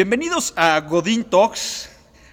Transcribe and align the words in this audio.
Bienvenidos 0.00 0.54
a 0.56 0.80
Godín 0.80 1.24
Talks. 1.24 1.90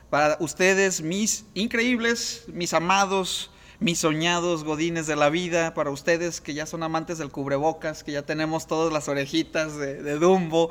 Para 0.10 0.38
ustedes, 0.40 1.02
mis 1.02 1.44
increíbles, 1.54 2.46
mis 2.48 2.74
amados, 2.74 3.52
mis 3.82 4.00
soñados 4.00 4.64
godines 4.64 5.06
de 5.06 5.18
la 5.18 5.30
vida. 5.30 5.74
Para 5.74 5.90
ustedes 5.92 6.40
que 6.40 6.54
ya 6.54 6.66
son 6.66 6.82
amantes 6.82 7.18
del 7.18 7.30
cubrebocas, 7.30 8.06
que 8.06 8.14
ya 8.14 8.22
tenemos 8.22 8.68
todas 8.68 8.94
las 8.94 9.10
orejitas 9.10 9.76
de, 9.76 10.18
Dumbo. 10.18 10.70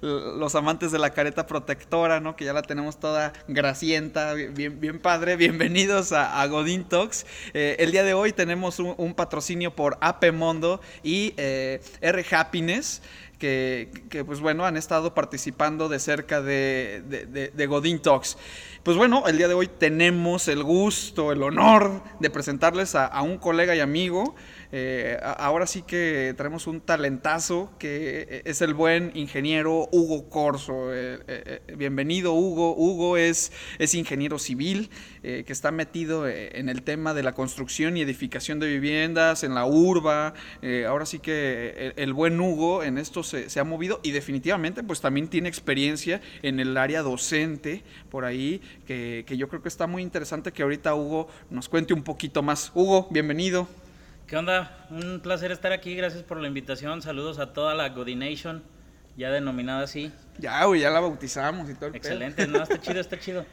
Los 0.00 0.54
amantes 0.54 0.90
de 0.90 0.98
la 0.98 1.10
careta 1.10 1.46
protectora, 1.46 2.18
¿no? 2.20 2.34
Que 2.34 2.46
ya 2.46 2.54
la 2.54 2.62
tenemos 2.62 2.98
toda 2.98 3.34
gracienta, 3.46 4.32
bien, 4.32 4.80
bien 4.80 5.00
padre. 5.00 5.36
Bienvenidos 5.36 6.12
a, 6.12 6.46
Godín 6.46 6.84
Talks. 6.84 7.26
Eh, 7.52 7.76
el 7.78 7.92
día 7.92 8.04
de 8.04 8.14
hoy 8.14 8.32
tenemos 8.32 8.78
un, 8.78 9.12
patrocinio 9.14 9.76
por 9.76 9.98
AP 10.00 10.32
Mondo 10.32 10.80
y 11.02 11.34
eh, 11.36 11.82
R 12.00 12.24
Happiness 12.30 13.02
que, 13.38 14.24
pues 14.26 14.40
bueno, 14.40 14.66
han 14.66 14.76
estado 14.76 15.14
participando 15.14 15.88
de 15.88 15.98
cerca 15.98 16.42
de, 16.42 17.02
de, 17.08 17.66
Talks. 18.02 18.36
Pues 18.88 18.96
bueno, 18.96 19.24
el 19.26 19.36
día 19.36 19.48
de 19.48 19.52
hoy 19.52 19.66
tenemos 19.66 20.48
el 20.48 20.62
gusto, 20.62 21.30
el 21.30 21.42
honor 21.42 22.02
de 22.20 22.30
presentarles 22.30 22.94
a, 22.94 23.20
un 23.20 23.36
colega 23.36 23.76
y 23.76 23.80
amigo, 23.80 24.34
eh, 24.72 25.18
ahora 25.22 25.66
sí 25.66 25.82
que 25.82 26.32
traemos 26.38 26.66
un 26.66 26.80
talentazo 26.80 27.70
que 27.78 28.26
eh, 28.30 28.42
es 28.46 28.62
el 28.62 28.72
buen 28.72 29.12
ingeniero 29.14 29.90
Hugo 29.92 30.30
Corso. 30.30 30.88
Eh, 30.90 31.60
bienvenido 31.76 32.32
Hugo. 32.32 32.74
Hugo 32.74 33.18
es, 33.18 33.52
es 33.78 33.94
ingeniero 33.94 34.38
civil 34.38 34.88
que 35.20 35.52
está 35.52 35.70
metido 35.70 36.26
en 36.26 36.70
el 36.70 36.82
tema 36.82 37.12
de 37.12 37.22
la 37.22 37.34
construcción 37.34 37.98
y 37.98 38.00
edificación 38.00 38.60
de 38.60 38.68
viviendas, 38.68 39.44
en 39.44 39.54
la 39.54 39.66
urba. 39.66 40.32
ahora 40.86 41.04
sí 41.04 41.18
que 41.18 41.92
el, 41.96 42.14
buen 42.14 42.40
Hugo 42.40 42.82
en 42.82 42.96
esto 42.96 43.22
se, 43.22 43.50
se, 43.50 43.60
ha 43.60 43.64
movido 43.64 44.00
y 44.02 44.12
definitivamente 44.12 44.82
pues 44.82 45.02
también 45.02 45.28
tiene 45.28 45.50
experiencia 45.50 46.22
en 46.40 46.60
el 46.60 46.78
área 46.78 47.02
docente 47.02 47.82
por 48.10 48.24
ahí 48.24 48.62
que, 48.86 49.24
que 49.26 49.36
yo 49.36 49.48
creo 49.48 49.62
que 49.62 49.68
está 49.68 49.86
muy 49.86 50.02
interesante 50.02 50.52
que 50.52 50.62
ahorita 50.62 50.94
Hugo 50.94 51.28
nos 51.50 51.68
cuente 51.68 51.94
un 51.94 52.02
poquito 52.02 52.42
más. 52.42 52.72
Hugo, 52.74 53.08
bienvenido. 53.10 53.68
¿Qué 54.28 54.36
onda? 54.36 54.86
Un 54.90 55.20
placer 55.20 55.52
estar 55.52 55.72
aquí, 55.72 55.94
gracias 55.94 56.22
por 56.22 56.38
la 56.38 56.48
invitación. 56.48 57.00
Saludos 57.00 57.38
a 57.38 57.54
toda 57.54 57.74
la 57.74 57.88
Godination, 57.88 58.62
ya 59.16 59.30
denominada 59.30 59.84
así. 59.84 60.12
Ya, 60.38 60.64
güey, 60.66 60.82
ya 60.82 60.90
la 60.90 61.00
bautizamos 61.00 61.70
y 61.70 61.74
todo. 61.74 61.94
Excelente, 61.94 62.46
no, 62.46 62.62
está 62.62 62.78
chido, 62.78 63.00
está 63.00 63.18
chido. 63.18 63.46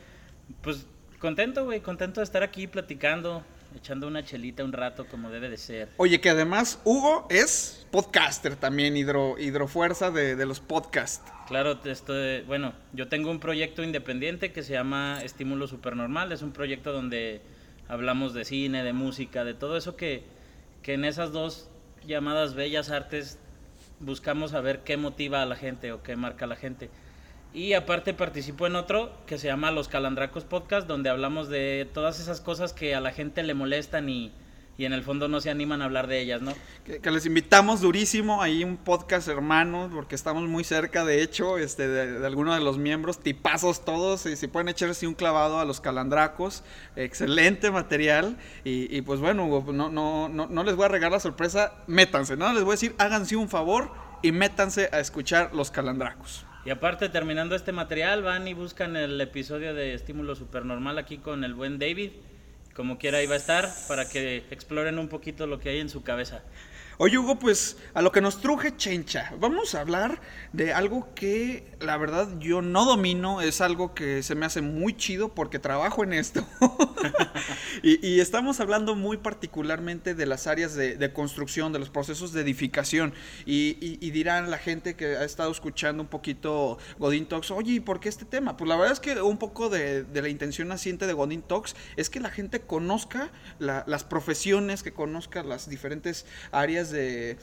Pues 0.61 0.85
contento, 1.19 1.63
güey, 1.63 1.79
contento 1.79 2.19
de 2.19 2.25
estar 2.25 2.43
aquí 2.43 2.67
platicando, 2.67 3.41
echando 3.75 4.07
una 4.07 4.23
chelita 4.23 4.63
un 4.63 4.73
rato 4.73 5.05
como 5.05 5.29
debe 5.29 5.49
de 5.49 5.57
ser. 5.57 5.89
Oye, 5.97 6.21
que 6.21 6.29
además 6.29 6.79
Hugo 6.83 7.27
es 7.29 7.85
podcaster 7.91 8.55
también, 8.55 8.97
hidro, 8.97 9.37
hidrofuerza 9.37 10.11
de, 10.11 10.35
de 10.35 10.45
los 10.45 10.59
podcasts. 10.59 11.31
Claro, 11.47 11.79
esto, 11.85 12.13
bueno, 12.47 12.73
yo 12.93 13.07
tengo 13.07 13.29
un 13.29 13.39
proyecto 13.39 13.83
independiente 13.83 14.51
que 14.51 14.63
se 14.63 14.73
llama 14.73 15.21
Estímulo 15.23 15.67
Supernormal, 15.67 16.31
es 16.31 16.41
un 16.41 16.51
proyecto 16.51 16.91
donde 16.91 17.41
hablamos 17.87 18.33
de 18.33 18.45
cine, 18.45 18.83
de 18.83 18.93
música, 18.93 19.43
de 19.43 19.53
todo 19.53 19.77
eso 19.77 19.95
que 19.95 20.35
que 20.85 20.93
en 20.93 21.03
esas 21.03 21.31
dos 21.31 21.67
llamadas 22.05 22.53
bellas 22.53 22.91
artes 22.91 23.39
buscamos 23.99 24.51
saber 24.51 24.81
qué 24.81 24.97
motiva 24.97 25.41
a 25.41 25.47
la 25.47 25.55
gente 25.55 25.91
o 25.91 26.03
qué 26.03 26.15
marca 26.15 26.45
a 26.45 26.47
la 26.47 26.55
gente. 26.55 26.91
Y 27.55 27.71
aparte 27.71 28.13
participo 28.13 28.67
en 28.67 28.75
otro 28.75 29.13
que 29.25 29.37
se 29.37 29.47
llama 29.47 29.71
Los 29.71 29.87
Calandracos 29.87 30.43
Podcast, 30.43 30.87
donde 30.87 31.09
hablamos 31.09 31.47
de 31.47 31.89
todas 31.93 32.19
esas 32.19 32.41
cosas 32.41 32.73
que 32.73 32.93
a 32.93 32.99
la 32.99 33.13
gente 33.13 33.43
le 33.43 33.53
molestan 33.53 34.09
y, 34.09 34.33
y 34.77 34.83
en 34.83 34.91
el 34.91 35.03
fondo 35.03 35.29
no 35.29 35.39
se 35.39 35.49
animan 35.49 35.81
a 35.81 35.85
hablar 35.85 36.07
de 36.07 36.19
ellas, 36.19 36.41
¿no? 36.41 36.51
Que, 36.83 37.09
les 37.09 37.25
invitamos 37.25 37.79
durísimo, 37.79 38.41
ahí 38.41 38.65
un 38.65 38.75
podcast 38.75 39.29
hermano, 39.29 39.89
porque 39.93 40.15
estamos 40.15 40.49
muy 40.49 40.65
cerca, 40.65 41.05
de 41.05 41.21
hecho, 41.21 41.57
este, 41.57 41.87
de, 41.87 42.19
de 42.19 42.27
algunos 42.27 42.55
de 42.55 42.61
los 42.61 42.77
miembros, 42.77 43.21
tipazos 43.21 43.85
todos, 43.85 44.25
y 44.25 44.35
si 44.35 44.47
pueden 44.47 44.67
echarse 44.67 45.07
un 45.07 45.13
clavado 45.13 45.57
a 45.57 45.63
los 45.63 45.79
calandracos, 45.79 46.61
excelente 46.97 47.71
material, 47.71 48.35
y, 48.65 49.01
pues 49.03 49.21
bueno, 49.21 49.47
no, 49.71 49.89
no, 49.89 50.27
no, 50.27 50.47
no 50.47 50.63
les 50.65 50.75
voy 50.75 50.83
a 50.83 50.89
regalar 50.89 51.13
la 51.13 51.19
sorpresa, 51.21 51.71
métanse, 51.87 52.35
¿no? 52.35 52.51
Les 52.51 52.63
voy 52.63 52.71
a 52.71 52.75
decir, 52.75 52.95
háganse 52.97 53.37
un 53.37 53.47
favor 53.47 53.93
y 54.21 54.33
métanse 54.33 54.89
a 54.91 54.99
escuchar 54.99 55.55
los 55.55 55.71
calandracos. 55.71 56.45
Y 56.65 56.71
aparte, 56.71 57.09
terminando 57.09 57.55
este 57.55 57.71
material, 57.71 58.23
van 58.23 58.47
y 58.47 58.53
buscan 58.53 58.95
el 58.95 59.21
episodio 59.21 59.73
de 59.73 59.93
Estímulo 59.93 60.35
Supernormal 60.35 60.97
aquí 60.97 61.19
con 61.19 61.43
el 61.43 61.53
buen 61.53 61.79
David 61.79 62.11
como 62.75 62.97
quiera 62.97 63.23
iba 63.23 63.33
a 63.33 63.37
estar 63.37 63.69
para 63.87 64.07
que 64.07 64.43
exploren 64.51 64.99
un 64.99 65.07
poquito 65.07 65.47
lo 65.47 65.59
que 65.59 65.69
hay 65.69 65.79
en 65.79 65.89
su 65.89 66.03
cabeza. 66.03 66.43
Oye, 66.97 67.17
Hugo, 67.17 67.37
pues 67.37 67.75
a 67.93 68.01
lo 68.01 68.13
que 68.13 68.21
nos 68.21 68.39
truje 68.39 68.77
Chencha, 68.77 69.33
vamos 69.37 69.75
a 69.75 69.81
hablar 69.81 70.21
de 70.53 70.73
algo 70.73 71.13
que 71.13 71.75
la 71.81 71.97
verdad 71.97 72.39
yo 72.39 72.61
no 72.61 72.85
domino, 72.85 73.41
es 73.41 73.59
algo 73.59 73.93
que 73.93 74.23
se 74.23 74.33
me 74.33 74.45
hace 74.45 74.61
muy 74.61 74.95
chido 74.95 75.33
porque 75.33 75.59
trabajo 75.59 76.05
en 76.05 76.13
esto. 76.13 76.47
y, 77.83 78.19
estamos 78.19 78.59
hablando 78.59 78.95
muy 78.95 79.17
particularmente 79.17 80.15
de 80.15 80.25
las 80.25 80.47
áreas 80.47 80.75
de, 80.75 81.13
construcción, 81.13 81.73
de 81.73 81.79
los 81.79 81.89
procesos 81.89 82.33
de 82.33 82.41
edificación. 82.41 83.13
Y, 83.45 83.73
dirán 84.15 84.49
la 84.49 84.57
gente 84.57 84.95
que 84.95 85.17
ha 85.17 85.25
estado 85.25 85.51
escuchando 85.51 86.01
un 86.01 86.07
poquito 86.07 86.77
Godin 86.97 87.25
Talks, 87.25 87.51
oye, 87.51 87.73
¿y 87.73 87.79
por 87.81 87.99
qué 87.99 88.07
este 88.07 88.23
tema? 88.23 88.55
Pues 88.55 88.69
la 88.69 88.77
verdad 88.77 88.93
es 88.93 88.99
que 89.01 89.21
un 89.21 89.37
poco 89.37 89.69
de, 89.69 90.05
la 90.13 90.29
intención 90.29 90.69
naciente 90.69 91.07
de 91.07 91.13
Godin 91.13 91.41
Talks 91.41 91.75
es 91.97 92.09
que 92.09 92.19
la 92.19 92.29
gente 92.29 92.61
conozca 92.61 93.31
las 93.59 94.03
profesiones, 94.05 94.83
que 94.83 94.93
conozca 94.93 95.43
las 95.43 95.69
diferentes 95.69 96.25
áreas 96.51 96.84
de, 96.91 97.37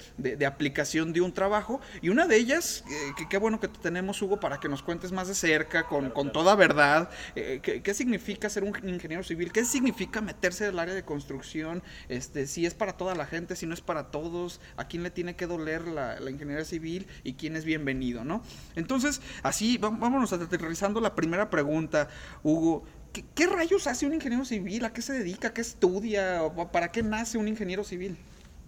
aplicación 0.46 1.12
de 1.12 1.20
un 1.20 1.32
trabajo. 1.32 1.80
Y 2.00 2.08
una 2.08 2.26
de 2.26 2.36
ellas, 2.36 2.84
eh, 2.90 3.12
que 3.16 3.28
qué 3.28 3.38
bueno 3.38 3.60
que 3.60 3.68
tenemos, 3.68 4.20
Hugo, 4.22 4.40
para 4.40 4.58
que 4.58 4.68
nos 4.68 4.82
cuentes 4.82 5.12
más 5.12 5.28
de 5.28 5.34
cerca, 5.34 5.86
con, 5.86 6.12
toda 6.32 6.54
verdad, 6.54 7.10
eh, 7.36 7.60
¿qué, 7.62 7.94
significa 7.94 8.48
ser 8.48 8.64
un 8.64 8.76
ingeniero 8.88 9.22
civil? 9.22 9.52
¿Qué 9.52 9.64
significa 9.64 10.20
meterse 10.20 10.64
en 10.64 10.70
el 10.70 10.78
área 10.78 10.94
de 10.94 11.04
construcción? 11.04 11.82
Este, 12.08 12.46
si 12.46 12.66
es 12.66 12.74
para 12.74 12.96
toda 12.96 13.14
la 13.14 13.26
gente, 13.26 13.56
si 13.56 13.66
no 13.66 13.74
es 13.74 13.80
para 13.80 14.10
todos, 14.10 14.60
a 14.76 14.88
quién 14.88 15.02
le 15.02 15.10
tiene 15.10 15.36
que 15.36 15.46
doler 15.46 15.86
la, 15.86 16.18
ingeniería 16.30 16.64
civil 16.64 17.06
y 17.24 17.34
quién 17.34 17.56
es 17.56 17.64
bienvenido, 17.64 18.24
¿no? 18.24 18.42
Entonces, 18.74 19.20
así, 19.42 19.78
vámonos 19.78 20.32
aterrizando 20.32 21.00
la 21.00 21.14
primera 21.14 21.50
pregunta, 21.50 22.08
Hugo. 22.42 22.84
¿Qué, 23.12 23.24
¿Qué, 23.34 23.46
rayos 23.46 23.86
hace 23.86 24.06
un 24.06 24.14
ingeniero 24.14 24.44
civil? 24.46 24.84
¿A 24.86 24.92
qué 24.92 25.02
se 25.02 25.12
dedica? 25.12 25.52
¿Qué 25.52 25.60
estudia? 25.60 26.40
¿Para 26.72 26.90
qué 26.90 27.02
nace 27.02 27.36
un 27.36 27.46
ingeniero 27.46 27.84
civil? 27.84 28.16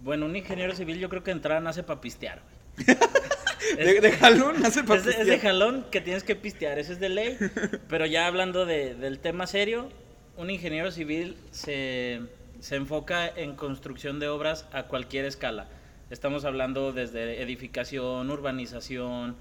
Bueno, 0.05 0.27
un 0.27 0.35
ingeniero 0.35 0.75
civil 0.75 0.99
yo 0.99 1.09
creo 1.09 1.23
que 1.23 1.31
entrada 1.31 1.59
nace 1.61 1.81
para 1.81 1.99
pistear, 1.99 2.43
de, 2.77 4.11
jalón 4.11 4.61
nace 4.61 4.83
para 4.83 5.01
pistear. 5.01 5.21
Es 5.21 5.27
de 5.27 5.39
jalón 5.39 5.83
que 5.89 5.99
tienes 5.99 6.23
que 6.23 6.35
pistear, 6.35 6.77
eso 6.77 6.93
es 6.93 6.99
de 6.99 7.09
ley. 7.09 7.35
Pero 7.89 8.05
ya 8.05 8.27
hablando 8.27 8.67
del 8.67 9.17
tema 9.17 9.47
serio, 9.47 9.89
un 10.37 10.51
ingeniero 10.51 10.91
civil 10.91 11.35
se, 11.49 12.21
se 12.59 12.75
enfoca 12.75 13.27
en 13.27 13.55
construcción 13.55 14.19
de 14.19 14.27
obras 14.27 14.67
a 14.73 14.83
cualquier 14.83 15.25
escala. 15.25 15.69
Estamos 16.11 16.45
hablando 16.45 16.93
desde 16.93 17.41
edificación, 17.41 18.29
urbanización, 18.29 19.35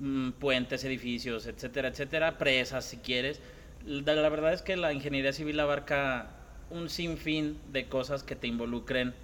mm, 0.00 0.30
puentes, 0.32 0.82
edificios, 0.82 1.46
etcétera, 1.46 1.90
etcétera, 1.90 2.38
presas 2.38 2.86
si 2.86 2.96
quieres. 2.96 3.40
La 3.86 4.28
verdad 4.28 4.52
es 4.52 4.62
que 4.62 4.76
la 4.76 4.92
ingeniería 4.92 5.32
civil 5.32 5.60
abarca 5.60 6.30
un 6.70 6.90
sinfín 6.90 7.56
de 7.70 7.86
cosas 7.86 8.24
que 8.24 8.34
te 8.34 8.48
involucren 8.48 9.14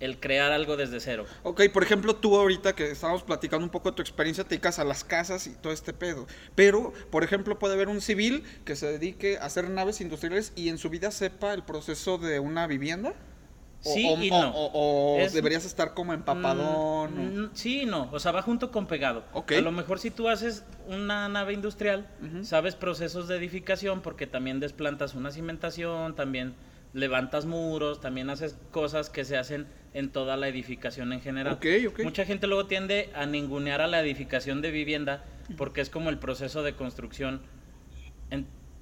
el 0.00 0.20
crear 0.20 0.52
algo 0.52 0.76
desde 0.76 1.00
cero. 1.00 1.26
Ok, 1.42 1.62
por 1.72 1.82
ejemplo, 1.82 2.14
tú 2.14 2.36
ahorita 2.36 2.74
que 2.74 2.90
estábamos 2.90 3.22
platicando 3.22 3.64
un 3.64 3.70
poco 3.70 3.90
de 3.90 3.96
tu 3.96 4.02
experiencia, 4.02 4.44
te 4.44 4.50
dedicas 4.50 4.78
a 4.78 4.84
las 4.84 5.04
casas 5.04 5.46
y 5.46 5.54
todo 5.54 5.72
este 5.72 5.92
pedo. 5.92 6.26
Pero, 6.54 6.92
por 7.10 7.24
ejemplo, 7.24 7.58
puede 7.58 7.74
haber 7.74 7.88
un 7.88 8.00
civil 8.00 8.44
que 8.64 8.76
se 8.76 8.86
dedique 8.86 9.38
a 9.38 9.46
hacer 9.46 9.68
naves 9.70 10.00
industriales 10.00 10.52
y 10.56 10.68
en 10.68 10.78
su 10.78 10.90
vida 10.90 11.10
sepa 11.10 11.54
el 11.54 11.64
proceso 11.64 12.18
de 12.18 12.38
una 12.38 12.66
vivienda. 12.66 13.14
sí 13.80 14.06
y 14.06 14.30
no. 14.30 14.52
O, 14.54 15.18
deberías 15.32 15.64
estar 15.64 15.94
como 15.94 16.12
empapadón. 16.12 17.44
Mm, 17.44 17.50
sí 17.54 17.82
y 17.82 17.86
no. 17.86 18.08
O 18.12 18.20
sea, 18.20 18.30
va 18.32 18.42
junto 18.42 18.70
con 18.70 18.86
pegado. 18.86 19.24
A 19.34 19.60
lo 19.60 19.72
mejor 19.72 19.98
si 19.98 20.10
tú 20.10 20.28
haces 20.28 20.64
una 20.86 21.28
nave 21.28 21.54
industrial, 21.54 22.06
sabes 22.42 22.76
procesos 22.76 23.26
de 23.26 23.36
edificación 23.36 24.00
porque 24.00 24.28
también 24.28 24.60
desplantas 24.60 25.14
una 25.14 25.32
cimentación, 25.32 26.14
también 26.14 26.54
levantas 26.92 27.46
muros, 27.46 28.00
también 28.00 28.30
haces 28.30 28.56
cosas 28.70 29.10
que 29.10 29.24
se 29.24 29.36
hacen 29.36 29.66
en 29.94 30.10
toda 30.10 30.36
la 30.36 30.48
edificación 30.48 31.12
en 31.12 31.20
general. 31.20 31.58
Mucha 32.02 32.24
gente 32.24 32.46
luego 32.46 32.66
tiende 32.66 33.10
a 33.14 33.26
ningunear 33.26 33.80
a 33.80 33.86
la 33.86 34.00
edificación 34.00 34.62
de 34.62 34.70
vivienda 34.70 35.24
porque 35.56 35.80
es 35.80 35.90
como 35.90 36.10
el 36.10 36.18
proceso 36.18 36.62
de 36.62 36.74
construcción, 36.74 37.40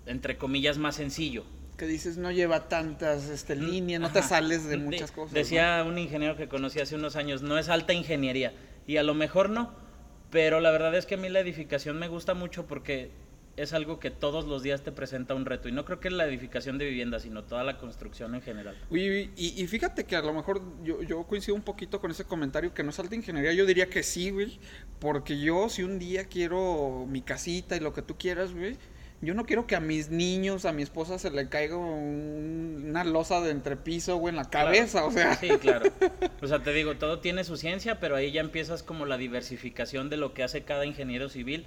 entre 0.07 0.37
comillas, 0.37 0.79
más 0.79 0.97
sencillo. 0.97 1.45
Que 1.77 1.87
dices, 1.87 2.17
no 2.17 2.31
lleva 2.31 2.69
tantas 2.69 3.29
este, 3.29 3.55
líneas, 3.55 4.01
no 4.01 4.11
te 4.11 4.23
sales 4.23 4.67
de 4.67 4.79
muchas 4.79 5.13
cosas. 5.13 5.35
Decía 5.35 5.85
un 5.87 5.99
ingeniero 5.99 6.37
que 6.37 6.49
conocí 6.49 6.81
hace 6.81 6.95
unos 6.95 7.17
años, 7.17 7.43
no 7.43 7.59
es 7.59 7.69
alta 7.69 7.93
ingeniería. 7.93 8.55
Y 8.87 8.97
a 8.97 9.03
lo 9.03 9.15
mejor 9.15 9.51
no, 9.51 9.75
pero 10.31 10.61
la 10.61 10.71
verdad 10.71 10.95
es 10.95 11.07
que 11.07 11.17
a 11.17 11.19
mí 11.19 11.29
la 11.29 11.41
edificación 11.41 11.99
me 11.99 12.09
gusta 12.09 12.35
mucho 12.35 12.67
porque 12.67 13.11
es 13.57 13.73
algo 13.73 13.99
que 13.99 14.11
todos 14.11 14.47
los 14.47 14.63
días 14.63 14.83
te 14.83 14.93
presenta 14.93 15.35
un 15.35 15.47
reto. 15.47 15.69
Y 15.69 15.73
no 15.73 15.85
creo 15.85 15.99
que 15.99 16.11
la 16.11 16.27
edificación 16.27 16.77
de 16.79 16.85
viviendas, 16.85 17.23
sino 17.23 17.45
toda 17.45 17.65
la 17.65 17.79
construcción 17.79 18.35
en 18.35 18.43
general. 18.43 18.77
y, 18.91 19.31
y, 19.37 19.67
fíjate 19.67 20.05
que 20.05 20.17
a 20.17 20.23
lo 20.23 20.33
mejor 20.33 20.63
yo, 20.85 21.03
yo, 21.03 21.25
coincido 21.25 21.55
un 21.55 21.63
poquito 21.63 22.01
con 22.01 22.11
ese 22.11 22.25
comentario 22.25 22.75
que 22.75 22.83
no 22.83 22.91
es 22.91 22.99
alta 22.99 23.15
ingeniería. 23.15 23.53
Yo 23.53 23.65
diría 23.65 23.89
que 23.89 24.03
sí, 24.03 24.31
güey. 24.31 24.59
Porque 24.99 25.41
yo, 25.41 25.69
si 25.69 25.83
un 25.83 25.99
día 25.99 26.25
quiero 26.25 27.07
mi 27.09 27.23
casita 27.23 27.77
y 27.77 27.81
lo 27.81 27.93
que 27.95 28.03
tú 28.03 28.17
quieras, 28.19 28.53
güey. 28.53 28.77
Yo 29.23 29.33
no 29.33 29.47
quiero 29.47 29.67
que 29.67 29.75
a 29.75 29.81
mis 29.81 30.11
niños, 30.11 30.67
a 30.67 30.73
mi 30.73 30.83
esposa 30.83 31.19
se 31.19 31.31
le 31.31 31.49
caiga 31.49 31.79
una 31.79 33.03
losa 33.03 33.41
de 33.41 33.51
entrepiso, 33.51 34.19
güey, 34.19 34.33
en 34.33 34.37
la 34.37 34.51
cabeza, 34.51 35.07
o 35.07 35.11
sea. 35.11 35.35
Sí, 35.37 35.49
claro. 35.61 35.91
O 36.43 36.47
sea, 36.47 36.63
te 36.63 36.71
digo, 36.75 36.97
todo 36.97 37.21
tiene 37.21 37.43
su 37.45 37.57
ciencia, 37.57 37.99
pero 37.99 38.15
ahí 38.15 38.31
ya 38.31 38.43
empiezas 38.43 38.83
como 38.83 39.07
la 39.07 39.17
diversificación 39.17 40.11
de 40.11 40.19
lo 40.19 40.35
que 40.35 40.43
hace 40.43 40.65
cada 40.65 40.85
ingeniero 40.85 41.31
civil 41.31 41.67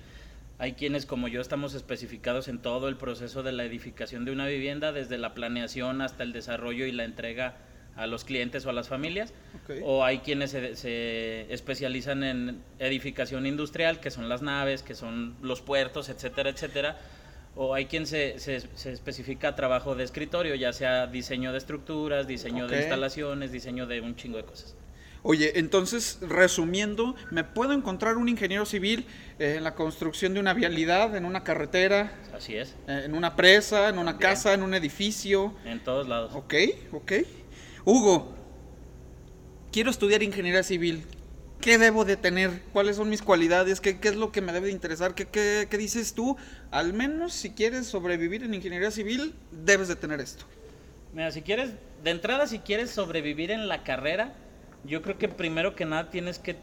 hay 0.60 0.74
quienes 0.74 1.06
como 1.06 1.30
yo 1.30 1.40
estamos 1.40 1.74
especificados 1.74 2.50
en 2.50 2.60
todo 2.60 2.90
el 2.90 2.98
proceso 2.98 3.44
de 3.44 3.54
la 3.54 3.64
edificación 3.64 4.26
de 4.26 4.34
una 4.34 4.46
vivienda, 4.46 4.92
desde 4.92 5.18
la 5.18 5.34
planeación 5.34 6.02
hasta 6.02 6.24
el 6.24 6.34
desarrollo 6.34 6.86
y 6.86 6.92
la 6.92 7.06
entrega 7.06 7.56
a 7.96 8.08
los 8.08 8.26
clientes 8.26 8.66
o 8.66 8.70
a 8.70 8.74
las 8.74 8.90
familias. 8.90 9.34
O 9.84 10.04
hay 10.04 10.20
quienes 10.20 10.52
se, 10.52 11.52
especializan 11.54 12.26
en 12.26 12.62
edificación 12.78 13.46
industrial, 13.46 14.02
que 14.02 14.12
son 14.12 14.28
las 14.28 14.42
naves, 14.42 14.84
que 14.84 14.96
son 14.96 15.38
los 15.42 15.62
puertos, 15.62 16.10
etcétera, 16.10 16.50
etcétera. 16.50 16.98
O 17.56 17.74
hay 17.74 17.86
quien 17.86 18.06
se, 18.06 18.38
se, 18.40 18.58
especifica 18.92 19.56
trabajo 19.56 19.96
de 19.96 20.04
escritorio, 20.04 20.56
ya 20.56 20.74
sea 20.74 21.08
diseño 21.08 21.54
de 21.54 21.58
estructuras, 21.58 22.28
diseño 22.28 22.68
de 22.68 22.80
instalaciones, 22.80 23.54
diseño 23.54 23.88
de 23.88 24.02
un 24.02 24.18
chingo 24.18 24.38
de 24.38 24.44
cosas. 24.44 24.76
Oye, 25.22 25.60
entonces, 25.60 26.20
resumiendo, 26.22 27.16
¿me 27.30 27.44
puedo 27.44 27.74
encontrar 27.74 28.16
un 28.16 28.30
ingeniero 28.30 28.66
civil 28.66 29.06
eh, 29.38 29.56
en 29.58 29.66
la 29.66 29.76
construcción 29.76 30.34
de 30.34 30.40
una 30.40 30.54
vialidad, 30.54 31.16
en 31.16 31.26
una 31.26 31.44
carretera? 31.44 32.14
Así 32.34 32.56
es. 32.56 32.76
Eh, 32.88 33.04
en 33.06 33.14
una 33.14 33.36
presa, 33.36 33.90
en 33.90 33.98
una 33.98 34.18
casa, 34.18 34.54
en 34.54 34.64
un 34.64 34.74
edificio. 34.74 35.54
En 35.66 35.84
todos 35.84 36.08
lados. 36.08 36.32
Ok, 36.36 36.54
ok. 36.94 37.12
Hugo, 37.84 38.34
quiero 39.74 39.92
estudiar 39.92 40.24
ingeniería 40.24 40.64
civil. 40.64 41.04
¿Qué 41.60 41.78
debo 41.78 42.06
de 42.06 42.16
tener? 42.16 42.62
¿Cuáles 42.72 42.96
son 42.96 43.10
mis 43.10 43.22
cualidades? 43.22 43.82
¿Qué, 43.82 44.00
es 44.02 44.16
lo 44.16 44.32
que 44.32 44.40
me 44.40 44.54
debe 44.54 44.68
de 44.68 44.72
interesar? 44.72 45.16
¿Qué, 45.16 45.26
¿Qué, 45.26 45.68
qué, 45.70 45.78
dices 45.78 46.14
tú? 46.14 46.38
Al 46.72 46.94
menos 46.94 47.34
si 47.34 47.50
quieres 47.50 47.88
sobrevivir 47.88 48.44
en 48.44 48.54
ingeniería 48.54 48.92
civil, 48.92 49.36
debes 49.52 49.90
de 49.90 49.98
tener 49.98 50.22
esto. 50.22 50.46
Mira, 51.14 51.32
si 51.32 51.42
quieres, 51.42 51.72
de 52.02 52.12
entrada, 52.12 52.48
si 52.48 52.60
quieres 52.60 52.92
sobrevivir 52.92 53.52
en 53.52 53.68
la 53.68 53.84
carrera, 53.84 54.34
yo 54.84 55.02
creo 55.02 55.18
que 55.18 55.28
primero 55.28 55.76
que 55.76 55.86
nada 55.86 56.10
tienes 56.10 56.40
que 56.40 56.56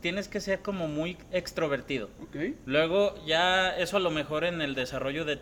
tienes 0.00 0.28
que 0.28 0.40
ser 0.40 0.60
como 0.60 0.88
muy 0.88 1.16
extrovertido. 1.30 2.10
Luego 2.66 3.14
ya 3.24 3.76
eso 3.76 3.96
a 3.96 4.00
lo 4.00 4.10
mejor 4.10 4.44
en 4.44 4.60
el 4.60 4.74
desarrollo 4.74 5.24
de, 5.24 5.38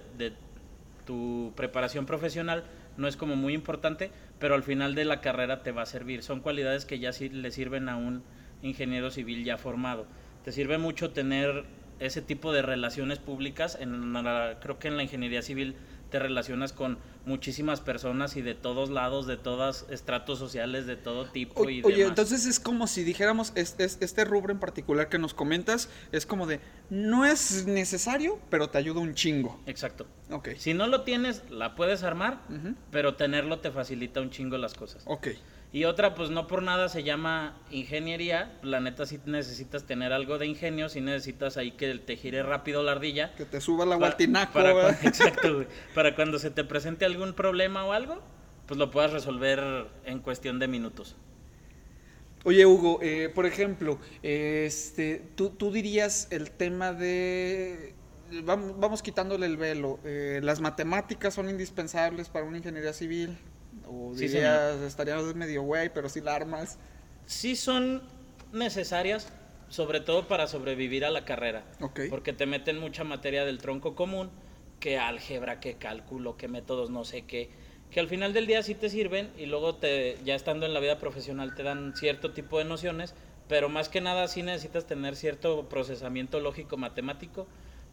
tu 1.06 1.52
preparación 1.56 2.06
profesional 2.06 2.64
no 2.96 3.08
es 3.08 3.16
como 3.16 3.36
muy 3.36 3.54
importante, 3.54 4.10
pero 4.38 4.54
al 4.54 4.62
final 4.62 4.94
de 4.94 5.06
la 5.06 5.22
carrera 5.22 5.62
te 5.62 5.72
va 5.72 5.82
a 5.82 5.86
servir. 5.86 6.22
Son 6.22 6.40
cualidades 6.40 6.84
que 6.84 6.98
ya 6.98 7.12
sí 7.12 7.30
le 7.30 7.50
sirven 7.50 7.88
a 7.88 7.96
un 7.96 8.22
ingeniero 8.62 9.10
civil 9.10 9.44
ya 9.44 9.56
formado. 9.56 10.06
Te 10.44 10.52
sirve 10.52 10.76
mucho 10.76 11.10
tener 11.10 11.64
ese 11.98 12.20
tipo 12.20 12.52
de 12.52 12.60
relaciones 12.60 13.18
públicas. 13.18 13.78
En 13.80 14.12
creo 14.60 14.78
que 14.78 14.88
en 14.88 14.98
la 14.98 15.02
ingeniería 15.02 15.40
civil 15.40 15.76
te 16.10 16.18
relacionas 16.18 16.74
con 16.74 16.98
muchísimas 17.24 17.80
personas 17.80 18.36
y 18.36 18.42
de 18.42 18.54
todos 18.54 18.90
lados, 18.90 19.26
de 19.26 19.36
todos 19.36 19.86
estratos 19.90 20.38
sociales, 20.38 20.86
de 20.86 20.96
todo 20.96 21.26
tipo. 21.26 21.68
y 21.68 21.82
oye, 21.82 22.04
entonces 22.04 22.46
es 22.46 22.60
como 22.60 22.86
si 22.86 23.04
dijéramos, 23.04 23.52
este, 23.54 23.84
este 23.84 24.24
rubro 24.24 24.52
en 24.52 24.58
particular 24.58 25.08
que 25.08 25.18
nos 25.18 25.34
comentas, 25.34 25.88
es 26.12 26.26
como 26.26 26.46
de, 26.46 26.60
no 26.88 27.24
es 27.24 27.66
necesario, 27.66 28.38
pero 28.48 28.70
te 28.70 28.78
ayuda 28.78 29.00
un 29.00 29.14
chingo. 29.14 29.60
Exacto. 29.66 30.06
Ok. 30.30 30.50
Si 30.56 30.74
no 30.74 30.86
lo 30.86 31.02
tienes, 31.02 31.42
la 31.50 31.74
puedes 31.74 32.02
armar, 32.02 32.40
pero 32.90 33.16
tenerlo 33.16 33.60
te 33.60 33.70
facilita 33.70 34.20
un 34.20 34.30
chingo 34.30 34.58
las 34.58 34.74
cosas. 34.74 35.02
Ok. 35.06 35.28
Y 35.72 35.84
otra, 35.84 36.16
pues 36.16 36.30
no 36.30 36.48
por 36.48 36.62
nada 36.62 36.88
se 36.88 37.04
llama 37.04 37.56
ingeniería. 37.70 38.58
La 38.62 38.80
neta, 38.80 39.06
si 39.06 39.20
necesitas 39.24 39.84
tener 39.84 40.12
algo 40.12 40.38
de 40.38 40.46
ingenio, 40.46 40.88
si 40.88 41.00
necesitas 41.00 41.56
ahí 41.56 41.72
que 41.72 41.94
te 41.98 42.16
gire 42.16 42.42
rápido 42.42 42.82
la 42.82 42.92
ardilla. 42.92 43.34
Que 43.36 43.44
te 43.44 43.60
suba 43.60 43.86
la 43.86 43.94
gualtinaco. 43.94 44.52
Para, 44.52 44.90
exacto, 45.02 45.64
Para 45.94 46.16
cuando 46.16 46.40
se 46.40 46.50
te 46.50 46.64
presente 46.64 47.04
algún 47.04 47.34
problema 47.34 47.84
o 47.84 47.92
algo, 47.92 48.20
pues 48.66 48.78
lo 48.78 48.90
puedas 48.90 49.12
resolver 49.12 49.86
en 50.04 50.18
cuestión 50.18 50.58
de 50.58 50.66
minutos. 50.66 51.14
Oye, 52.42 52.66
Hugo, 52.66 52.98
eh, 53.02 53.30
por 53.32 53.46
ejemplo, 53.46 53.98
este, 54.22 55.22
tú, 55.36 55.50
tú 55.50 55.70
dirías 55.70 56.26
el 56.30 56.50
tema 56.50 56.92
de 56.92 57.94
Vamos, 58.44 58.78
vamos, 58.78 59.02
quitándole 59.02 59.46
el 59.46 59.56
velo. 59.56 59.98
Eh, 60.04 60.40
las 60.42 60.60
matemáticas 60.60 61.34
son 61.34 61.50
indispensables 61.50 62.28
para 62.28 62.44
una 62.44 62.58
ingeniería 62.58 62.92
civil. 62.92 63.36
O 63.86 64.12
sí, 64.14 64.28
dirías, 64.28 64.80
estarías 64.80 65.22
medio 65.34 65.62
güey, 65.62 65.92
pero 65.92 66.08
si 66.08 66.20
la 66.20 66.34
armas. 66.34 66.78
Sí 67.26 67.56
son 67.56 68.02
necesarias, 68.52 69.28
sobre 69.68 70.00
todo 70.00 70.26
para 70.26 70.46
sobrevivir 70.46 71.04
a 71.04 71.10
la 71.10 71.24
carrera. 71.24 71.64
Porque 72.08 72.32
te 72.32 72.46
meten 72.46 72.78
mucha 72.78 73.04
materia 73.04 73.44
del 73.44 73.58
tronco 73.58 73.94
común, 73.94 74.30
que 74.80 74.98
álgebra, 74.98 75.60
que 75.60 75.74
cálculo, 75.74 76.36
que 76.36 76.48
métodos 76.48 76.90
no 76.90 77.04
sé 77.04 77.22
qué, 77.22 77.50
que 77.90 78.00
al 78.00 78.08
final 78.08 78.32
del 78.32 78.46
día 78.46 78.62
sí 78.62 78.74
te 78.74 78.88
sirven 78.88 79.30
y 79.36 79.46
luego 79.46 79.76
te, 79.76 80.16
ya 80.24 80.34
estando 80.34 80.66
en 80.66 80.74
la 80.74 80.80
vida 80.80 80.98
profesional 80.98 81.54
te 81.54 81.62
dan 81.62 81.94
cierto 81.96 82.32
tipo 82.32 82.58
de 82.58 82.64
nociones, 82.64 83.14
pero 83.48 83.68
más 83.68 83.88
que 83.88 84.00
nada 84.00 84.28
sí 84.28 84.42
necesitas 84.42 84.86
tener 84.86 85.16
cierto 85.16 85.68
procesamiento 85.68 86.40
lógico 86.40 86.76
matemático 86.76 87.46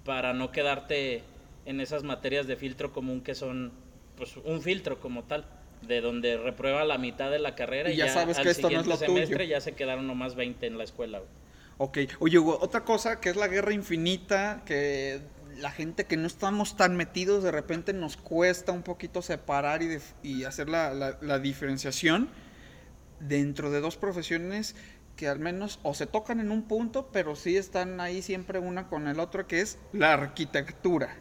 para 0.05 0.33
no 0.33 0.51
quedarte 0.51 1.23
en 1.65 1.81
esas 1.81 2.03
materias 2.03 2.47
de 2.47 2.55
filtro 2.55 2.93
común 2.93 3.21
que 3.21 3.35
son 3.35 3.71
pues 4.15 4.37
un 4.37 4.61
filtro 4.61 4.99
como 4.99 5.23
tal 5.23 5.45
de 5.81 6.01
donde 6.01 6.37
reprueba 6.37 6.83
la 6.85 6.97
mitad 6.97 7.31
de 7.31 7.39
la 7.39 7.55
carrera 7.55 7.91
y, 7.91 7.95
ya, 7.95 8.09
sabes 8.09 8.39
que 8.39 8.49
esto 8.49 8.69
no 8.69 8.79
es 8.79 8.87
lo 8.87 8.97
semestre 8.97 9.47
ya 9.47 9.61
se 9.61 9.73
quedaron 9.73 10.07
nomás 10.07 10.35
20 10.35 10.65
en 10.65 10.77
la 10.77 10.83
escuela. 10.83 11.21
Ok, 11.77 11.99
oye 12.19 12.39
otra 12.39 12.83
cosa 12.83 13.19
que 13.19 13.29
es 13.29 13.35
la 13.35 13.47
guerra 13.47 13.73
infinita, 13.73 14.63
que 14.65 15.21
la 15.57 15.71
gente 15.71 16.05
que 16.05 16.17
no 16.17 16.27
estamos 16.27 16.75
tan 16.75 16.95
metidos 16.95 17.43
de 17.43 17.51
repente 17.51 17.93
nos 17.93 18.17
cuesta 18.17 18.71
un 18.71 18.83
poquito 18.83 19.21
separar 19.21 19.81
y, 19.83 19.97
y 20.23 20.43
hacer 20.43 20.69
la, 20.69 21.17
la, 21.21 21.39
diferenciación 21.39 22.29
dentro 23.19 23.71
de 23.71 23.79
dos 23.79 23.97
profesiones 23.97 24.75
que 25.15 25.27
al 25.27 25.39
menos 25.39 25.79
o 25.83 25.93
se 25.93 26.05
tocan 26.05 26.39
en 26.39 26.51
un 26.51 26.63
punto, 26.63 27.09
pero 27.11 27.35
sí 27.35 27.57
están 27.57 27.99
ahí 27.99 28.21
siempre 28.21 28.59
una 28.59 28.87
con 28.87 29.07
el 29.07 29.19
otro, 29.19 29.47
que 29.47 29.61
es 29.61 29.79
la 29.91 30.13
arquitectura. 30.13 31.17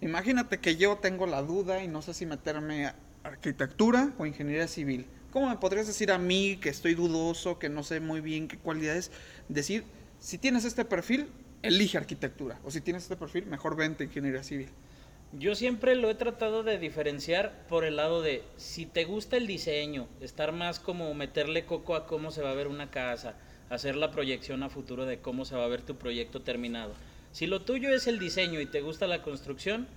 Imagínate 0.00 0.58
que 0.58 0.76
yo 0.76 0.96
tengo 0.96 1.26
la 1.26 1.42
duda 1.42 1.82
y 1.82 1.88
no 1.88 2.00
sé 2.00 2.14
si 2.14 2.24
meterme 2.24 2.92
arquitectura 3.26 4.12
o 4.18 4.26
ingeniería 4.26 4.68
civil. 4.68 5.06
¿Cómo 5.30 5.48
me 5.48 5.56
podrías 5.56 5.86
decir 5.86 6.10
a 6.10 6.18
mí 6.18 6.58
que 6.60 6.68
estoy 6.68 6.94
dudoso, 6.94 7.58
que 7.58 7.68
no 7.68 7.82
sé 7.82 8.00
muy 8.00 8.20
bien 8.20 8.48
qué 8.48 8.56
cualidades? 8.56 9.10
Decir, 9.48 9.84
si 10.18 10.38
tienes 10.38 10.64
este 10.64 10.84
perfil, 10.84 11.28
elige 11.62 11.98
arquitectura. 11.98 12.58
O 12.64 12.70
si 12.70 12.80
tienes 12.80 13.02
este 13.02 13.16
perfil, 13.16 13.46
mejor 13.46 13.76
vente 13.76 14.04
ingeniería 14.04 14.42
civil. 14.42 14.68
Yo 15.32 15.54
siempre 15.54 15.96
lo 15.96 16.08
he 16.08 16.14
tratado 16.14 16.62
de 16.62 16.78
diferenciar 16.78 17.66
por 17.68 17.84
el 17.84 17.96
lado 17.96 18.22
de 18.22 18.42
si 18.56 18.86
te 18.86 19.04
gusta 19.04 19.36
el 19.36 19.46
diseño, 19.46 20.08
estar 20.20 20.52
más 20.52 20.78
como 20.78 21.12
meterle 21.14 21.66
coco 21.66 21.96
a 21.96 22.06
cómo 22.06 22.30
se 22.30 22.42
va 22.42 22.52
a 22.52 22.54
ver 22.54 22.68
una 22.68 22.90
casa, 22.90 23.34
hacer 23.68 23.96
la 23.96 24.12
proyección 24.12 24.62
a 24.62 24.70
futuro 24.70 25.04
de 25.04 25.18
cómo 25.18 25.44
se 25.44 25.56
va 25.56 25.64
a 25.64 25.68
ver 25.68 25.82
tu 25.82 25.96
proyecto 25.96 26.42
terminado. 26.42 26.94
Si 27.32 27.46
lo 27.46 27.60
tuyo 27.62 27.92
es 27.92 28.06
el 28.06 28.18
diseño 28.18 28.60
y 28.60 28.66
te 28.66 28.80
gusta 28.80 29.06
la 29.06 29.22
construcción, 29.22 29.88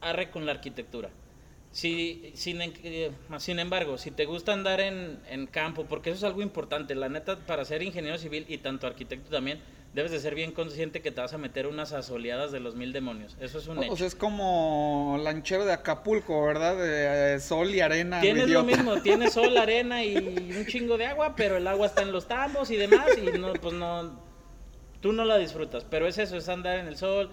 arre 0.00 0.30
con 0.30 0.46
la 0.46 0.52
arquitectura. 0.52 1.10
Si, 1.72 2.32
sin, 2.34 2.60
eh, 2.60 3.12
sin 3.38 3.60
embargo, 3.60 3.96
si 3.96 4.10
te 4.10 4.24
gusta 4.24 4.52
andar 4.52 4.80
en, 4.80 5.20
en, 5.28 5.46
campo, 5.46 5.84
porque 5.84 6.10
eso 6.10 6.18
es 6.18 6.24
algo 6.24 6.42
importante, 6.42 6.96
la 6.96 7.08
neta, 7.08 7.38
para 7.38 7.64
ser 7.64 7.82
ingeniero 7.82 8.18
civil 8.18 8.44
y 8.48 8.58
tanto 8.58 8.88
arquitecto 8.88 9.30
también, 9.30 9.60
debes 9.94 10.10
de 10.10 10.20
ser 10.20 10.34
bien 10.34 10.52
consciente 10.52 11.00
que 11.00 11.10
te 11.10 11.20
vas 11.20 11.32
a 11.32 11.38
meter 11.38 11.66
unas 11.66 11.92
asoleadas 11.92 12.52
de 12.52 12.60
los 12.60 12.74
mil 12.74 12.92
demonios. 12.92 13.36
Eso 13.40 13.58
es 13.58 13.66
un 13.66 13.78
o, 13.78 13.82
hecho. 13.82 13.92
O 13.92 13.96
sea, 13.96 14.06
es 14.06 14.14
como 14.14 15.18
lanchero 15.22 15.64
de 15.64 15.72
Acapulco, 15.72 16.44
¿verdad? 16.44 16.76
De, 16.76 17.34
eh, 17.34 17.40
sol 17.40 17.74
y 17.74 17.80
arena. 17.80 18.20
Tienes 18.20 18.48
lo 18.48 18.62
mismo, 18.64 19.00
tienes 19.02 19.32
sol, 19.32 19.56
arena 19.56 20.04
y 20.04 20.16
un 20.56 20.66
chingo 20.66 20.96
de 20.96 21.06
agua, 21.06 21.34
pero 21.36 21.56
el 21.56 21.66
agua 21.66 21.86
está 21.86 22.02
en 22.02 22.12
los 22.12 22.26
tambos 22.26 22.70
y 22.70 22.76
demás, 22.76 23.06
y 23.16 23.38
no, 23.38 23.52
pues 23.54 23.74
no, 23.74 24.20
tú 25.00 25.12
no 25.12 25.24
la 25.24 25.38
disfrutas. 25.38 25.84
Pero 25.88 26.06
es 26.06 26.18
eso, 26.18 26.36
es 26.36 26.48
andar 26.48 26.78
en 26.78 26.86
el 26.86 26.96
sol 26.96 27.30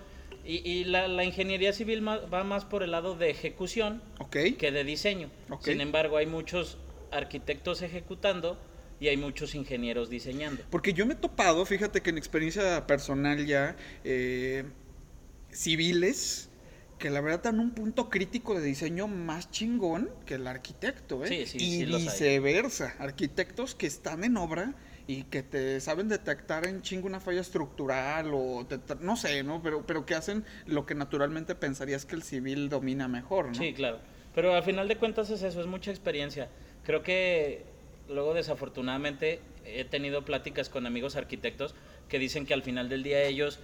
y, 0.47 0.85
la, 0.85 1.23
ingeniería 1.23 1.73
civil 1.73 2.07
va 2.07 2.43
más 2.43 2.63
por 2.65 2.81
el 2.81 2.91
lado 2.91 3.15
de 3.15 3.29
ejecución 3.29 4.01
que 4.31 4.71
de 4.71 4.83
diseño. 4.83 5.29
Sin 5.61 5.81
embargo, 5.81 6.17
hay 6.17 6.25
muchos 6.25 6.77
arquitectos 7.11 7.81
ejecutando 7.81 8.57
y 8.99 9.09
hay 9.09 9.17
muchos 9.17 9.55
ingenieros 9.55 10.09
diseñando. 10.09 10.63
Porque 10.69 10.93
yo 10.93 11.05
me 11.05 11.13
he 11.13 11.17
topado, 11.17 11.65
fíjate 11.65 12.01
que 12.01 12.09
en 12.09 12.17
experiencia 12.17 12.87
personal 12.87 13.45
ya, 13.45 13.75
eh, 14.03 14.63
civiles 15.51 16.49
que 16.97 17.09
la 17.09 17.21
verdad 17.21 17.43
dan 17.43 17.59
un 17.59 17.71
punto 17.71 18.09
crítico 18.09 18.59
de 18.59 18.65
diseño 18.65 19.07
más 19.07 19.51
chingón 19.51 20.09
que 20.25 20.35
el 20.35 20.47
arquitecto, 20.47 21.23
¿eh? 21.25 21.45
y 21.53 21.85
viceversa, 21.85 22.95
arquitectos 22.99 23.75
que 23.75 23.85
están 23.85 24.23
en 24.23 24.37
obra 24.37 24.73
y 25.07 25.23
que 25.23 25.41
te 25.41 25.79
saben 25.79 26.09
detectar 26.09 26.67
en 26.67 26.81
chingo 26.81 27.07
una 27.07 27.21
falla 27.21 27.39
estructural 27.39 28.31
o 28.33 28.67
no 28.99 29.15
sé, 29.15 29.41
¿no? 29.41 29.61
Pero, 29.63 29.85
pero 29.87 30.05
que 30.05 30.15
hacen 30.15 30.43
lo 30.65 30.85
que 30.85 30.95
naturalmente 30.95 31.55
pensarías 31.55 32.05
que 32.05 32.15
el 32.15 32.23
civil 32.23 32.67
domina 32.67 33.07
mejor, 33.07 33.47
¿no? 33.47 33.55
Sí, 33.55 33.73
claro. 33.73 33.99
Pero 34.35 34.53
al 34.53 34.63
final 34.63 34.89
de 34.89 34.97
cuentas 34.97 35.29
es 35.29 35.41
eso, 35.43 35.61
es 35.61 35.65
mucha 35.65 35.91
experiencia. 35.91 36.49
Creo 36.85 37.03
que 37.03 37.63
luego 38.09 38.33
desafortunadamente 38.33 39.39
he 39.65 39.85
tenido 39.85 40.25
pláticas 40.25 40.69
con 40.69 40.85
amigos 40.85 41.15
arquitectos 41.15 41.73
que 42.09 42.19
dicen 42.19 42.45
que 42.45 42.53
al 42.53 42.61
final 42.61 42.89
del 42.89 43.03
día 43.03 43.23
ellos 43.23 43.59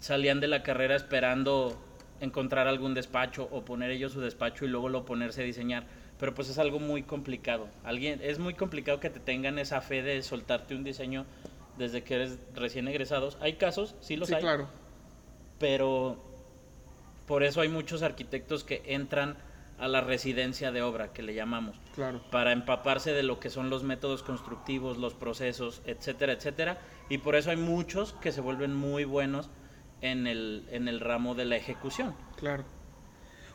salían 0.00 0.40
de 0.40 0.48
la 0.48 0.64
carrera 0.64 0.96
esperando 0.96 1.80
encontrar 2.20 2.66
algún 2.66 2.94
despacho 2.94 3.48
o 3.52 3.64
poner 3.64 3.90
ellos 3.90 4.12
su 4.12 4.20
despacho 4.20 4.64
y 4.64 4.68
luego 4.68 4.88
lo 4.88 5.04
ponerse 5.04 5.42
a 5.42 5.44
diseñar. 5.44 5.86
Pero 6.22 6.34
pues 6.34 6.48
es 6.48 6.58
algo 6.60 6.78
muy 6.78 7.02
complicado. 7.02 7.66
Alguien, 7.82 8.20
es 8.22 8.38
muy 8.38 8.54
complicado 8.54 9.00
que 9.00 9.10
te 9.10 9.18
tengan 9.18 9.58
esa 9.58 9.80
fe 9.80 10.02
de 10.04 10.22
soltarte 10.22 10.76
un 10.76 10.84
diseño 10.84 11.26
desde 11.76 12.04
que 12.04 12.14
eres 12.14 12.38
recién 12.54 12.86
egresados. 12.86 13.36
Hay 13.40 13.54
casos, 13.54 13.96
sí 13.98 14.14
los 14.14 14.28
Sí, 14.28 14.34
hay, 14.34 14.40
claro. 14.40 14.68
pero 15.58 16.22
por 17.26 17.42
eso 17.42 17.60
hay 17.60 17.68
muchos 17.68 18.02
arquitectos 18.04 18.62
que 18.62 18.84
entran 18.86 19.36
a 19.80 19.88
la 19.88 20.00
residencia 20.00 20.70
de 20.70 20.80
obra, 20.82 21.12
que 21.12 21.22
le 21.22 21.34
llamamos, 21.34 21.74
Claro. 21.96 22.22
para 22.30 22.52
empaparse 22.52 23.12
de 23.12 23.24
lo 23.24 23.40
que 23.40 23.50
son 23.50 23.68
los 23.68 23.82
métodos 23.82 24.22
constructivos, 24.22 24.98
los 24.98 25.14
procesos, 25.14 25.82
etcétera, 25.86 26.34
etcétera. 26.34 26.78
Y 27.08 27.18
por 27.18 27.34
eso 27.34 27.50
hay 27.50 27.56
muchos 27.56 28.12
que 28.12 28.30
se 28.30 28.40
vuelven 28.40 28.72
muy 28.76 29.02
buenos 29.02 29.50
en 30.02 30.28
el, 30.28 30.68
en 30.70 30.86
el 30.86 31.00
ramo 31.00 31.34
de 31.34 31.46
la 31.46 31.56
ejecución. 31.56 32.14
Claro. 32.36 32.62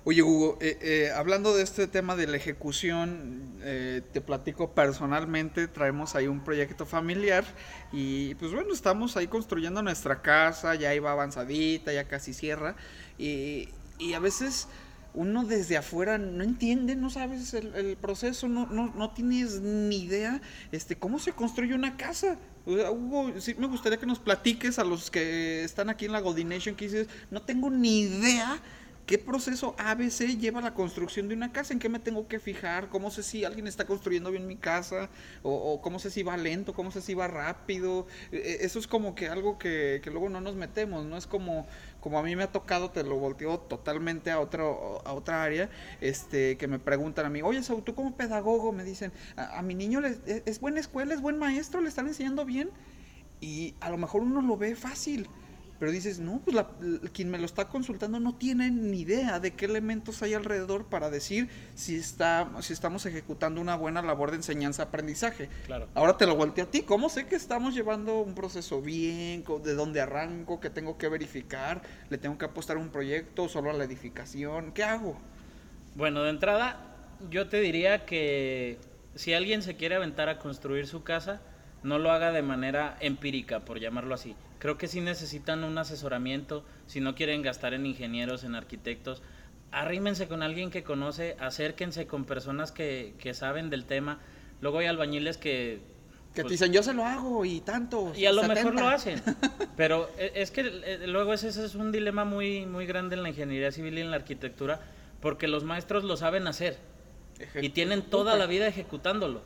Oye, 0.09 0.23
Hugo, 0.23 0.57
eh, 0.61 0.77
eh, 0.79 1.11
hablando 1.13 1.53
de 1.53 1.63
este 1.63 1.85
tema 1.85 2.15
de 2.15 2.27
la 2.27 2.37
ejecución, 2.37 3.59
eh, 3.61 4.01
te 4.13 4.21
platico 4.21 4.71
personalmente, 4.71 5.67
traemos 5.67 6.15
ahí 6.15 6.27
un 6.27 6.45
proyecto 6.45 6.85
familiar 6.85 7.43
y 7.91 8.33
pues 8.35 8.53
bueno, 8.53 8.73
estamos 8.73 9.17
ahí 9.17 9.27
construyendo 9.27 9.81
nuestra 9.83 10.21
casa, 10.21 10.75
ya 10.75 10.95
iba 10.95 11.11
avanzadita, 11.11 11.91
ya 11.91 12.05
casi 12.07 12.33
cierra 12.33 12.77
y, 13.17 13.67
a 14.15 14.19
veces 14.19 14.69
uno 15.13 15.43
desde 15.43 15.75
afuera 15.75 16.17
no 16.17 16.41
entiende, 16.41 16.95
no 16.95 17.09
sabes 17.09 17.53
el, 17.53 17.97
proceso, 17.97 18.47
no, 18.47 18.65
no, 18.67 18.93
no 18.95 19.11
tienes 19.11 19.59
ni 19.59 20.03
idea 20.03 20.41
este, 20.71 20.95
cómo 20.95 21.19
se 21.19 21.33
construye 21.33 21.75
una 21.75 21.97
casa. 21.97 22.37
Hugo, 22.65 23.33
sí 23.41 23.55
me 23.59 23.67
gustaría 23.67 23.97
que 23.97 24.05
nos 24.05 24.19
platiques 24.19 24.79
a 24.79 24.85
los 24.85 25.11
que 25.11 25.65
están 25.65 25.89
aquí 25.89 26.05
en 26.05 26.13
la 26.13 26.21
Godination 26.21 26.75
que 26.75 26.85
dices, 26.85 27.07
no 27.29 27.41
tengo 27.41 27.69
ni 27.69 28.03
idea 28.03 28.61
¿Qué 29.07 29.17
proceso 29.17 29.73
ABC 29.79 30.35
lleva 30.37 30.59
la 30.59 30.73
construcción 30.73 31.29
de 31.29 31.35
una 31.35 31.53
casa? 31.53 31.71
¿En 31.71 31.79
qué 31.79 31.87
me 31.87 31.97
tengo 31.99 32.27
que 32.27 32.39
fijar? 32.39 32.89
¿Cómo 32.89 33.09
sé 33.09 33.23
si 33.23 33.45
alguien 33.45 33.65
está 33.65 33.85
construyendo 33.87 34.31
bien 34.31 34.45
mi 34.47 34.57
casa? 34.57 35.09
¿O, 35.43 35.81
cómo 35.81 35.97
sé 35.97 36.11
si 36.11 36.23
va 36.23 36.35
lento? 36.35 36.73
¿Cómo 36.73 36.91
sé 36.91 37.01
si 37.01 37.13
va 37.13 37.27
rápido? 37.29 38.05
Eh, 38.33 38.41
eh, 38.43 38.57
Eso 38.61 38.79
es 38.79 38.85
como 38.87 39.15
que 39.15 39.29
algo 39.29 39.57
que, 39.57 40.01
luego 40.07 40.27
no 40.27 40.41
nos 40.41 40.55
metemos, 40.55 41.05
¿no? 41.05 41.15
Es 41.15 41.25
como, 41.25 41.65
como 42.01 42.19
a 42.19 42.23
mí 42.23 42.35
me 42.35 42.43
ha 42.43 42.51
tocado, 42.51 42.91
te 42.91 43.01
lo 43.03 43.15
volteo 43.17 43.59
totalmente 43.59 44.29
a, 44.29 44.41
otro, 44.41 45.01
a 45.05 45.13
otra 45.13 45.41
área, 45.41 45.69
este, 46.01 46.57
que 46.57 46.67
me 46.67 46.77
preguntan 46.77 47.25
a 47.25 47.29
mí, 47.29 47.41
oye, 47.41 47.63
Saúl, 47.63 47.83
tú 47.83 47.95
como 47.95 48.15
pedagogo, 48.17 48.73
me 48.73 48.83
dicen, 48.83 49.13
a, 49.37 49.59
a 49.59 49.61
mi 49.61 49.73
niño 49.73 50.01
le- 50.01 50.17
es, 50.25 50.43
es 50.45 50.59
buena 50.59 50.81
escuela, 50.81 51.13
es 51.13 51.21
buen 51.21 51.39
maestro, 51.39 51.79
le 51.79 51.87
están 51.87 52.07
enseñando 52.07 52.43
bien, 52.43 52.71
y 53.39 53.75
a 53.79 53.89
lo 53.89 53.97
mejor 53.97 54.21
uno 54.21 54.41
lo 54.41 54.57
ve 54.57 54.75
fácil, 54.75 55.29
pero 55.79 55.91
dices, 55.91 56.19
no, 56.19 56.41
pues 56.43 56.55
la- 56.55 56.67
quien 57.13 57.29
me 57.29 57.37
lo 57.37 57.45
está 57.45 57.69
consultando 57.69 58.19
no 58.19 58.35
tiene 58.35 58.71
ni 58.71 59.01
idea 59.01 59.39
de 59.39 59.51
qué 59.53 59.65
elementos 59.65 60.21
hay 60.23 60.33
alrededor 60.33 60.85
para 60.85 61.09
decir 61.09 61.49
si, 61.75 61.95
está, 61.95 62.49
si 62.61 62.73
estamos 62.73 63.05
ejecutando 63.05 63.61
una 63.61 63.75
buena 63.75 64.01
labor 64.01 64.31
de 64.31 64.37
enseñanza-aprendizaje. 64.37 65.49
Claro. 65.65 65.87
Ahora 65.93 66.17
te 66.17 66.25
lo 66.25 66.35
volteo 66.35 66.65
a 66.65 66.71
ti. 66.71 66.81
¿Cómo 66.81 67.09
sé 67.09 67.27
que 67.27 67.35
estamos 67.35 67.75
llevando 67.75 68.19
un 68.21 68.33
proceso 68.35 68.81
bien? 68.81 69.43
¿De 69.63 69.73
dónde 69.75 70.01
arranco? 70.01 70.59
¿Qué 70.59 70.69
tengo 70.69 70.97
que 70.97 71.09
verificar? 71.09 71.81
¿Le 72.09 72.17
tengo 72.17 72.37
que 72.37 72.45
apostar 72.45 72.77
a 72.77 72.79
un 72.79 72.89
proyecto? 72.89 73.47
¿Solo 73.49 73.69
a 73.69 73.73
la 73.73 73.83
edificación? 73.83 74.71
¿Qué 74.71 74.83
hago? 74.83 75.17
Bueno, 75.95 76.23
de 76.23 76.29
entrada, 76.29 76.79
yo 77.29 77.49
te 77.49 77.59
diría 77.59 78.05
que 78.05 78.79
si 79.15 79.33
alguien 79.33 79.61
se 79.61 79.75
quiere 79.75 79.95
aventar 79.95 80.29
a 80.29 80.37
construir 80.39 80.87
su 80.87 81.03
casa, 81.03 81.41
no 81.83 81.97
lo 81.99 82.11
haga 82.11 82.31
de 82.31 82.41
manera 82.41 82.97
empírica, 82.99 83.61
por 83.61 83.79
llamarlo 83.79 84.13
así. 84.13 84.35
Creo 84.59 84.77
que 84.77 84.87
sí 84.87 85.01
necesitan 85.01 85.63
un 85.63 85.77
asesoramiento, 85.77 86.63
si 86.87 86.99
no 86.99 87.15
quieren 87.15 87.41
gastar 87.41 87.73
en 87.73 87.85
ingenieros, 87.85 88.43
en 88.43 88.55
arquitectos, 88.55 89.21
arrímense 89.71 90.27
con 90.27 90.41
alguien 90.43 90.71
que 90.71 90.83
conoce, 90.83 91.35
acérquense 91.39 92.07
con 92.07 92.25
personas 92.25 92.71
que, 92.71 93.13
que 93.19 93.33
saben 93.33 93.69
del 93.69 93.85
tema. 93.85 94.19
Luego 94.61 94.79
hay 94.79 94.87
albañiles 94.87 95.37
que... 95.37 95.81
Que 96.33 96.43
pues, 96.43 96.47
te 96.47 96.53
dicen, 96.65 96.73
yo 96.73 96.83
se 96.83 96.93
lo 96.93 97.03
hago 97.03 97.45
y 97.45 97.61
tanto. 97.61 98.13
y 98.15 98.25
a 98.25 98.31
lo 98.31 98.43
mejor 98.43 98.57
70. 98.57 98.81
lo 98.81 98.89
hacen. 98.89 99.23
Pero 99.77 100.09
e- 100.17 100.33
es 100.35 100.51
que 100.51 100.61
eh, 100.61 101.07
luego 101.07 101.33
ese, 101.33 101.47
ese 101.47 101.65
es 101.65 101.73
un 101.73 101.91
dilema 101.91 102.25
muy, 102.25 102.65
muy 102.65 102.85
grande 102.85 103.15
en 103.15 103.23
la 103.23 103.29
ingeniería 103.29 103.71
civil 103.71 103.97
y 103.97 104.01
en 104.01 104.11
la 104.11 104.17
arquitectura, 104.17 104.81
porque 105.19 105.47
los 105.47 105.63
maestros 105.63 106.03
lo 106.03 106.15
saben 106.15 106.47
hacer 106.47 106.77
y 107.61 107.69
tienen 107.69 108.03
toda 108.03 108.35
la 108.35 108.45
vida 108.45 108.67
ejecutándolo, 108.67 109.41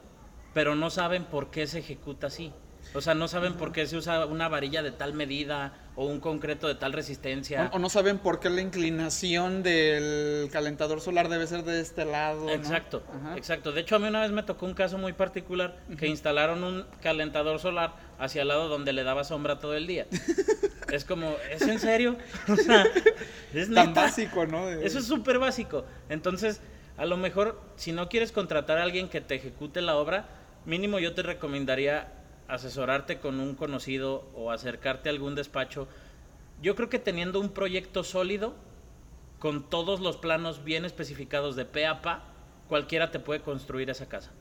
pero 0.53 0.75
no 0.75 0.89
saben 0.89 1.25
por 1.25 1.50
qué 1.51 1.68
se 1.68 1.80
ejecuta 1.80 2.27
así. 2.27 2.51
O 2.93 3.00
sea, 3.00 3.13
no 3.13 3.27
saben 3.29 3.53
por 3.53 3.71
qué 3.71 3.88
se 3.88 3.95
usa 3.95 4.25
una 4.25 4.50
varilla 4.50 4.81
de 4.83 4.91
tal 4.91 5.13
medida 5.13 5.74
o 5.95 6.05
un 6.05 6.19
concreto 6.19 6.67
de 6.67 6.75
tal 6.75 6.91
resistencia. 6.91 7.69
O, 7.71 7.77
o 7.77 7.79
no 7.79 7.89
saben 7.89 8.17
por 8.17 8.39
qué 8.41 8.50
la 8.50 8.60
inclinación 8.62 9.63
del 9.63 10.50
calentador 10.51 11.00
solar 11.00 11.29
debe 11.29 11.48
ser 11.48 11.63
de 11.63 11.79
este 11.79 12.03
lado. 12.05 12.50
Exacto, 12.50 13.01
exacto. 13.38 13.71
De 13.71 13.81
hecho, 13.81 13.95
a 13.95 14.00
mí 14.00 14.07
una 14.07 14.21
vez 14.21 14.31
me 14.31 14.43
tocó 14.43 14.65
un 14.65 14.74
caso 14.74 14.98
muy 14.98 15.13
particular 15.13 15.77
que 15.98 16.07
instalaron 16.07 16.63
un 16.65 16.86
calentador 17.01 17.60
solar 17.60 17.93
hacia 18.19 18.41
el 18.41 18.50
lado 18.50 18.67
donde 18.67 18.91
le 18.93 19.03
daba 19.03 19.24
sombra 19.24 19.60
todo 19.60 19.74
el 19.75 19.88
día. 19.88 20.05
es 20.91 21.05
como, 21.05 21.33
¿es 21.50 21.62
en 21.62 21.79
serio? 21.79 22.17
O 22.50 22.55
sea, 22.57 22.86
es 23.53 23.74
Tan 23.74 23.89
neta. 23.89 24.01
básico, 24.01 24.45
¿no? 24.45 24.65
De- 24.67 24.86
Eso 24.86 25.00
es 25.00 25.05
súper 25.07 25.39
básico. 25.39 25.86
Entonces, 26.10 26.60
a 26.98 27.05
lo 27.05 27.15
mejor, 27.15 27.62
si 27.77 27.93
no 27.93 28.10
quieres 28.10 28.31
contratar 28.33 28.77
a 28.79 28.83
alguien 28.83 29.07
que 29.07 29.21
te 29.21 29.36
ejecute 29.36 29.81
la 29.81 29.95
obra, 29.95 30.25
mínimo 30.65 31.00
yo 31.00 31.13
te 31.13 31.21
recomendaría 31.24 32.12
asesorarte 32.51 33.20
con 33.20 33.39
un 33.39 33.55
conocido 33.55 34.29
o 34.36 34.51
acercarte 34.51 35.10
a 35.10 35.12
algún 35.12 35.36
despacho. 35.36 35.88
Yo 36.62 36.75
creo 36.75 36.89
que 36.89 37.00
teniendo 37.00 37.39
un 37.39 37.50
proyecto 37.50 38.03
sólido, 38.03 38.53
con 39.39 39.70
todos 39.70 40.00
los 40.01 40.17
planos 40.17 40.63
bien 40.63 40.86
especificados 40.86 41.55
de 41.55 41.65
pe 41.65 41.88
a 41.88 42.01
pa, 42.01 42.25
cualquiera 42.67 43.10
te 43.10 43.20
puede 43.20 43.41
construir 43.41 43.89
esa 43.89 44.08
casa. 44.08 44.31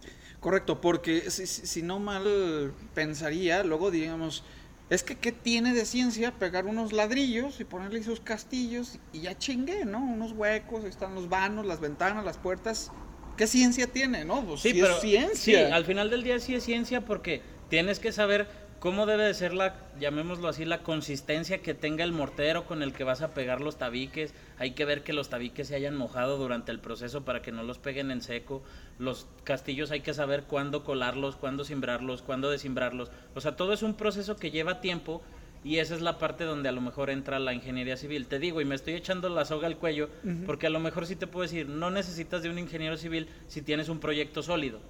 Correcto, 0.40 0.80
porque 0.80 1.30
si, 1.30 1.46
si- 1.46 1.66
si 1.66 1.82
no 1.82 1.98
mal 1.98 2.72
pensaría, 2.94 3.62
luego 3.64 3.90
diríamos, 3.90 4.44
es 4.90 5.02
que 5.02 5.16
¿qué 5.16 5.32
tiene 5.32 5.72
de 5.72 5.84
ciencia 5.86 6.32
pegar 6.32 6.66
unos 6.66 6.92
ladrillos 6.92 7.60
y 7.60 7.64
ponerle 7.64 8.02
sus 8.02 8.20
castillos 8.20 8.98
y 9.12 9.20
ya 9.22 9.38
chingué, 9.38 9.84
¿no? 9.84 10.00
Unos 10.00 10.32
huecos, 10.32 10.82
ahí 10.84 10.90
están 10.90 11.14
los 11.14 11.28
vanos, 11.28 11.64
las 11.64 11.80
ventanas, 11.80 12.24
las 12.24 12.38
puertas. 12.38 12.90
¿Qué 13.36 13.46
ciencia 13.46 13.86
tiene, 13.86 14.24
no? 14.24 14.44
Pues 14.44 14.60
sí, 14.60 14.78
es 14.80 15.00
ciencia. 15.00 15.66
sí, 15.66 15.72
al 15.72 15.84
final 15.86 16.10
del 16.10 16.22
día 16.22 16.38
sí 16.40 16.54
es 16.54 16.64
ciencia 16.64 17.00
porque 17.02 17.42
tienes 17.70 18.00
que 18.00 18.12
saber 18.12 18.48
cómo 18.80 19.06
debe 19.06 19.24
de 19.24 19.34
ser 19.34 19.54
la, 19.54 19.74
llamémoslo 19.98 20.48
así, 20.48 20.64
la 20.64 20.82
consistencia 20.82 21.58
que 21.58 21.72
tenga 21.72 22.02
el 22.02 22.12
mortero 22.12 22.64
con 22.64 22.82
el 22.82 22.92
que 22.92 23.04
vas 23.04 23.22
a 23.22 23.32
pegar 23.32 23.60
los 23.60 23.76
tabiques. 23.76 24.34
Hay 24.58 24.72
que 24.72 24.84
ver 24.84 25.02
que 25.02 25.12
los 25.12 25.28
tabiques 25.28 25.68
se 25.68 25.76
hayan 25.76 25.96
mojado 25.96 26.36
durante 26.36 26.72
el 26.72 26.80
proceso 26.80 27.24
para 27.24 27.42
que 27.42 27.52
no 27.52 27.62
los 27.62 27.78
peguen 27.78 28.10
en 28.10 28.22
seco. 28.22 28.62
Los 28.98 29.26
castillos 29.44 29.90
hay 29.90 30.00
que 30.00 30.14
saber 30.14 30.44
cuándo 30.44 30.82
colarlos, 30.82 31.36
cuándo 31.36 31.64
simbrarlos, 31.64 32.22
cuándo 32.22 32.50
desimbrarlos. 32.50 33.10
O 33.34 33.40
sea, 33.40 33.54
todo 33.56 33.72
es 33.72 33.82
un 33.82 33.94
proceso 33.94 34.36
que 34.36 34.50
lleva 34.50 34.80
tiempo 34.80 35.22
y 35.62 35.76
esa 35.76 35.94
es 35.94 36.00
la 36.00 36.18
parte 36.18 36.44
donde 36.44 36.70
a 36.70 36.72
lo 36.72 36.80
mejor 36.80 37.10
entra 37.10 37.38
la 37.38 37.52
ingeniería 37.52 37.98
civil. 37.98 38.26
Te 38.26 38.38
digo, 38.38 38.62
y 38.62 38.64
me 38.64 38.74
estoy 38.74 38.94
echando 38.94 39.28
la 39.28 39.44
soga 39.44 39.66
al 39.66 39.76
cuello, 39.76 40.08
porque 40.46 40.66
a 40.66 40.70
lo 40.70 40.80
mejor 40.80 41.06
sí 41.06 41.16
te 41.16 41.26
puedo 41.26 41.42
decir, 41.42 41.68
no 41.68 41.90
necesitas 41.90 42.42
de 42.42 42.48
un 42.48 42.58
ingeniero 42.58 42.96
civil 42.96 43.28
si 43.46 43.60
tienes 43.60 43.90
un 43.90 44.00
proyecto 44.00 44.42
sólido. 44.42 44.80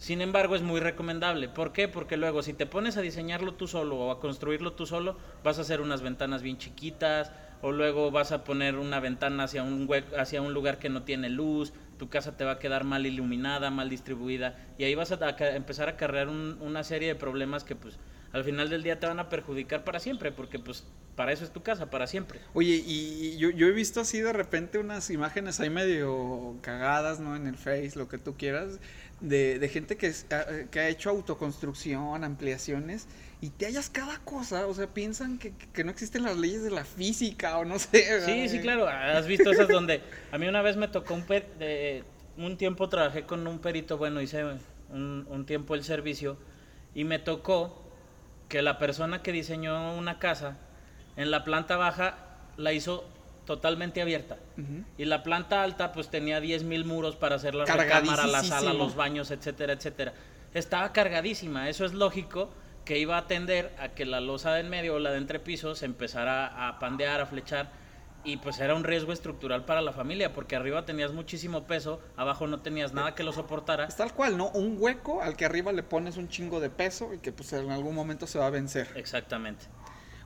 Sin 0.00 0.22
embargo, 0.22 0.56
es 0.56 0.62
muy 0.62 0.80
recomendable. 0.80 1.48
¿Por 1.48 1.72
qué? 1.72 1.86
Porque 1.86 2.16
luego, 2.16 2.42
si 2.42 2.54
te 2.54 2.64
pones 2.66 2.96
a 2.96 3.02
diseñarlo 3.02 3.54
tú 3.54 3.68
solo 3.68 3.96
o 3.98 4.10
a 4.10 4.18
construirlo 4.18 4.72
tú 4.72 4.86
solo, 4.86 5.18
vas 5.44 5.58
a 5.58 5.60
hacer 5.60 5.80
unas 5.82 6.00
ventanas 6.00 6.42
bien 6.42 6.56
chiquitas, 6.56 7.30
o 7.60 7.70
luego 7.70 8.10
vas 8.10 8.32
a 8.32 8.42
poner 8.42 8.76
una 8.76 8.98
ventana 8.98 9.44
hacia 9.44 9.62
un, 9.62 9.86
hacia 10.18 10.40
un 10.40 10.54
lugar 10.54 10.78
que 10.78 10.88
no 10.88 11.02
tiene 11.04 11.28
luz, 11.28 11.74
tu 11.98 12.08
casa 12.08 12.36
te 12.38 12.44
va 12.46 12.52
a 12.52 12.58
quedar 12.58 12.84
mal 12.84 13.04
iluminada, 13.04 13.70
mal 13.70 13.90
distribuida, 13.90 14.56
y 14.78 14.84
ahí 14.84 14.94
vas 14.94 15.12
a, 15.12 15.36
empezar 15.54 15.90
a 15.90 15.96
cargar 15.98 16.28
un- 16.28 16.56
una 16.62 16.82
serie 16.82 17.08
de 17.08 17.14
problemas 17.14 17.64
que, 17.64 17.76
pues, 17.76 17.98
al 18.32 18.44
final 18.44 18.68
del 18.70 18.82
día 18.82 18.98
te 19.00 19.06
van 19.06 19.18
a 19.20 19.28
perjudicar 19.28 19.84
para 19.84 20.00
siempre, 20.00 20.32
porque, 20.32 20.58
pues, 20.58 20.84
para 21.16 21.32
eso 21.32 21.44
es 21.44 21.52
tu 21.52 21.62
casa, 21.62 21.90
para 21.90 22.06
siempre. 22.06 22.40
Oye, 22.54 22.82
y 22.86 23.36
yo, 23.38 23.50
yo 23.50 23.66
he 23.66 23.72
visto 23.72 24.00
así 24.00 24.20
de 24.20 24.32
repente 24.32 24.78
unas 24.78 25.10
imágenes 25.10 25.60
ahí 25.60 25.68
medio 25.70 26.56
cagadas, 26.62 27.20
¿no? 27.20 27.36
En 27.36 27.46
el 27.46 27.56
Face, 27.56 27.92
lo 27.96 28.08
que 28.08 28.18
tú 28.18 28.36
quieras, 28.36 28.78
de, 29.20 29.58
de 29.58 29.68
gente 29.68 29.96
que, 29.96 30.12
ha- 30.30 30.70
que 30.70 30.80
ha 30.80 30.88
hecho 30.88 31.10
autoconstrucción, 31.10 32.24
ampliaciones, 32.24 33.06
y 33.40 33.50
te 33.50 33.66
hallas 33.66 33.90
cada 33.90 34.18
cosa, 34.20 34.66
o 34.66 34.74
sea, 34.74 34.86
piensan 34.94 35.38
que, 35.38 35.52
que 35.72 35.84
no 35.84 35.90
existen 35.90 36.22
las 36.22 36.36
leyes 36.36 36.62
de 36.62 36.70
la 36.70 36.84
física 36.84 37.58
o 37.58 37.64
no 37.64 37.78
sé. 37.78 37.88
Sí, 38.02 38.08
¿verdad? 38.10 38.48
sí, 38.48 38.60
claro. 38.60 38.88
Has 38.88 39.26
visto 39.26 39.50
esas 39.50 39.68
donde 39.68 40.02
a 40.30 40.38
mí 40.38 40.46
una 40.48 40.62
vez 40.62 40.76
me 40.76 40.88
tocó 40.88 41.14
un 41.14 41.22
per- 41.26 41.54
de- 41.58 42.04
un 42.36 42.56
tiempo 42.56 42.88
trabajé 42.88 43.24
con 43.24 43.46
un 43.46 43.58
perito, 43.58 43.98
bueno, 43.98 44.20
hice 44.22 44.44
un, 44.90 45.26
un 45.28 45.46
tiempo 45.46 45.74
el 45.74 45.84
servicio 45.84 46.38
Y 46.94 47.04
me 47.04 47.18
tocó 47.18 47.89
que 48.50 48.60
la 48.60 48.78
persona 48.78 49.22
que 49.22 49.32
diseñó 49.32 49.94
una 49.94 50.18
casa 50.18 50.58
en 51.16 51.30
la 51.30 51.44
planta 51.44 51.76
baja 51.76 52.18
la 52.56 52.74
hizo 52.74 53.08
totalmente 53.46 54.02
abierta. 54.02 54.36
Y 54.98 55.06
la 55.06 55.22
planta 55.22 55.62
alta 55.62 55.92
pues 55.92 56.08
tenía 56.10 56.40
10.000 56.40 56.84
muros 56.84 57.16
para 57.16 57.36
hacer 57.36 57.54
la 57.54 57.64
recámara, 57.64 58.26
la 58.26 58.44
sala, 58.44 58.74
los 58.74 58.94
baños, 58.96 59.30
etcétera, 59.30 59.72
etcétera. 59.72 60.12
Estaba 60.52 60.92
cargadísima. 60.92 61.68
Eso 61.68 61.84
es 61.84 61.94
lógico 61.94 62.50
que 62.84 62.98
iba 62.98 63.16
a 63.16 63.28
tender 63.28 63.72
a 63.78 63.90
que 63.90 64.04
la 64.04 64.20
losa 64.20 64.52
de 64.52 64.60
en 64.60 64.68
medio 64.68 64.96
o 64.96 64.98
la 64.98 65.12
de 65.12 65.18
entrepiso 65.18 65.76
se 65.76 65.86
empezara 65.86 66.68
a 66.68 66.78
pandear, 66.80 67.20
a 67.20 67.26
flechar. 67.26 67.70
Y 68.22 68.36
pues 68.36 68.60
era 68.60 68.74
un 68.74 68.84
riesgo 68.84 69.12
estructural 69.12 69.64
para 69.64 69.80
la 69.80 69.92
familia, 69.92 70.32
porque 70.32 70.56
arriba 70.56 70.84
tenías 70.84 71.12
muchísimo 71.12 71.66
peso, 71.66 72.00
abajo 72.16 72.46
no 72.46 72.60
tenías 72.60 72.92
nada 72.92 73.14
que 73.14 73.22
lo 73.22 73.32
soportara. 73.32 73.86
Es 73.86 73.96
tal 73.96 74.12
cual, 74.12 74.36
¿no? 74.36 74.50
Un 74.50 74.76
hueco 74.78 75.22
al 75.22 75.36
que 75.36 75.44
arriba 75.46 75.72
le 75.72 75.82
pones 75.82 76.16
un 76.16 76.28
chingo 76.28 76.60
de 76.60 76.70
peso 76.70 77.14
y 77.14 77.18
que 77.18 77.32
pues 77.32 77.52
en 77.52 77.70
algún 77.70 77.94
momento 77.94 78.26
se 78.26 78.38
va 78.38 78.46
a 78.46 78.50
vencer. 78.50 78.92
Exactamente. 78.94 79.66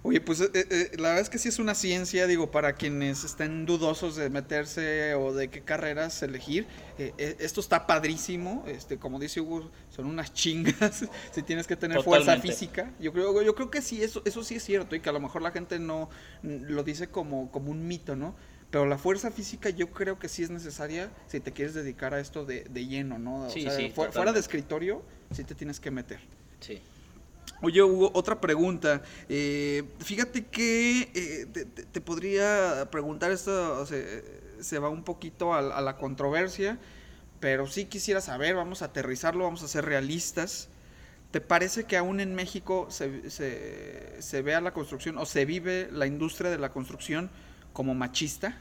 Oye, 0.07 0.21
pues 0.21 0.39
eh, 0.43 0.51
eh, 0.55 0.91
la 0.99 1.09
verdad 1.09 1.21
es 1.23 1.31
que 1.31 1.39
sí 1.39 1.49
es 1.49 1.59
una 1.59 1.75
ciencia, 1.75 2.27
digo, 2.27 2.51
para 2.51 2.75
quienes 2.75 3.25
estén 3.25 3.65
dudosos 3.65 4.17
de 4.17 4.29
meterse 4.29 5.15
o 5.15 5.33
de 5.33 5.49
qué 5.49 5.63
carreras 5.63 6.23
elegir. 6.23 6.67
eh, 6.99 7.15
eh, 7.17 7.37
esto 7.41 7.61
está 7.63 7.87
padrísimo, 7.87 8.65
este, 8.67 8.99
como 8.99 9.19
dice 9.19 9.41
Hugo, 9.41 9.71
son 9.89 10.05
unas 10.05 10.35
chingas. 10.35 11.07
si 11.33 11.43
tienes 11.43 11.67
que 11.67 11.77
tener 11.77 12.01
fuerza 12.01 12.37
física. 12.37 12.93
Yo 13.01 13.15
creo, 13.15 13.41
yo 13.41 13.55
creo 13.55 13.71
que 13.71 13.81
sí, 13.81 14.03
eso, 14.03 14.21
eso 14.27 14.45
sí 14.45 14.57
es 14.57 14.63
cierto 14.65 14.95
y 14.95 15.01
que 15.01 15.09
a 15.09 15.13
lo 15.13 15.21
mejor 15.21 15.41
la 15.41 15.53
gente 15.53 15.79
no 15.79 16.11
mm, 16.43 16.65
lo 16.69 16.83
dice 16.85 17.09
como, 17.09 17.51
como 17.51 17.71
un 17.71 17.89
mito, 17.89 18.15
¿no? 18.15 18.35
Pero 18.71 18.85
la 18.85 18.99
fuerza 18.99 19.31
física 19.31 19.71
yo 19.71 19.91
creo 19.91 20.19
que 20.19 20.29
sí 20.29 20.43
es 20.43 20.51
necesaria 20.51 21.11
si 21.29 21.41
te 21.41 21.53
quieres 21.53 21.73
dedicar 21.73 22.13
a 22.13 22.21
esto 22.21 22.45
de, 22.45 22.65
de 22.65 22.87
lleno, 22.87 23.19
¿no? 23.19 23.47
O 23.47 23.51
Sí, 23.51 23.63
sea, 23.63 23.71
sí, 23.71 23.89
fu- 23.89 24.05
fuera 24.13 24.33
de 24.35 24.41
escritorio, 24.41 25.03
sí 25.33 25.45
te 25.45 25.55
tienes 25.55 25.81
que 25.81 25.91
meter. 25.91 26.21
Sí. 26.61 26.81
Oye, 27.65 27.83
Hugo, 27.83 28.11
otra 28.13 28.43
pregunta. 28.43 29.01
Eh, 29.27 29.85
fíjate 30.01 30.45
que 30.45 31.11
eh, 31.15 31.47
te, 31.47 32.01
podría 32.03 32.87
preguntar, 32.91 33.31
esto 33.31 33.87
se, 33.87 34.23
se 34.61 34.79
va 34.79 34.91
un 34.91 35.03
poquito 35.03 35.55
a, 35.55 35.81
la 35.81 35.97
controversia, 35.97 36.79
pero 37.41 37.67
sí 37.67 37.87
quisiera 37.87 38.21
saber, 38.21 38.55
vamos 38.55 38.83
a 38.83 38.87
aterrizarlo, 38.87 39.45
vamos 39.45 39.63
a 39.63 39.69
ser 39.69 39.87
realistas. 39.87 40.69
¿Te 41.31 41.41
parece 41.41 41.85
que 41.85 41.97
aún 41.97 42.21
en 42.21 42.35
México 42.35 42.87
se, 42.91 43.31
se, 43.31 44.21
se 44.21 44.43
vea 44.43 44.61
la 44.61 44.75
construcción 44.75 45.17
o 45.17 45.25
se 45.25 45.47
vive 45.47 45.89
la 45.91 46.07
industria 46.07 46.51
de 46.51 46.59
la 46.59 46.71
construcción 46.71 47.31
como 47.73 47.95
machista? 47.95 48.59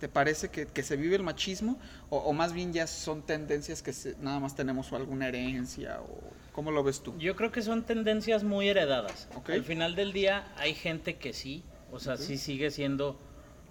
¿Te, 0.00 0.08
parece 0.08 0.48
que, 0.48 0.82
se 0.82 0.96
vive 0.96 1.14
el 1.14 1.22
machismo? 1.22 1.78
O, 2.10 2.32
más 2.32 2.52
bien 2.52 2.72
ya 2.72 2.86
son 2.86 3.22
tendencias 3.22 3.82
que 3.82 3.92
nada 4.20 4.40
más 4.40 4.56
tenemos 4.56 4.92
alguna 4.92 5.28
herencia? 5.28 6.00
O, 6.00 6.20
¿Cómo 6.56 6.70
lo 6.70 6.82
ves 6.82 7.02
tú? 7.02 7.14
Yo 7.18 7.36
creo 7.36 7.52
que 7.52 7.60
son 7.60 7.82
tendencias 7.84 8.42
muy 8.42 8.66
heredadas. 8.70 9.28
Al 9.46 9.62
final 9.62 9.94
del 9.94 10.14
día 10.14 10.50
hay 10.56 10.72
gente 10.72 11.16
que 11.16 11.34
sí, 11.34 11.62
o 11.92 12.00
sea, 12.00 12.16
sí 12.16 12.38
sigue 12.38 12.70
siendo 12.70 13.20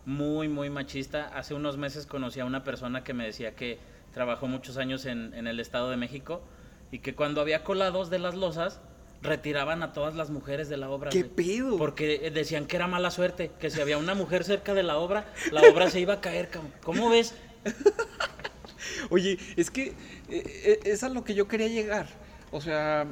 muy, 0.05 0.49
muy 0.49 0.69
machista. 0.69 1.25
Hace 1.35 1.55
unos 1.55 1.77
meses 1.77 2.05
conocí 2.05 2.39
a 2.41 2.45
una 2.45 2.63
persona 2.63 3.03
que 3.03 3.15
me 3.15 3.25
decía 3.25 3.55
que 3.55 3.79
trabajó 4.13 4.45
muchos 4.45 4.77
años 4.77 5.07
en, 5.07 5.33
en 5.33 5.47
el 5.47 5.59
Estado 5.59 5.89
de 5.89 5.97
México 5.97 6.43
y 6.91 6.99
que 6.99 7.15
cuando 7.15 7.41
había 7.41 7.63
colados 7.63 8.11
de 8.11 8.19
las 8.19 8.35
losas, 8.35 8.79
retiraban 9.23 9.81
a 9.81 9.91
todas 9.91 10.13
las 10.13 10.29
mujeres 10.29 10.69
de 10.69 10.77
la 10.77 10.91
obra. 10.91 11.09
¿Qué 11.09 11.25
pedo? 11.25 11.77
Porque 11.77 12.29
decían 12.29 12.67
que 12.67 12.75
era 12.75 12.85
mala 12.85 13.09
suerte, 13.09 13.49
que 13.59 13.71
si 13.71 13.81
había 13.81 13.97
una 13.97 14.13
mujer 14.13 14.43
cerca 14.43 14.75
de 14.75 14.83
la 14.83 14.97
obra, 14.97 15.25
la 15.51 15.61
obra 15.73 15.89
se 15.89 16.01
iba 16.01 16.13
a 16.13 16.21
caer. 16.21 16.49
cabrón. 16.49 16.71
¿Cómo 16.83 17.09
ves? 17.09 17.33
Oye, 19.09 19.39
es 19.55 19.71
que 19.71 19.87
eh, 19.87 19.93
eh, 20.29 20.79
es 20.85 21.03
a 21.03 21.09
lo 21.09 21.23
que 21.23 21.33
yo 21.33 21.47
quería 21.47 21.67
llegar. 21.67 22.24
O 22.55 22.61
sea, 22.61 23.05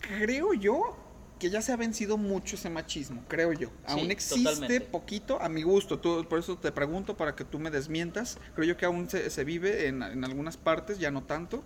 creo 0.00 0.54
yo 0.54 0.96
que 1.38 1.50
ya 1.50 1.60
se 1.60 1.70
ha 1.70 1.76
vencido 1.76 2.16
mucho 2.16 2.56
ese 2.56 2.70
machismo, 2.70 3.22
creo 3.28 3.52
yo. 3.52 3.68
Aún 3.86 4.06
Sí, 4.06 4.10
existe 4.10 4.42
totalmente. 4.54 4.80
poquito, 4.86 5.38
a 5.42 5.50
mi 5.50 5.60
gusto, 5.62 5.98
tú- 5.98 6.26
por 6.26 6.38
eso 6.38 6.56
te 6.56 6.72
pregunto 6.72 7.14
para 7.14 7.34
que 7.36 7.44
tú 7.44 7.58
me 7.58 7.70
desmientas. 7.70 8.38
Creo 8.54 8.68
yo 8.68 8.76
que 8.78 8.86
aún 8.86 9.10
se, 9.10 9.28
se 9.28 9.44
vive 9.44 9.86
en, 9.88 10.02
en 10.02 10.24
algunas 10.24 10.56
partes, 10.56 10.98
ya 10.98 11.10
no 11.10 11.24
tanto. 11.24 11.62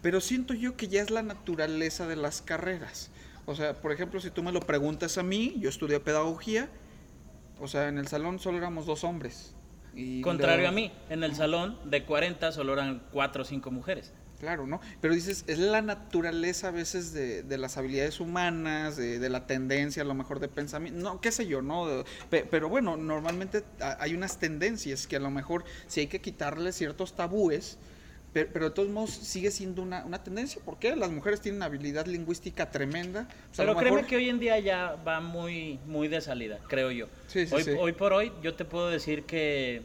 Pero 0.00 0.22
siento 0.22 0.54
yo 0.54 0.74
que 0.78 0.88
ya 0.88 1.02
es 1.02 1.10
la 1.10 1.22
naturaleza 1.22 2.06
de 2.08 2.16
las 2.16 2.40
carreras. 2.40 3.10
O 3.44 3.54
sea, 3.54 3.74
por 3.74 3.92
ejemplo, 3.92 4.18
si 4.18 4.30
tú 4.30 4.42
me 4.42 4.50
lo 4.50 4.60
preguntas 4.60 5.18
a 5.18 5.22
mí, 5.22 5.54
yo 5.58 5.68
estudié 5.68 6.00
pedagogía. 6.00 6.70
O 7.60 7.68
sea, 7.68 7.88
en 7.88 7.98
el 7.98 8.08
salón 8.08 8.38
solo 8.38 8.56
éramos 8.56 8.86
dos 8.86 9.04
hombres. 9.04 9.54
Y 9.94 10.22
Contrario 10.22 10.66
a 10.70 10.72
mí, 10.72 10.90
en 11.10 11.22
el 11.22 11.34
salón 11.34 11.78
de 11.84 12.06
40 12.06 12.50
solo 12.50 12.72
eran 12.72 13.02
4 13.12 13.42
o 13.42 13.44
5 13.44 13.70
mujeres. 13.70 14.14
Claro, 14.42 14.66
¿no? 14.66 14.80
Pero 15.00 15.14
dices, 15.14 15.44
es 15.46 15.60
la 15.60 15.82
naturaleza 15.82 16.66
a 16.66 16.70
veces 16.72 17.12
de, 17.12 17.44
de 17.44 17.58
las 17.58 17.76
habilidades 17.76 18.18
humanas, 18.18 18.96
de, 18.96 19.20
de 19.20 19.28
la 19.28 19.46
tendencia 19.46 20.02
a 20.02 20.04
lo 20.04 20.14
mejor 20.14 20.40
de 20.40 20.48
pensamiento, 20.48 20.98
no, 21.00 21.20
qué 21.20 21.30
sé 21.30 21.46
yo, 21.46 21.62
¿no? 21.62 22.02
Pe- 22.28 22.44
pero 22.50 22.68
bueno, 22.68 22.96
normalmente 22.96 23.62
hay 24.00 24.14
unas 24.14 24.40
tendencias 24.40 25.06
que 25.06 25.14
a 25.14 25.20
lo 25.20 25.30
mejor 25.30 25.62
sí 25.86 26.00
hay 26.00 26.06
que 26.08 26.20
quitarle 26.20 26.72
ciertos 26.72 27.14
tabúes, 27.14 27.78
pe- 28.32 28.46
pero, 28.46 28.64
de 28.64 28.70
todos 28.72 28.88
modos 28.88 29.10
sigue 29.10 29.52
siendo 29.52 29.80
una, 29.80 30.04
una 30.04 30.24
tendencia. 30.24 30.60
¿Por 30.64 30.76
qué? 30.80 30.96
Las 30.96 31.12
mujeres 31.12 31.40
tienen 31.40 31.62
habilidad 31.62 32.06
lingüística 32.06 32.68
tremenda. 32.68 33.28
O 33.52 33.54
sea, 33.54 33.64
a 33.64 33.68
Pero 33.68 33.78
créeme 33.78 34.04
que 34.08 34.16
hoy 34.16 34.28
en 34.28 34.40
día 34.40 34.58
ya 34.58 34.96
va 35.06 35.20
muy, 35.20 35.78
muy 35.86 36.08
de 36.08 36.20
salida, 36.20 36.58
creo 36.66 36.90
yo. 36.90 37.06
Sí, 37.28 37.46
sí, 37.46 37.54
hoy, 37.54 37.62
sí. 37.62 37.70
hoy 37.78 37.92
por 37.92 38.12
hoy 38.12 38.32
yo 38.42 38.56
te 38.56 38.64
puedo 38.64 38.90
decir 38.90 39.22
que, 39.22 39.82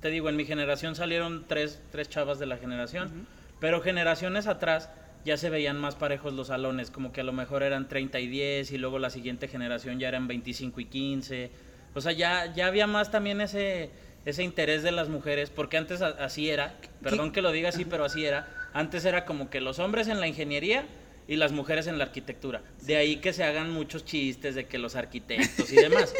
te 0.00 0.10
digo, 0.10 0.28
en 0.28 0.36
mi 0.36 0.44
generación 0.44 0.94
salieron 0.94 1.44
tres, 1.46 1.80
tres 1.90 2.08
chavas 2.08 2.38
de 2.38 2.46
la 2.46 2.56
generación, 2.58 3.26
pero 3.60 3.80
generaciones 3.80 4.46
atrás 4.46 4.90
ya 5.24 5.36
se 5.36 5.50
veían 5.50 5.78
más 5.78 5.96
parejos 5.96 6.32
los 6.32 6.48
salones, 6.48 6.90
como 6.90 7.12
que 7.12 7.22
a 7.22 7.24
lo 7.24 7.32
mejor 7.32 7.62
eran 7.62 7.88
30 7.88 8.20
y 8.20 8.28
10 8.28 8.70
y 8.72 8.78
luego 8.78 8.98
la 8.98 9.10
siguiente 9.10 9.48
generación 9.48 9.98
ya 9.98 10.08
eran 10.08 10.28
25 10.28 10.80
y 10.80 10.84
15. 10.84 11.50
O 11.94 12.00
sea, 12.00 12.12
ya, 12.12 12.52
ya 12.54 12.66
había 12.66 12.86
más 12.86 13.10
también 13.10 13.40
ese, 13.40 13.90
ese 14.24 14.44
interés 14.44 14.82
de 14.82 14.92
las 14.92 15.08
mujeres, 15.08 15.50
porque 15.50 15.78
antes 15.78 16.02
así 16.02 16.50
era, 16.50 16.74
perdón 17.02 17.32
que 17.32 17.42
lo 17.42 17.50
diga 17.50 17.70
así, 17.70 17.84
pero 17.84 18.04
así 18.04 18.24
era. 18.24 18.46
Antes 18.72 19.04
era 19.04 19.24
como 19.24 19.50
que 19.50 19.60
los 19.60 19.78
hombres 19.78 20.06
en 20.08 20.20
la 20.20 20.28
ingeniería 20.28 20.84
y 21.28 21.36
las 21.36 21.52
mujeres 21.52 21.86
en 21.86 21.98
la 21.98 22.04
arquitectura. 22.04 22.62
De 22.82 22.96
ahí 22.96 23.16
que 23.16 23.32
se 23.32 23.44
hagan 23.44 23.70
muchos 23.70 24.04
chistes 24.04 24.54
de 24.54 24.66
que 24.66 24.78
los 24.78 24.94
arquitectos 24.96 25.72
y 25.72 25.76
demás. 25.82 26.14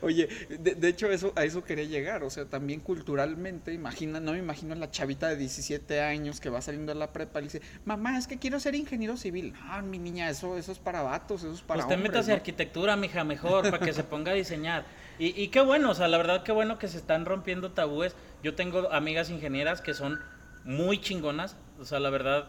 Oye, 0.00 0.28
de, 0.48 0.74
de 0.74 0.88
hecho 0.88 1.10
eso, 1.10 1.32
a 1.36 1.44
eso 1.44 1.62
quería 1.64 1.84
llegar, 1.84 2.24
o 2.24 2.30
sea, 2.30 2.46
también 2.46 2.80
culturalmente, 2.80 3.72
imagina, 3.72 4.20
no 4.20 4.32
me 4.32 4.38
imagino 4.38 4.72
a 4.74 4.76
la 4.76 4.90
chavita 4.90 5.28
de 5.28 5.36
17 5.36 6.00
años 6.00 6.40
que 6.40 6.50
va 6.50 6.60
saliendo 6.60 6.92
de 6.92 6.98
la 6.98 7.12
prepa 7.12 7.40
y 7.40 7.44
dice, 7.44 7.62
mamá, 7.84 8.18
es 8.18 8.26
que 8.26 8.38
quiero 8.38 8.58
ser 8.58 8.74
ingeniero 8.74 9.16
civil. 9.16 9.54
Ah, 9.62 9.82
mi 9.82 9.98
niña, 9.98 10.28
eso, 10.30 10.56
eso 10.56 10.72
es 10.72 10.78
para 10.78 11.02
vatos, 11.02 11.42
eso 11.42 11.52
es 11.52 11.62
para 11.62 11.80
Usted 11.80 11.94
hombres, 11.94 12.12
métase 12.12 12.30
¿no?". 12.30 12.36
arquitectura, 12.36 12.96
mija, 12.96 13.24
mejor, 13.24 13.70
para 13.70 13.78
que 13.84 13.92
se 13.92 14.02
ponga 14.04 14.32
a 14.32 14.34
diseñar. 14.34 14.84
Y, 15.18 15.40
y 15.40 15.48
qué 15.48 15.60
bueno, 15.60 15.90
o 15.90 15.94
sea, 15.94 16.08
la 16.08 16.16
verdad 16.16 16.42
qué 16.42 16.52
bueno 16.52 16.78
que 16.78 16.88
se 16.88 16.96
están 16.98 17.24
rompiendo 17.24 17.72
tabúes. 17.72 18.14
Yo 18.42 18.54
tengo 18.54 18.90
amigas 18.92 19.30
ingenieras 19.30 19.80
que 19.80 19.94
son 19.94 20.18
muy 20.64 21.00
chingonas, 21.00 21.56
o 21.78 21.84
sea, 21.84 22.00
la 22.00 22.10
verdad, 22.10 22.48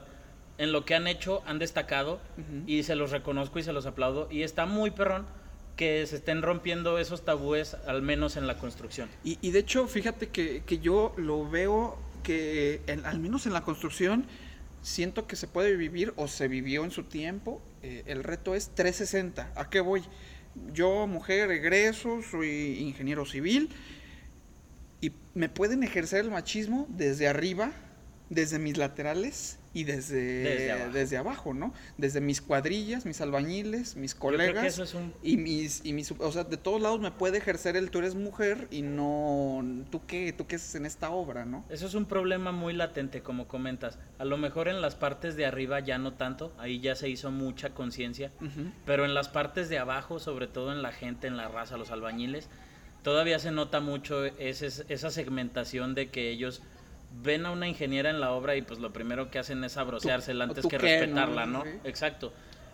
en 0.57 0.71
lo 0.71 0.85
que 0.85 0.95
han 0.95 1.07
hecho 1.07 1.41
han 1.45 1.59
destacado 1.59 2.19
y 2.67 2.83
se 2.83 2.95
los 2.95 3.11
reconozco 3.11 3.59
y 3.59 3.63
se 3.63 3.73
los 3.73 3.85
aplaudo. 3.85 4.27
Y 4.31 4.43
está 4.43 4.65
muy 4.65 4.91
perrón 4.91 5.25
que 5.75 6.05
se 6.05 6.17
estén 6.17 6.41
rompiendo 6.43 6.99
esos 6.99 7.25
tabúes, 7.25 7.73
al 7.87 8.01
menos 8.03 8.37
en 8.37 8.45
la 8.45 8.57
construcción. 8.57 9.09
Y, 9.23 9.39
y 9.41 9.51
de 9.51 9.59
hecho, 9.59 9.87
fíjate 9.87 10.29
que, 10.29 10.61
que 10.65 10.77
yo 10.79 11.13
lo 11.17 11.49
veo 11.49 11.97
que, 12.21 12.81
en- 12.87 13.05
al 13.05 13.19
menos 13.19 13.47
en 13.47 13.53
la 13.53 13.61
construcción, 13.63 14.25
siento 14.83 15.25
que 15.27 15.35
se 15.35 15.47
puede 15.47 15.75
vivir 15.75 16.13
o 16.15 16.27
se 16.27 16.47
vivió 16.47 16.83
en 16.83 16.91
su 16.91 17.03
tiempo. 17.03 17.61
eh, 17.81 18.03
el 18.05 18.23
reto 18.23 18.53
es 18.53 18.69
360. 18.75 19.51
¿A 19.55 19.69
qué 19.69 19.79
voy? 19.81 20.03
Yo, 20.73 21.07
mujer, 21.07 21.49
egreso, 21.51 22.21
soy 22.21 22.77
ingeniero 22.79 23.25
civil 23.25 23.69
y 25.01 25.11
me 25.33 25.49
pueden 25.49 25.81
ejercer 25.83 26.19
el 26.25 26.29
machismo 26.31 26.85
desde 26.89 27.27
arriba, 27.27 27.71
desde 28.29 28.57
mis 28.59 28.77
laterales 28.77 29.59
y 29.75 29.83
desde, 29.85 30.21
Desde 30.43 30.71
abajo. 30.71 30.91
desde 30.93 31.17
abajo, 31.17 31.53
¿no? 31.53 31.73
Desde 31.97 32.21
mis 32.21 32.41
cuadrillas, 32.41 33.05
mis 33.05 33.21
albañiles, 33.21 33.95
mis 33.95 34.13
colegas. 34.15 34.65
eso 34.65 34.83
es 34.83 34.93
un 34.93 35.13
Y 35.23 35.37
mis, 35.37 35.83
y 35.83 35.93
mis, 35.93 36.11
o 36.11 36.31
sea, 36.31 36.43
de 36.43 36.57
todos 36.57 36.79
lados 36.81 36.99
me 36.99 37.09
puede 37.11 37.39
ejercer 37.39 37.75
el 37.75 37.89
tú 37.89 37.99
eres 37.99 38.13
mujer 38.15 38.67
y 38.71 38.83
no, 38.83 39.63
tú 39.91 40.01
qué, 40.05 40.31
tú 40.31 40.45
qué 40.47 40.55
haces 40.57 40.75
en 40.75 40.85
esta 40.85 41.09
obra, 41.09 41.45
¿no? 41.45 41.65
Eso 41.69 41.87
es 41.87 41.95
un 41.95 42.05
problema 42.05 42.51
muy 42.51 42.73
latente, 42.73 43.21
como 43.21 43.47
comentas. 43.47 43.97
A 44.19 44.25
lo 44.25 44.37
mejor 44.37 44.67
en 44.67 44.79
las 44.81 44.95
partes 44.95 45.35
de 45.35 45.45
arriba 45.45 45.79
ya 45.79 45.97
no 45.97 46.13
tanto, 46.13 46.53
ahí 46.59 46.79
ya 46.79 46.95
se 46.95 47.09
hizo 47.09 47.31
mucha 47.31 47.71
conciencia, 47.71 48.31
pero 48.85 49.05
en 49.05 49.13
las 49.15 49.27
partes 49.29 49.69
de 49.69 49.79
abajo, 49.79 50.19
sobre 50.19 50.47
todo 50.47 50.71
en 50.71 50.81
la 50.83 50.91
gente, 50.91 51.25
en 51.27 51.35
la 51.37 51.47
raza, 51.47 51.77
los 51.77 51.89
albañiles, 51.91 52.47
todavía 53.01 53.39
se 53.39 53.51
nota 53.51 53.79
mucho 53.79 54.23
ese- 54.25 54.85
esa 54.87 55.09
segmentación 55.09 55.93
de 55.95 56.09
que 56.09 56.29
ellos 56.29 56.61
ven 57.21 57.45
a 57.45 57.51
una 57.51 57.67
ingeniera 57.67 58.09
en 58.09 58.19
la 58.19 58.31
obra 58.31 58.55
y 58.55 58.61
pues 58.61 58.79
lo 58.79 58.91
primero 58.93 59.29
que 59.29 59.39
hacen 59.39 59.63
es 59.63 59.77
abroceársela 59.77 60.45
¿Tú- 60.45 60.51
antes 60.51 60.65
que 60.67 60.77
qué, 60.77 60.99
respetarla, 60.99 61.45
¿no? 61.45 61.63
Sí. 61.63 61.69
Exacto. 61.83 62.33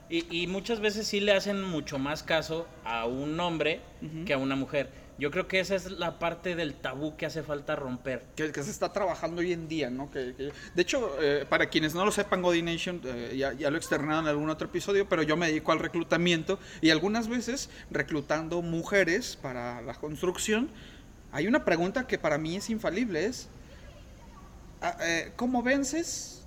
Y, 0.10 0.26
y 0.44 0.48
muchas 0.48 0.80
veces 0.80 1.08
sí 1.08 1.20
le 1.20 1.34
hacen 1.34 1.62
mucho 1.62 2.00
más 2.00 2.24
caso 2.24 2.68
a 2.84 3.06
un 3.06 3.40
hombre 3.40 3.82
que 4.26 4.34
a 4.34 4.38
una 4.38 4.56
mujer. 4.56 4.90
Yo 5.20 5.30
creo 5.32 5.48
que 5.50 5.60
esa 5.60 5.76
es 5.76 5.92
la 5.92 6.18
parte 6.18 6.56
del 6.56 6.74
tabú 6.76 7.18
que 7.18 7.26
hace 7.26 7.44
falta 7.44 7.76
romper. 7.76 8.24
Que, 8.38 8.52
que 8.54 8.64
se 8.64 8.72
está 8.72 8.94
trabajando 8.94 9.42
hoy 9.42 9.52
en 9.52 9.68
día, 9.68 9.90
¿no? 9.90 10.10
Que, 10.10 10.34
que- 10.34 10.52
de 10.74 10.82
hecho, 10.82 11.12
eh, 11.22 11.46
para 11.48 11.68
quienes 11.68 11.94
no 11.94 12.06
lo 12.06 12.12
sepan, 12.12 12.42
Godination, 12.42 13.02
eh, 13.04 13.36
ya, 13.38 13.52
ya 13.54 13.70
lo 13.70 13.76
externaron 13.78 14.24
en 14.24 14.30
algún 14.30 14.50
otro 14.50 14.68
episodio, 14.70 15.08
pero 15.10 15.22
yo 15.22 15.36
me 15.38 15.48
dedico 15.48 15.74
al 15.74 15.80
reclutamiento 15.80 16.58
y 16.82 16.90
algunas 16.90 17.28
veces 17.28 17.70
reclutando 17.92 18.62
mujeres 18.62 19.36
para 19.40 19.82
la 19.82 19.94
construcción, 19.94 20.70
hay 21.34 21.48
una 21.48 21.66
pregunta 21.66 22.08
que 22.08 22.18
para 22.18 22.38
mí 22.40 22.56
es 22.56 22.70
infalible, 22.70 23.26
es, 23.26 23.50
eh, 25.02 25.34
¿cómo 25.36 25.62
vences 25.62 26.46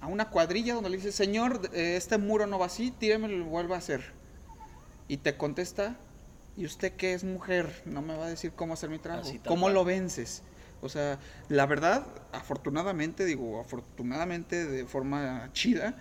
a 0.00 0.06
una 0.06 0.30
cuadrilla 0.30 0.74
donde 0.74 0.90
le 0.90 0.96
dices, 0.96 1.14
señor, 1.14 1.70
eh, 1.72 1.96
este 1.96 2.18
muro 2.18 2.46
no 2.46 2.58
va 2.58 2.66
así, 2.66 2.90
tíramelo 2.90 3.34
y 3.34 3.38
lo 3.38 3.44
vuelve 3.46 3.74
a 3.74 3.78
hacer? 3.78 4.12
Y 5.08 5.18
te 5.18 5.36
contesta, 5.36 5.96
¿y 6.56 6.64
usted 6.64 6.92
qué 6.92 7.14
es 7.14 7.24
mujer? 7.24 7.82
No 7.84 8.02
me 8.02 8.16
va 8.16 8.26
a 8.26 8.30
decir 8.30 8.52
cómo 8.52 8.74
hacer 8.74 8.90
mi 8.90 8.98
trabajo. 8.98 9.28
¿Cómo 9.46 9.62
cual. 9.62 9.74
lo 9.74 9.84
vences? 9.84 10.42
O 10.82 10.88
sea, 10.88 11.18
la 11.48 11.66
verdad, 11.66 12.06
afortunadamente, 12.32 13.24
digo, 13.24 13.60
afortunadamente 13.60 14.64
de 14.66 14.86
forma 14.86 15.50
chida, 15.52 15.94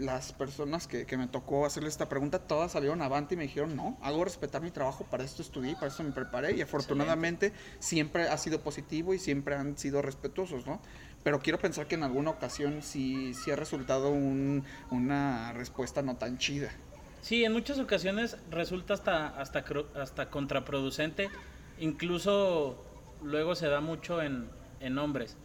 las 0.00 0.32
personas 0.32 0.86
que, 0.86 1.06
que 1.06 1.16
me 1.16 1.28
tocó 1.28 1.66
hacerle 1.66 1.88
esta 1.88 2.08
pregunta, 2.08 2.38
todas 2.40 2.72
salieron 2.72 3.02
avante 3.02 3.34
y 3.34 3.36
me 3.36 3.44
dijeron, 3.44 3.76
no, 3.76 3.98
hago 4.02 4.24
respetar 4.24 4.62
mi 4.62 4.70
trabajo, 4.70 5.04
para 5.04 5.24
esto 5.24 5.42
estudié, 5.42 5.74
para 5.74 5.88
esto 5.88 6.02
me 6.02 6.12
preparé 6.12 6.56
y 6.56 6.62
afortunadamente 6.62 7.52
siempre 7.78 8.28
ha 8.28 8.36
sido 8.38 8.60
positivo 8.60 9.14
y 9.14 9.18
siempre 9.18 9.54
han 9.54 9.76
sido 9.78 10.02
respetuosos, 10.02 10.66
¿no? 10.66 10.80
Pero 11.22 11.40
quiero 11.40 11.58
pensar 11.58 11.86
que 11.86 11.96
en 11.96 12.02
alguna 12.02 12.30
ocasión 12.30 12.82
sí, 12.82 13.34
sí 13.34 13.50
ha 13.50 13.56
resultado 13.56 14.10
un- 14.10 14.64
una 14.90 15.52
respuesta 15.52 16.02
no 16.02 16.16
tan 16.16 16.38
chida. 16.38 16.70
Sí, 17.22 17.44
en 17.44 17.52
muchas 17.52 17.78
ocasiones 17.78 18.38
resulta 18.50 18.94
hasta, 18.94 19.28
hasta, 19.28 19.64
hasta 19.96 20.30
contraproducente. 20.30 21.28
Incluso 21.78 22.82
luego 23.22 23.54
se 23.54 23.68
da 23.68 23.80
mucho 23.80 24.22
en, 24.22 24.48
en 24.80 24.96
hombres. 24.98 25.36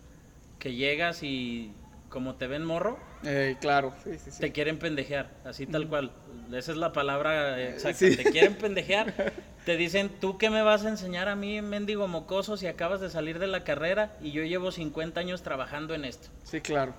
Que 0.59 0.73
llegas 0.73 1.21
y 1.23 1.73
como 2.15 2.35
te 2.35 2.47
ven 2.47 2.63
morro, 2.63 2.97
Eh, 3.25 3.57
claro, 3.59 3.93
sí, 4.01 4.17
sí, 4.17 4.31
sí. 4.31 4.39
te 4.39 4.53
quieren 4.53 4.79
pendejear, 4.79 5.31
así 5.43 5.67
tal 5.67 5.89
cual. 5.89 6.13
Esa 6.53 6.71
es 6.71 6.77
la 6.77 6.93
palabra 6.93 7.61
exacta. 7.61 7.99
Te 7.99 8.23
quieren 8.31 8.55
pendejear. 8.55 9.33
Te 9.65 9.75
dicen, 9.75 10.09
¿tú 10.21 10.37
qué 10.37 10.49
me 10.49 10.61
vas 10.61 10.85
a 10.85 10.89
enseñar 10.89 11.27
a 11.27 11.35
mí, 11.35 11.61
mendigo 11.61 12.07
mocoso, 12.07 12.55
si 12.55 12.67
acabas 12.67 13.01
de 13.01 13.09
salir 13.09 13.37
de 13.37 13.47
la 13.47 13.65
carrera 13.65 14.15
y 14.21 14.31
yo 14.31 14.43
llevo 14.43 14.71
50 14.71 15.19
años 15.19 15.41
trabajando 15.41 15.93
en 15.93 16.05
esto? 16.05 16.29
Sí, 16.43 16.61
claro. 16.61 16.93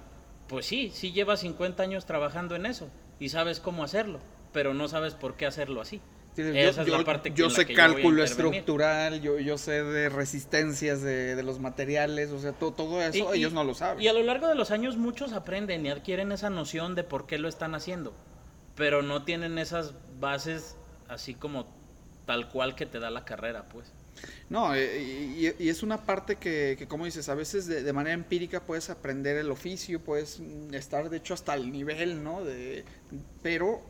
Pues 0.48 0.66
sí, 0.66 0.90
sí 0.92 1.12
llevas 1.12 1.40
50 1.40 1.82
años 1.82 2.04
trabajando 2.04 2.54
en 2.54 2.66
eso 2.66 2.90
y 3.18 3.30
sabes 3.30 3.58
cómo 3.58 3.84
hacerlo, 3.84 4.20
pero 4.52 4.74
no 4.74 4.86
sabes 4.86 5.14
por 5.14 5.36
qué 5.36 5.46
hacerlo 5.46 5.80
así. 5.80 6.02
Yo, 6.36 7.04
parte 7.04 7.30
sé 7.30 7.36
yo 7.36 7.74
cálculo 7.74 8.22
estructural, 8.24 9.20
yo, 9.22 9.38
yo 9.38 9.58
sé 9.58 9.82
de 9.82 10.08
resistencias 10.08 11.00
de, 11.02 11.34
de 11.34 11.42
los 11.42 11.60
materiales, 11.60 12.30
o 12.30 12.38
sea, 12.38 12.52
to- 12.52 12.72
todo 12.72 13.00
eso 13.02 13.34
Y- 13.34 13.36
y- 13.36 13.40
ellos 13.40 13.52
no 13.52 13.64
lo 13.64 13.74
saben. 13.74 14.02
Y 14.02 14.08
a 14.08 14.12
lo 14.12 14.22
largo 14.22 14.48
de 14.48 14.54
los 14.54 14.70
años 14.70 14.96
muchos 14.96 15.32
aprenden 15.32 15.86
y 15.86 15.90
adquieren 15.90 16.32
esa 16.32 16.50
noción 16.50 16.94
de 16.94 17.04
por 17.04 17.26
qué 17.26 17.38
lo 17.38 17.48
están 17.48 17.74
haciendo, 17.74 18.12
pero 18.74 19.02
no 19.02 19.24
tienen 19.24 19.58
esas 19.58 19.94
bases 20.20 20.76
así 21.08 21.34
como 21.34 21.66
tal 22.26 22.48
cual 22.48 22.74
que 22.74 22.86
te 22.86 22.98
da 22.98 23.10
la 23.10 23.24
carrera, 23.24 23.64
pues. 23.68 23.92
No, 24.48 24.74
eh, 24.74 25.02
y, 25.02 25.46
y- 25.62 25.68
es 25.68 25.82
una 25.82 25.98
parte 26.04 26.36
que, 26.36 26.76
que, 26.78 26.88
como 26.88 27.04
dices, 27.04 27.28
a 27.28 27.34
veces 27.34 27.66
de, 27.66 27.82
de 27.82 27.92
manera 27.92 28.14
empírica 28.14 28.60
puedes 28.60 28.88
aprender 28.90 29.36
el 29.36 29.50
oficio, 29.50 30.00
puedes 30.00 30.40
mm, 30.40 30.72
estar 30.74 31.10
de 31.10 31.18
hecho 31.18 31.34
hasta 31.34 31.54
el 31.54 31.70
nivel, 31.70 32.24
¿no? 32.24 32.42
De, 32.44 32.84
pero 33.42 33.82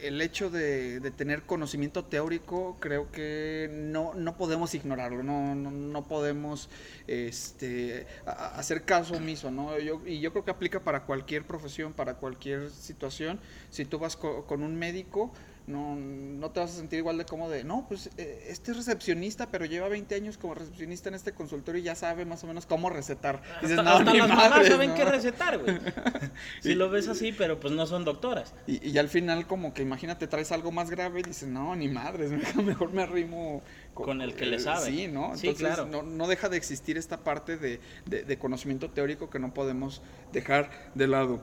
el 0.00 0.20
hecho 0.20 0.50
de, 0.50 1.00
tener 1.12 1.42
conocimiento 1.42 2.04
teórico 2.04 2.76
creo 2.80 3.10
que 3.10 3.70
no, 3.72 4.14
no 4.14 4.36
podemos 4.36 4.74
ignorarlo, 4.74 5.22
no, 5.22 5.54
no, 5.54 5.70
no 5.70 6.04
podemos 6.08 6.68
este, 7.06 8.06
hacer 8.26 8.84
caso 8.84 9.14
omiso, 9.14 9.50
¿no? 9.50 9.78
Yo, 9.78 10.00
y 10.06 10.20
yo 10.20 10.32
creo 10.32 10.44
que 10.44 10.50
aplica 10.50 10.80
para 10.80 11.04
cualquier 11.04 11.46
profesión, 11.46 11.92
para 11.92 12.14
cualquier 12.14 12.70
situación. 12.70 13.40
Si 13.70 13.84
tú 13.84 13.98
vas 13.98 14.16
co- 14.16 14.44
con 14.46 14.62
un 14.62 14.76
médico, 14.76 15.32
no, 15.66 15.94
no 15.96 16.50
te 16.50 16.60
vas 16.60 16.72
a 16.72 16.74
sentir 16.76 16.98
igual 16.98 17.18
de 17.18 17.24
como 17.24 17.48
de, 17.48 17.62
no, 17.64 17.86
pues 17.88 18.10
eh, 18.16 18.46
este 18.48 18.72
es 18.72 18.76
recepcionista, 18.76 19.46
pero 19.50 19.64
lleva 19.64 19.88
20 19.88 20.14
años 20.14 20.36
como 20.38 20.54
recepcionista 20.54 21.08
en 21.08 21.14
este 21.14 21.32
consultorio 21.32 21.80
y 21.80 21.84
ya 21.84 21.94
sabe 21.94 22.24
más 22.24 22.42
o 22.42 22.46
menos 22.48 22.66
cómo 22.66 22.90
recetar. 22.90 23.42
Dices, 23.62 23.78
hasta 23.78 23.82
"No, 23.82 23.90
hasta 23.98 24.14
las 24.14 24.28
mamás 24.28 24.66
saben 24.66 24.90
¿no?". 24.90 24.96
qué 24.96 25.04
recetar, 25.04 25.58
güey. 25.58 25.78
si 26.60 26.74
lo 26.74 26.90
ves 26.90 27.08
así, 27.08 27.32
pero 27.32 27.60
pues 27.60 27.72
no 27.74 27.86
son 27.86 28.04
doctoras. 28.04 28.54
Y, 28.66 28.86
y 28.88 28.98
al 28.98 29.08
final 29.08 29.46
como 29.46 29.72
que 29.72 29.82
imagínate, 29.82 30.26
traes 30.26 30.50
algo 30.52 30.72
más 30.72 30.90
grave 30.90 31.20
y 31.20 31.22
dices, 31.22 31.48
no, 31.48 31.76
ni 31.76 31.88
madres, 31.88 32.30
mejor 32.56 32.92
me 32.92 33.02
arrimo 33.02 33.62
co- 33.94 34.04
Con 34.04 34.20
el 34.20 34.34
que 34.34 34.46
le 34.46 34.56
eh, 34.56 34.60
sabe. 34.60 34.86
Sí, 34.86 35.06
¿no? 35.08 35.36
Sí, 35.36 35.46
Entonces 35.48 35.76
claro. 35.76 35.86
no, 35.86 36.02
no 36.02 36.26
deja 36.26 36.48
de 36.48 36.56
existir 36.56 36.98
esta 36.98 37.18
parte 37.22 37.56
de, 37.56 37.80
de- 38.06 38.24
de 38.24 38.38
conocimiento 38.38 38.90
teórico 38.90 39.30
que 39.30 39.38
no 39.38 39.54
podemos 39.54 40.02
dejar 40.32 40.70
de 40.94 41.06
lado. 41.06 41.40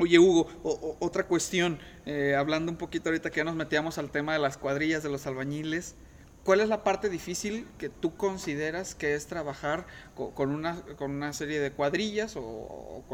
Oye, 0.00 0.18
Hugo, 0.18 0.48
o- 0.62 0.96
otra 1.00 1.26
cuestión, 1.26 1.78
eh, 2.06 2.34
hablando 2.34 2.72
un 2.72 2.78
poquito 2.78 3.10
ahorita 3.10 3.30
que 3.30 3.38
ya 3.38 3.44
nos 3.44 3.54
metíamos 3.54 3.98
al 3.98 4.10
tema 4.10 4.32
de 4.32 4.38
las 4.38 4.56
cuadrillas, 4.56 5.02
de 5.02 5.10
los 5.10 5.26
albañiles, 5.26 5.94
¿cuál 6.42 6.60
es 6.60 6.68
la 6.70 6.82
parte 6.84 7.10
difícil 7.10 7.66
que 7.78 7.90
tú 7.90 8.16
consideras 8.16 8.94
que 8.94 9.14
es 9.14 9.26
trabajar 9.26 9.86
co- 10.14 10.34
con, 10.34 10.50
una, 10.50 10.80
con 10.96 11.10
una 11.10 11.32
serie 11.34 11.60
de 11.60 11.72
cuadrillas 11.72 12.34
o 12.36 13.04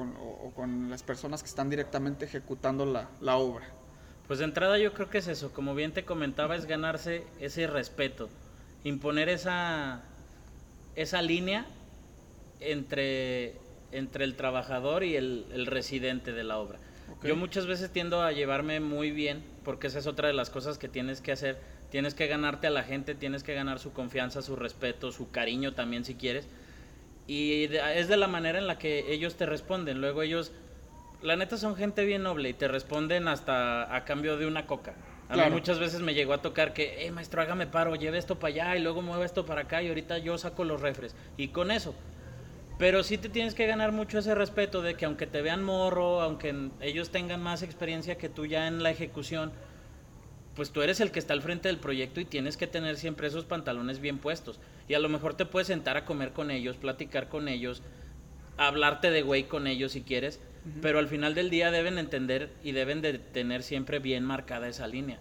con 0.54 0.88
las 0.90 1.02
personas 1.02 1.42
que 1.42 1.48
están 1.48 1.70
directamente 1.70 2.24
ejecutando 2.24 2.86
la, 2.86 3.10
la 3.20 3.36
obra? 3.36 3.66
Pues 4.26 4.38
de 4.40 4.44
entrada 4.44 4.78
yo 4.78 4.92
creo 4.92 5.10
que 5.10 5.18
es 5.18 5.28
eso, 5.28 5.52
como 5.52 5.74
bien 5.74 5.92
te 5.92 6.04
comentaba, 6.04 6.56
es 6.56 6.66
ganarse 6.66 7.24
ese 7.40 7.66
respeto, 7.66 8.28
imponer 8.84 9.28
esa, 9.28 10.02
esa 10.96 11.22
línea 11.22 11.66
entre, 12.60 13.60
entre 13.92 14.24
el 14.24 14.34
trabajador 14.36 15.04
y 15.04 15.16
el, 15.16 15.46
el 15.52 15.66
residente 15.66 16.32
de 16.32 16.44
la 16.44 16.58
obra. 16.58 16.78
Yo 17.22 17.34
muchas 17.36 17.66
veces 17.66 17.90
tiendo 17.90 18.20
a 18.22 18.32
llevarme 18.32 18.80
muy 18.80 19.10
bien, 19.10 19.44
porque 19.64 19.86
esa 19.86 19.98
es 19.98 20.06
otra 20.06 20.28
de 20.28 20.34
las 20.34 20.50
cosas 20.50 20.76
que 20.78 20.88
tienes 20.88 21.20
que 21.20 21.32
hacer. 21.32 21.58
Tienes 21.90 22.14
que 22.14 22.26
ganarte 22.26 22.66
a 22.66 22.70
la 22.70 22.82
gente, 22.82 23.14
tienes 23.14 23.42
que 23.42 23.54
ganar 23.54 23.78
su 23.78 23.92
confianza, 23.92 24.42
su 24.42 24.56
respeto, 24.56 25.12
su 25.12 25.30
cariño 25.30 25.72
también 25.74 26.04
si 26.04 26.14
quieres. 26.16 26.48
Y 27.26 27.66
de- 27.68 27.98
es 28.00 28.08
de 28.08 28.16
la 28.16 28.28
manera 28.28 28.58
en 28.58 28.66
la 28.66 28.78
que 28.78 29.12
ellos 29.12 29.36
te 29.36 29.46
responden. 29.46 30.00
Luego 30.00 30.22
ellos, 30.22 30.52
la 31.22 31.36
neta 31.36 31.56
son 31.56 31.76
gente 31.76 32.04
bien 32.04 32.22
noble 32.22 32.48
y 32.48 32.54
te 32.54 32.68
responden 32.68 33.28
hasta 33.28 33.94
a 33.94 34.04
cambio 34.04 34.36
de 34.36 34.46
una 34.46 34.66
coca. 34.66 34.94
A 35.28 35.34
Claro. 35.34 35.50
mí 35.50 35.56
muchas 35.56 35.78
veces 35.80 36.00
me 36.00 36.14
llegó 36.14 36.32
a 36.34 36.42
tocar 36.42 36.72
que, 36.72 37.04
eh, 37.06 37.10
maestro, 37.10 37.40
hágame 37.42 37.66
paro, 37.66 37.96
lleve 37.96 38.18
esto 38.18 38.38
para 38.38 38.52
allá 38.54 38.76
y 38.76 38.82
luego 38.82 39.02
mueve 39.02 39.24
esto 39.24 39.44
para 39.46 39.62
acá 39.62 39.82
y 39.82 39.88
ahorita 39.88 40.18
yo 40.18 40.38
saco 40.38 40.64
los 40.64 40.80
refres. 40.80 41.16
Y 41.36 41.48
con 41.48 41.70
eso. 41.72 41.94
Pero 42.78 43.02
sí 43.02 43.16
te 43.16 43.30
tienes 43.30 43.54
que 43.54 43.66
ganar 43.66 43.92
mucho 43.92 44.18
ese 44.18 44.34
respeto 44.34 44.82
de 44.82 44.94
que 44.94 45.06
aunque 45.06 45.26
te 45.26 45.40
vean 45.40 45.64
morro, 45.64 46.20
aunque 46.20 46.70
ellos 46.80 47.10
tengan 47.10 47.42
más 47.42 47.62
experiencia 47.62 48.18
que 48.18 48.28
tú 48.28 48.44
ya 48.44 48.66
en 48.66 48.82
la 48.82 48.90
ejecución, 48.90 49.52
pues 50.54 50.70
tú 50.70 50.82
eres 50.82 51.00
el 51.00 51.10
que 51.10 51.18
está 51.18 51.32
al 51.32 51.42
frente 51.42 51.68
del 51.68 51.78
proyecto 51.78 52.20
y 52.20 52.26
tienes 52.26 52.56
que 52.56 52.66
tener 52.66 52.96
siempre 52.96 53.28
esos 53.28 53.46
pantalones 53.46 54.00
bien 54.00 54.18
puestos. 54.18 54.60
Y 54.88 54.94
a 54.94 54.98
lo 54.98 55.08
mejor 55.08 55.34
te 55.34 55.46
puedes 55.46 55.68
sentar 55.68 55.96
a 55.96 56.04
comer 56.04 56.32
con 56.32 56.50
ellos, 56.50 56.76
platicar 56.76 57.28
con 57.28 57.48
ellos, 57.48 57.82
hablarte 58.58 59.10
de 59.10 59.22
güey 59.22 59.44
con 59.44 59.66
ellos 59.66 59.92
si 59.92 60.02
quieres, 60.02 60.40
pero 60.82 60.98
al 60.98 61.08
final 61.08 61.34
del 61.34 61.48
día 61.48 61.70
deben 61.70 61.98
entender 61.98 62.52
y 62.62 62.72
deben 62.72 63.00
de 63.00 63.18
tener 63.18 63.62
siempre 63.62 64.00
bien 64.00 64.24
marcada 64.24 64.68
esa 64.68 64.86
línea. 64.86 65.18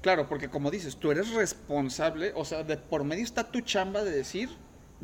Claro, 0.00 0.28
porque 0.28 0.48
como 0.48 0.70
dices, 0.70 0.96
tú 0.96 1.10
eres 1.10 1.32
responsable, 1.32 2.32
o 2.34 2.44
sea, 2.44 2.62
de 2.62 2.76
por 2.76 3.04
medio 3.04 3.24
está 3.24 3.50
tu 3.50 3.60
chamba 3.62 4.04
de 4.04 4.10
decir, 4.10 4.50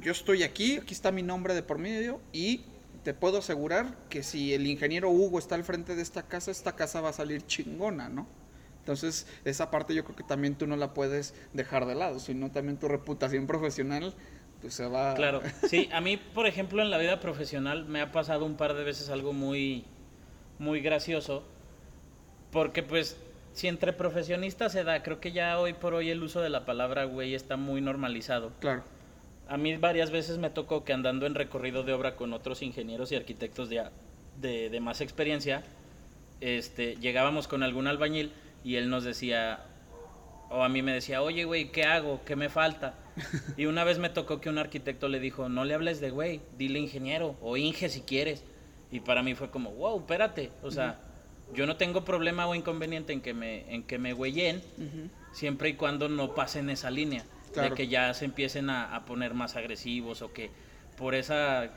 yo 0.00 0.12
estoy 0.12 0.42
aquí, 0.42 0.78
aquí 0.78 0.94
está 0.94 1.12
mi 1.12 1.22
nombre 1.22 1.54
de 1.54 1.62
por 1.62 1.78
medio 1.78 2.20
y 2.32 2.62
te 3.04 3.14
puedo 3.14 3.38
asegurar 3.38 3.96
que 4.08 4.22
si 4.22 4.52
el 4.54 4.66
ingeniero 4.66 5.10
Hugo 5.10 5.38
está 5.38 5.54
al 5.54 5.64
frente 5.64 5.94
de 5.94 6.02
esta 6.02 6.22
casa, 6.22 6.50
esta 6.50 6.76
casa 6.76 7.00
va 7.00 7.10
a 7.10 7.12
salir 7.12 7.46
chingona, 7.46 8.08
¿no? 8.08 8.26
Entonces, 8.78 9.26
esa 9.44 9.70
parte 9.70 9.94
yo 9.94 10.04
creo 10.04 10.16
que 10.16 10.24
también 10.24 10.56
tú 10.56 10.66
no 10.66 10.76
la 10.76 10.94
puedes 10.94 11.34
dejar 11.52 11.86
de 11.86 11.94
lado, 11.94 12.18
sino 12.18 12.50
también 12.50 12.78
tu 12.78 12.88
reputación 12.88 13.46
profesional, 13.46 14.14
pues 14.60 14.74
se 14.74 14.86
va... 14.86 15.14
Claro, 15.14 15.42
sí, 15.68 15.88
a 15.92 16.00
mí, 16.00 16.16
por 16.16 16.46
ejemplo, 16.46 16.82
en 16.82 16.90
la 16.90 16.98
vida 16.98 17.20
profesional 17.20 17.84
me 17.84 18.00
ha 18.00 18.10
pasado 18.10 18.44
un 18.44 18.56
par 18.56 18.74
de 18.74 18.84
veces 18.84 19.10
algo 19.10 19.32
muy, 19.32 19.84
muy 20.58 20.80
gracioso, 20.80 21.44
porque 22.50 22.82
pues, 22.82 23.18
si 23.52 23.68
entre 23.68 23.92
profesionistas 23.92 24.72
se 24.72 24.82
da, 24.82 25.02
creo 25.02 25.20
que 25.20 25.32
ya 25.32 25.58
hoy 25.58 25.74
por 25.74 25.94
hoy 25.94 26.10
el 26.10 26.22
uso 26.22 26.40
de 26.40 26.48
la 26.48 26.64
palabra 26.64 27.04
güey 27.04 27.34
está 27.34 27.56
muy 27.56 27.80
normalizado. 27.80 28.52
Claro. 28.60 28.82
A 29.50 29.56
mí 29.56 29.76
varias 29.76 30.12
veces 30.12 30.38
me 30.38 30.48
tocó 30.48 30.84
que 30.84 30.92
andando 30.92 31.26
en 31.26 31.34
recorrido 31.34 31.82
de 31.82 31.92
obra 31.92 32.14
con 32.14 32.32
otros 32.32 32.62
ingenieros 32.62 33.10
y 33.10 33.16
arquitectos 33.16 33.68
de, 33.68 33.82
de, 34.40 34.70
de 34.70 34.80
más 34.80 35.00
experiencia, 35.00 35.64
este, 36.40 36.94
llegábamos 37.00 37.48
con 37.48 37.64
algún 37.64 37.88
albañil 37.88 38.30
y 38.62 38.76
él 38.76 38.88
nos 38.88 39.02
decía, 39.02 39.64
o 40.50 40.62
a 40.62 40.68
mí 40.68 40.82
me 40.82 40.92
decía, 40.92 41.20
oye, 41.20 41.44
güey, 41.44 41.72
¿qué 41.72 41.82
hago? 41.82 42.20
¿Qué 42.24 42.36
me 42.36 42.48
falta? 42.48 42.94
Y 43.56 43.66
una 43.66 43.82
vez 43.82 43.98
me 43.98 44.08
tocó 44.08 44.40
que 44.40 44.48
un 44.48 44.58
arquitecto 44.58 45.08
le 45.08 45.18
dijo, 45.18 45.48
no 45.48 45.64
le 45.64 45.74
hables 45.74 46.00
de 46.00 46.10
güey, 46.10 46.40
dile 46.56 46.78
ingeniero 46.78 47.36
o 47.42 47.56
inge 47.56 47.88
si 47.88 48.02
quieres. 48.02 48.44
Y 48.92 49.00
para 49.00 49.24
mí 49.24 49.34
fue 49.34 49.50
como, 49.50 49.72
wow, 49.72 49.98
espérate, 49.98 50.52
o 50.62 50.70
sea, 50.70 51.00
yo 51.52 51.66
no 51.66 51.76
tengo 51.76 52.04
problema 52.04 52.46
o 52.46 52.54
inconveniente 52.54 53.12
en 53.12 53.20
que 53.20 53.34
me, 53.34 53.74
en 53.74 53.82
que 53.82 53.98
me 53.98 54.12
güeyen, 54.12 54.62
siempre 55.32 55.70
y 55.70 55.74
cuando 55.74 56.08
no 56.08 56.36
pasen 56.36 56.70
esa 56.70 56.88
línea. 56.90 57.24
De 57.54 57.72
que 57.72 57.88
ya 57.88 58.12
se 58.14 58.24
empiecen 58.24 58.70
a, 58.70 59.04
poner 59.06 59.34
más 59.34 59.56
agresivos 59.56 60.22
o 60.22 60.32
que 60.32 60.50
por 60.96 61.14
esa 61.14 61.70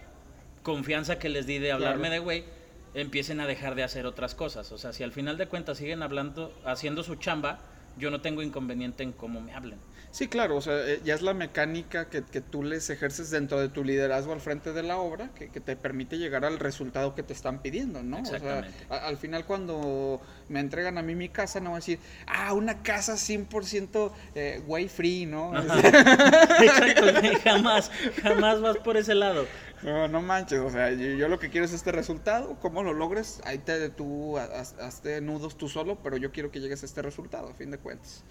confianza 0.62 1.20
que 1.20 1.30
les 1.30 1.46
di 1.46 1.60
de 1.60 1.72
hablarme 1.72 2.10
de 2.10 2.20
güey, 2.20 2.46
empiecen 2.94 3.40
a 3.40 3.48
dejar 3.48 3.76
de 3.76 3.84
hacer 3.84 4.06
otras 4.06 4.36
cosas. 4.36 4.72
O 4.72 4.78
sea, 4.78 4.94
si 4.94 5.04
al 5.04 5.12
final 5.12 5.38
de 5.38 5.48
cuentas 5.48 5.78
siguen 5.78 6.04
hablando, 6.04 6.54
haciendo 6.66 7.04
su 7.04 7.16
chamba, 7.16 7.60
yo 7.98 8.12
no 8.12 8.22
tengo 8.22 8.42
inconveniente 8.42 9.04
en 9.04 9.12
cómo 9.12 9.42
me 9.42 9.54
hablen. 9.54 9.80
Sí, 10.12 10.28
claro, 10.28 10.58
o 10.58 10.62
sea, 10.62 10.88
eh, 10.88 11.02
ya 11.04 11.16
es 11.16 11.24
la 11.24 11.34
mecánica 11.34 12.08
que, 12.08 12.24
que, 12.24 12.40
tú 12.40 12.62
les 12.62 12.88
ejerces 12.92 13.32
dentro 13.32 13.60
de 13.60 13.68
tu 13.68 13.84
liderazgo 13.84 14.32
al 14.32 14.42
frente 14.42 14.72
de 14.72 14.84
la 14.84 14.98
obra 14.98 15.32
que, 15.34 15.50
que 15.50 15.60
te 15.60 15.76
permite 15.76 16.20
llegar 16.20 16.46
al 16.46 16.60
resultado 16.60 17.16
que 17.16 17.24
te 17.24 17.34
están 17.34 17.64
pidiendo, 17.64 18.04
¿no? 18.04 18.20
Exactamente. 18.20 18.86
O 18.86 18.94
sea, 18.94 19.08
al 19.08 19.18
final 19.18 19.46
cuando 19.46 20.22
me 20.50 20.60
entregan 20.60 21.00
a 21.00 21.02
mí 21.02 21.16
mi 21.16 21.30
casa, 21.30 21.60
no 21.60 21.72
voy 21.72 21.78
a 21.78 21.80
decir, 21.80 21.98
ah, 22.28 22.54
una 22.54 22.84
casa 22.84 23.14
100% 23.14 24.12
eh, 24.36 24.62
way 24.68 24.88
free, 24.88 25.26
¿no? 25.26 25.52
Exacto, 25.58 27.06
jamás, 27.44 27.92
jamás 28.22 28.62
vas 28.62 28.78
por 28.78 28.98
ese 28.98 29.16
lado. 29.16 29.48
No, 29.84 30.08
no 30.08 30.22
manches, 30.22 30.60
o 30.60 30.70
sea, 30.70 30.92
yo, 30.92 31.28
lo 31.28 31.40
que 31.40 31.50
quiero 31.50 31.66
es 31.66 31.74
este 31.74 31.92
resultado, 31.92 32.58
cómo 32.62 32.84
lo 32.84 32.94
logres, 32.94 33.42
ahí 33.44 33.58
te 33.58 33.90
tú 33.90 34.38
hazte 34.38 35.20
nudos 35.20 35.58
tú 35.58 35.68
solo, 35.68 35.98
pero 36.02 36.16
yo 36.16 36.32
quiero 36.32 36.52
que 36.52 36.62
llegues 36.62 36.84
a 36.84 36.86
este 36.86 37.02
resultado, 37.02 37.50
a 37.50 37.54
fin 37.54 37.70
de 37.70 37.78
cuentas. 37.78 38.24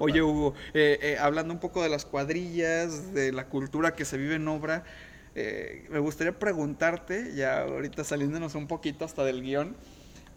Oye, 0.00 0.20
Hugo, 0.20 0.54
eh, 0.74 0.98
eh, 1.00 1.16
hablando 1.18 1.54
un 1.54 1.60
poco 1.60 1.82
de 1.82 1.88
las 1.88 2.04
cuadrillas, 2.04 3.14
de 3.14 3.32
la 3.32 3.46
cultura 3.46 3.94
que 3.94 4.04
se 4.04 4.18
vive 4.18 4.34
en 4.34 4.46
obra, 4.48 4.84
eh, 5.34 5.86
me 5.88 5.98
gustaría 5.98 6.38
preguntarte, 6.38 7.32
ya 7.34 7.62
ahorita 7.62 8.04
saliéndonos 8.04 8.54
un 8.54 8.66
poquito 8.66 9.04
hasta 9.04 9.24
del 9.24 9.42
guion, 9.42 9.76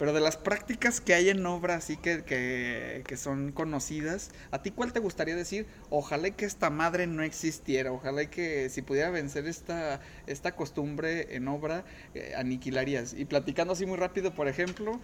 pero 0.02 0.14
de 0.14 0.20
las 0.20 0.36
prácticas 0.36 1.00
que 1.00 1.14
hay 1.14 1.30
en 1.30 1.46
obra, 1.46 1.76
así 1.76 1.96
que, 1.96 2.24
que, 2.24 3.18
son 3.18 3.52
conocidas, 3.52 4.32
¿a 4.50 4.64
ti 4.64 4.72
cuál 4.72 4.94
te 4.94 5.00
gustaría 5.00 5.36
decir? 5.36 5.68
Ojalá 5.92 6.32
que 6.32 6.46
esta 6.46 6.72
madre 6.72 7.06
no 7.06 7.22
existiera, 7.22 7.92
ojalá 7.92 8.26
que 8.26 8.70
si 8.70 8.82
pudiera 8.82 9.12
vencer 9.12 9.46
esta, 9.46 10.02
esta 10.26 10.56
costumbre 10.56 11.36
en 11.36 11.48
obra, 11.48 11.86
eh, 12.16 12.34
aniquilarías. 12.36 13.14
Y 13.14 13.26
platicando 13.26 13.74
así 13.74 13.86
muy 13.86 13.98
rápido, 13.98 14.34
por 14.34 14.48
ejemplo, 14.48 15.00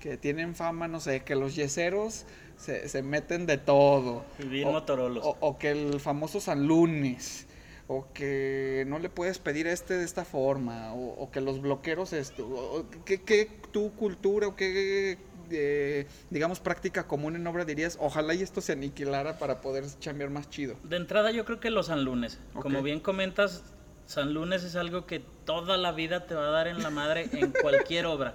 que 0.00 0.16
tienen 0.16 0.54
fama, 0.54 0.88
no 0.88 0.98
sé, 1.00 1.20
que 1.24 1.34
los 1.34 1.54
yeseros 1.54 2.24
se, 2.56 2.88
se 2.88 3.02
meten 3.02 3.44
de 3.44 3.58
todo. 3.58 4.24
Bien 4.38 4.66
o, 4.66 4.78
o, 4.78 5.36
o, 5.40 5.58
que 5.58 5.72
el 5.72 6.00
famoso 6.00 6.40
San 6.40 6.66
Lunes 6.66 7.47
o 7.88 8.06
que 8.12 8.84
no 8.86 8.98
le 8.98 9.08
puedes 9.08 9.38
pedir 9.38 9.66
a 9.66 9.72
este 9.72 9.94
de 9.94 10.04
esta 10.04 10.24
forma, 10.24 10.92
o, 10.94 11.30
que 11.30 11.40
los 11.40 11.60
bloqueros 11.60 12.12
esto, 12.12 12.86
¿qué, 13.04 13.50
tu 13.72 13.94
cultura 13.94 14.46
o 14.46 14.54
qué, 14.54 15.16
eh, 15.50 16.06
digamos, 16.28 16.60
práctica 16.60 17.06
común 17.06 17.34
en 17.34 17.46
obra 17.46 17.64
dirías, 17.64 17.96
ojalá 17.98 18.34
y 18.34 18.42
esto 18.42 18.60
se 18.60 18.72
aniquilara 18.72 19.38
para 19.38 19.62
poder 19.62 19.84
chambear 20.00 20.28
más 20.28 20.50
chido? 20.50 20.76
De 20.84 20.98
entrada 20.98 21.30
yo 21.30 21.46
creo 21.46 21.60
que 21.60 21.70
los 21.70 21.86
San 21.86 22.04
Lunes, 22.04 22.38
como 22.52 22.82
bien 22.82 23.00
comentas, 23.00 23.64
San 24.04 24.34
Lunes 24.34 24.64
es 24.64 24.76
algo 24.76 25.06
que 25.06 25.22
toda 25.46 25.78
la 25.78 25.92
vida 25.92 26.26
te 26.26 26.34
va 26.34 26.48
a 26.48 26.50
dar 26.50 26.68
en 26.68 26.82
la 26.82 26.90
madre 26.90 27.28
en 27.32 27.52
cualquier 27.52 28.04
obra. 28.06 28.34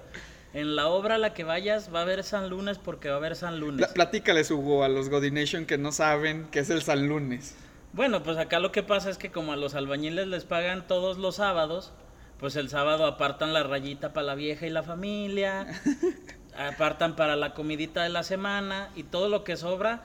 En 0.52 0.76
la 0.76 0.86
obra 0.88 1.16
a 1.16 1.18
la 1.18 1.34
que 1.34 1.42
vayas 1.42 1.92
va 1.92 2.00
a 2.00 2.02
haber 2.02 2.22
San 2.22 2.48
Lunes 2.48 2.78
porque 2.78 3.08
va 3.08 3.14
a 3.14 3.18
haber 3.18 3.34
San 3.34 3.58
Lunes. 3.58 3.86
platícales, 3.88 4.52
Hugo, 4.52 4.84
a 4.84 4.88
los 4.88 5.08
Godination 5.08 5.66
que 5.66 5.78
no 5.78 5.90
saben 5.90 6.46
qué 6.52 6.60
es 6.60 6.70
el 6.70 6.82
San 6.82 7.08
Lunes. 7.08 7.56
Bueno, 7.94 8.24
pues 8.24 8.38
acá 8.38 8.58
lo 8.58 8.72
que 8.72 8.82
pasa 8.82 9.08
es 9.08 9.18
que 9.18 9.30
como 9.30 9.52
a 9.52 9.56
los 9.56 9.76
albañiles 9.76 10.26
les 10.26 10.44
pagan 10.44 10.88
todos 10.88 11.16
los 11.16 11.36
sábados, 11.36 11.92
pues 12.40 12.56
el 12.56 12.68
sábado 12.68 13.06
apartan 13.06 13.52
la 13.52 13.62
rayita 13.62 14.12
para 14.12 14.26
la 14.26 14.34
vieja 14.34 14.66
y 14.66 14.70
la 14.70 14.82
familia, 14.82 15.68
apartan 16.58 17.14
para 17.14 17.36
la 17.36 17.54
comidita 17.54 18.02
de 18.02 18.08
la 18.08 18.24
semana 18.24 18.90
y 18.96 19.04
todo 19.04 19.28
lo 19.28 19.44
que 19.44 19.56
sobra, 19.56 20.02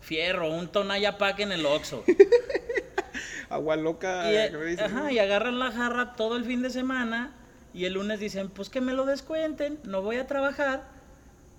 fierro, 0.00 0.48
un 0.48 0.68
tonalla 0.68 1.18
pack 1.18 1.40
en 1.40 1.50
el 1.50 1.66
Oxxo. 1.66 2.04
Agua 3.50 3.74
loca. 3.74 4.30
Y, 4.32 4.78
ajá, 4.78 5.10
y 5.10 5.18
agarran 5.18 5.58
la 5.58 5.72
jarra 5.72 6.14
todo 6.14 6.36
el 6.36 6.44
fin 6.44 6.62
de 6.62 6.70
semana 6.70 7.32
y 7.74 7.86
el 7.86 7.94
lunes 7.94 8.20
dicen, 8.20 8.50
pues 8.50 8.70
que 8.70 8.80
me 8.80 8.92
lo 8.92 9.04
descuenten, 9.04 9.80
no 9.82 10.00
voy 10.00 10.18
a 10.18 10.28
trabajar. 10.28 10.95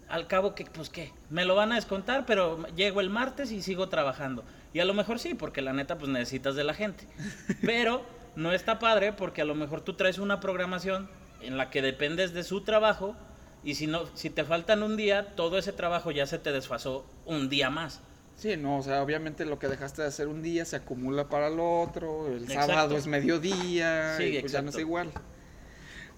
Al 0.10 0.28
cabo 0.28 0.56
que, 0.56 0.66
pues 0.66 0.90
qué, 0.90 1.12
me 1.30 1.44
lo 1.44 1.56
van 1.56 1.72
a 1.72 1.76
descontar, 1.76 2.26
pero 2.26 2.66
llego 2.76 3.02
el 3.02 3.10
martes 3.10 3.52
y 3.52 3.62
sigo 3.62 3.90
trabajando. 3.90 4.46
Y 4.74 4.80
a 4.80 4.86
lo 4.86 4.94
mejor 4.94 5.20
sí, 5.20 5.34
porque 5.34 5.62
la 5.62 5.74
neta 5.74 5.98
pues 5.98 6.10
necesitas 6.10 6.56
de 6.56 6.64
la 6.64 6.74
gente. 6.74 7.06
Pero 7.62 8.06
no 8.36 8.54
está 8.54 8.80
padre 8.80 9.12
porque 9.12 9.42
a 9.42 9.46
lo 9.46 9.56
mejor 9.56 9.82
tú 9.82 9.96
traes 9.96 10.20
una 10.20 10.40
programación 10.40 11.10
en 11.42 11.58
la 11.58 11.70
que 11.70 11.82
dependes 11.82 12.34
de 12.34 12.44
su 12.44 12.62
trabajo 12.62 13.16
y 13.64 13.76
si 13.76 13.88
no 13.88 14.06
si 14.16 14.30
te 14.30 14.44
faltan 14.44 14.84
un 14.84 14.96
día, 14.96 15.36
todo 15.36 15.58
ese 15.58 15.74
trabajo 15.74 16.12
ya 16.12 16.26
se 16.26 16.38
te 16.38 16.52
desfasó 16.52 17.06
un 17.26 17.50
día 17.50 17.70
más. 17.70 18.02
Sí, 18.36 18.56
no, 18.56 18.78
o 18.78 18.84
sea, 18.84 19.02
obviamente 19.02 19.46
lo 19.46 19.58
que 19.58 19.68
dejaste 19.68 20.04
de 20.04 20.10
hacer 20.10 20.28
un 20.28 20.44
día 20.44 20.64
se 20.64 20.76
acumula 20.76 21.28
para 21.28 21.48
el 21.48 21.60
otro, 21.60 22.28
el 22.28 22.48
sábado 22.48 22.96
es 22.96 23.08
mediodía, 23.08 24.16
y 24.24 24.40
pues 24.40 24.52
ya 24.52 24.62
no 24.62 24.70
es 24.70 24.78
igual. 24.78 25.12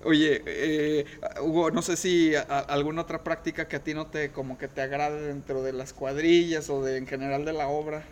Oye, 0.03 0.41
eh, 0.45 1.05
Hugo, 1.41 1.71
no 1.71 1.81
sé 1.81 1.97
si 1.97 2.33
alguna 2.35 3.01
otra 3.01 3.23
práctica 3.23 3.67
que 3.67 3.75
a 3.75 3.83
ti 3.83 3.93
no 3.93 4.07
te 4.07 4.31
como 4.31 4.57
que 4.57 4.69
te 4.69 4.81
agrade 4.81 5.27
dentro 5.27 5.62
de 5.62 5.73
las 5.73 5.91
cuadrillas 5.91 6.69
o 6.69 6.81
de 6.81 6.97
en 6.97 7.07
general 7.07 7.43
de 7.43 7.53
la 7.53 7.67
obra. 7.67 8.03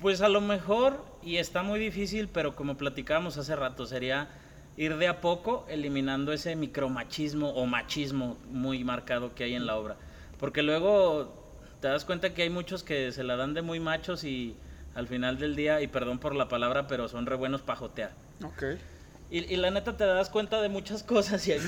Pues 0.00 0.22
a 0.22 0.28
lo 0.28 0.40
mejor, 0.40 1.04
y 1.22 1.36
está 1.36 1.62
muy 1.62 1.78
difícil, 1.78 2.28
pero 2.28 2.56
como 2.56 2.76
platicábamos 2.76 3.36
hace 3.36 3.54
rato, 3.54 3.84
sería 3.84 4.28
ir 4.76 4.96
de 4.96 5.08
a 5.08 5.20
poco 5.20 5.66
eliminando 5.68 6.32
ese 6.32 6.56
micromachismo 6.56 7.50
o 7.50 7.66
machismo 7.66 8.38
muy 8.50 8.84
marcado 8.84 9.34
que 9.34 9.44
hay 9.44 9.54
en 9.54 9.66
la 9.66 9.76
obra. 9.76 9.96
Porque 10.38 10.62
luego 10.62 11.34
te 11.80 11.88
das 11.88 12.04
cuenta 12.04 12.32
que 12.32 12.42
hay 12.42 12.50
muchos 12.50 12.82
que 12.82 13.12
se 13.12 13.24
la 13.24 13.36
dan 13.36 13.54
de 13.54 13.62
muy 13.62 13.80
machos 13.80 14.24
y 14.24 14.56
al 14.94 15.06
final 15.06 15.38
del 15.38 15.54
día, 15.54 15.82
y 15.82 15.88
perdón 15.88 16.18
por 16.18 16.34
la 16.34 16.48
palabra, 16.48 16.86
pero 16.86 17.08
son 17.08 17.26
re 17.26 17.36
buenos 17.36 17.60
para 17.62 17.78
jotear. 17.78 18.12
Ok. 18.42 18.62
Y, 19.30 19.56
la 19.56 19.70
neta 19.70 19.96
te 19.96 20.04
das 20.04 20.30
cuenta 20.30 20.62
de 20.62 20.68
muchas 20.68 21.02
cosas 21.14 21.46
y 21.46 21.52
hay 21.52 21.60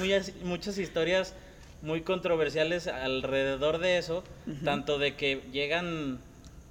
muchas 0.43 0.79
historias 0.79 1.35
muy 1.83 2.03
controversiales 2.03 2.87
alrededor 2.87 3.79
de 3.79 3.99
eso, 3.99 4.23
tanto 4.65 4.99
de 4.99 5.17
que 5.17 5.43
llegan 5.51 6.19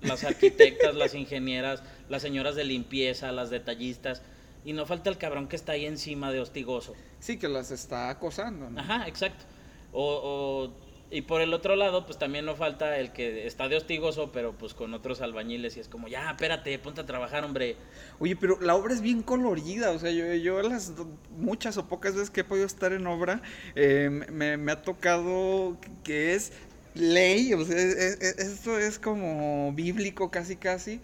las 0.01 0.23
arquitectas, 0.23 0.95
las 0.95 1.15
ingenieras, 1.15 1.83
las 2.09 2.21
señoras 2.21 2.55
de 2.55 2.63
limpieza, 2.63 3.31
las 3.31 3.49
detallistas. 3.49 4.21
Y 4.65 4.73
no 4.73 4.85
falta 4.85 5.09
el 5.09 5.17
cabrón 5.17 5.47
que 5.47 5.55
está 5.55 5.71
ahí 5.73 5.85
encima 5.85 6.31
de 6.31 6.41
hostigoso. 6.41 6.93
Sí, 7.19 7.39
que 7.39 7.47
las 7.47 7.71
está 7.71 8.09
acosando. 8.09 8.69
Ajá, 8.79 9.07
exacto. 9.07 9.45
O, 9.91 10.69
y 11.11 11.21
por 11.23 11.41
el 11.41 11.53
otro 11.53 11.75
lado, 11.75 12.05
pues 12.05 12.19
también 12.19 12.45
no 12.45 12.55
falta 12.55 12.97
el 12.97 13.11
que 13.11 13.47
está 13.47 13.67
de 13.67 13.77
hostigoso, 13.77 14.31
pero 14.31 14.53
pues 14.57 14.73
con 14.73 14.93
otros 14.93 15.21
albañiles 15.21 15.75
y 15.77 15.79
es 15.79 15.87
como, 15.87 16.07
ya, 16.07 16.29
espérate, 16.29 16.77
ponte 16.77 17.01
a 17.01 17.05
trabajar, 17.05 17.43
hombre. 17.43 17.77
Oye, 18.19 18.35
pero 18.35 18.59
la 18.61 18.75
obra 18.75 18.93
es 18.93 19.01
bien 19.01 19.23
colorida, 19.23 19.91
o 19.91 19.99
sea, 19.99 20.11
yo, 20.11 20.33
yo 20.35 20.61
las 20.61 20.93
muchas 21.37 21.77
o 21.77 21.87
pocas 21.87 22.13
veces 22.13 22.29
que 22.29 22.41
he 22.41 22.43
podido 22.43 22.67
estar 22.67 22.93
en 22.93 23.07
obra, 23.07 23.41
eh, 23.75 24.09
me, 24.31 24.57
me 24.57 24.71
ha 24.71 24.81
tocado 24.83 25.77
que 26.03 26.35
es 26.35 26.53
ley, 26.93 27.53
o 27.53 27.65
sea, 27.65 27.77
esto 27.77 28.77
es 28.77 28.99
como 28.99 29.73
bíblico 29.73 30.29
casi 30.29 30.57
casi, 30.57 31.01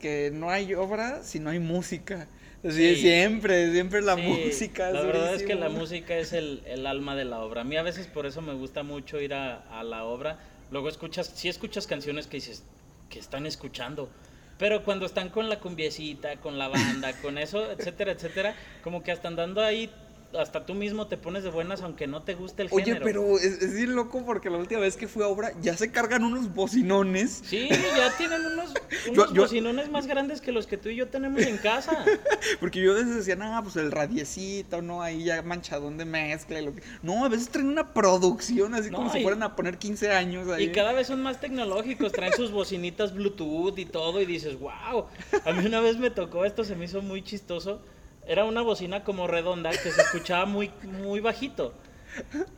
que 0.00 0.30
no 0.32 0.50
hay 0.50 0.74
obra 0.74 1.22
si 1.22 1.38
no 1.38 1.50
hay 1.50 1.58
música. 1.58 2.28
Siempre, 2.70 3.72
siempre 3.72 4.00
la 4.00 4.16
música. 4.16 4.90
La 4.90 5.02
verdad 5.02 5.34
es 5.34 5.42
que 5.42 5.54
la 5.54 5.68
música 5.68 6.16
es 6.16 6.32
el, 6.32 6.86
alma 6.86 7.14
de 7.14 7.26
la 7.26 7.40
obra. 7.40 7.60
A 7.60 7.64
mí 7.64 7.76
a 7.76 7.82
veces 7.82 8.06
por 8.06 8.24
eso 8.24 8.40
me 8.40 8.54
gusta 8.54 8.82
mucho 8.82 9.20
ir 9.20 9.34
a, 9.34 9.82
la 9.82 10.04
obra. 10.04 10.38
Luego 10.70 10.88
escuchas, 10.88 11.30
si 11.34 11.48
escuchas 11.48 11.86
canciones 11.86 12.26
que 12.26 12.38
dices, 12.38 12.64
que 13.10 13.18
están 13.18 13.44
escuchando. 13.44 14.08
Pero 14.56 14.82
cuando 14.82 15.04
están 15.04 15.28
con 15.28 15.50
la 15.50 15.60
cumbiecita, 15.60 16.36
con 16.36 16.58
la 16.58 16.68
banda, 16.68 17.12
con 17.20 17.36
eso, 17.36 17.70
etcétera, 17.70 18.12
etcétera, 18.12 18.54
como 18.82 19.02
que 19.02 19.12
hasta 19.12 19.28
andando 19.28 19.60
ahí 19.60 19.90
hasta 20.38 20.66
tú 20.66 20.74
mismo 20.74 21.06
te 21.06 21.16
pones 21.16 21.42
de 21.44 21.50
buenas 21.50 21.82
aunque 21.82 22.06
no 22.06 22.22
te 22.22 22.34
guste 22.34 22.62
el 22.62 22.68
Oye, 22.70 22.84
género. 22.84 23.22
Oye, 23.22 23.38
pero 23.38 23.38
es, 23.38 23.74
bien 23.74 23.94
loco 23.94 24.24
porque 24.24 24.50
la 24.50 24.58
última 24.58 24.80
vez 24.80 24.96
que 24.96 25.08
fui 25.08 25.22
a 25.22 25.28
obra 25.28 25.52
ya 25.60 25.76
se 25.76 25.90
cargan 25.90 26.24
unos 26.24 26.54
bocinones. 26.54 27.42
Sí, 27.44 27.68
ya 27.68 28.16
tienen 28.16 28.44
unos, 28.46 28.74
bocinones 29.34 29.90
más 29.90 30.06
grandes 30.06 30.40
que 30.40 30.52
los 30.52 30.66
que 30.66 30.76
tú 30.76 30.88
y 30.88 30.96
yo 30.96 31.08
tenemos 31.08 31.42
en 31.42 31.58
casa. 31.58 32.04
porque 32.60 32.80
yo 32.80 32.94
desde 32.94 33.14
decía, 33.14 33.36
ah, 33.40 33.60
pues 33.62 33.76
el 33.76 33.90
radiecito, 33.90 34.82
¿no? 34.82 35.02
Ahí 35.02 35.24
ya 35.24 35.42
manchadón 35.42 35.98
de 35.98 36.04
mezcla. 36.04 36.60
Y 36.60 36.64
lo 36.64 36.74
que... 36.74 36.82
No, 37.02 37.24
a 37.24 37.28
veces 37.28 37.48
traen 37.48 37.68
una 37.68 37.92
producción 37.92 38.74
así 38.74 38.90
como 38.90 39.12
si 39.12 39.22
fueran 39.22 39.42
a 39.42 39.56
poner 39.56 39.78
15 39.78 40.10
años 40.12 40.48
ahí. 40.48 40.64
Y 40.64 40.72
cada 40.72 40.92
vez 40.92 41.06
son 41.06 41.22
más 41.22 41.40
tecnológicos, 41.40 42.12
traen 42.12 42.32
sus 42.32 42.50
bocinitas 42.50 43.14
Bluetooth 43.14 43.78
y 43.78 43.84
todo 43.84 44.20
y 44.20 44.26
dices, 44.26 44.58
wow. 44.58 45.06
A 45.44 45.52
mí 45.52 45.66
una 45.66 45.80
vez 45.80 45.98
me 45.98 46.10
tocó 46.10 46.44
esto, 46.44 46.64
se 46.64 46.76
me 46.76 46.86
hizo 46.86 47.02
muy 47.02 47.22
chistoso 47.22 47.80
era 48.26 48.44
una 48.44 48.62
bocina 48.62 49.04
como 49.04 49.26
redonda 49.26 49.70
que 49.70 49.90
se 49.90 50.00
escuchaba 50.00 50.46
muy, 50.46 50.70
muy 50.82 51.20
bajito. 51.20 51.74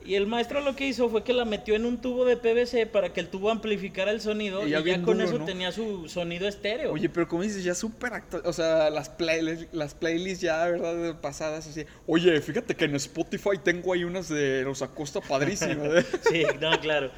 Y 0.04 0.14
el 0.14 0.26
maestro 0.26 0.60
lo 0.60 0.76
que 0.76 0.86
hizo 0.86 1.08
fue 1.08 1.24
que 1.24 1.32
la 1.32 1.44
metió 1.44 1.74
en 1.74 1.86
un 1.86 2.00
tubo 2.00 2.24
de 2.24 2.36
PVC 2.36 2.86
para 2.86 3.12
que 3.12 3.20
el 3.20 3.28
tubo 3.28 3.50
amplificara 3.50 4.10
el 4.10 4.20
sonido 4.20 4.66
y 4.66 4.70
ya, 4.70 5.02
con 5.02 5.20
eso 5.20 5.38
tenía 5.40 5.72
su 5.72 6.08
sonido 6.08 6.46
estéreo. 6.46 6.92
Oye, 6.92 7.08
pero 7.08 7.26
como 7.26 7.42
dices, 7.42 7.64
ya 7.64 7.74
súper 7.74 8.12
actual, 8.12 8.42
o 8.44 8.52
sea, 8.52 8.90
las, 8.90 9.08
playlists, 9.08 9.66
las 9.72 9.94
playlists 9.94 10.42
ya, 10.42 10.66
¿verdad? 10.66 11.20
Pasadas 11.20 11.66
así. 11.66 11.84
Oye, 12.06 12.40
fíjate 12.40 12.76
que 12.76 12.84
en 12.84 12.94
Spotify 12.96 13.58
tengo 13.62 13.92
ahí 13.92 14.04
unas 14.04 14.28
de 14.28 14.62
Rosa 14.64 14.88
Costa 14.88 15.20
padrísimas. 15.20 16.04
sí, 16.30 16.44
no, 16.60 16.78
claro. 16.80 17.10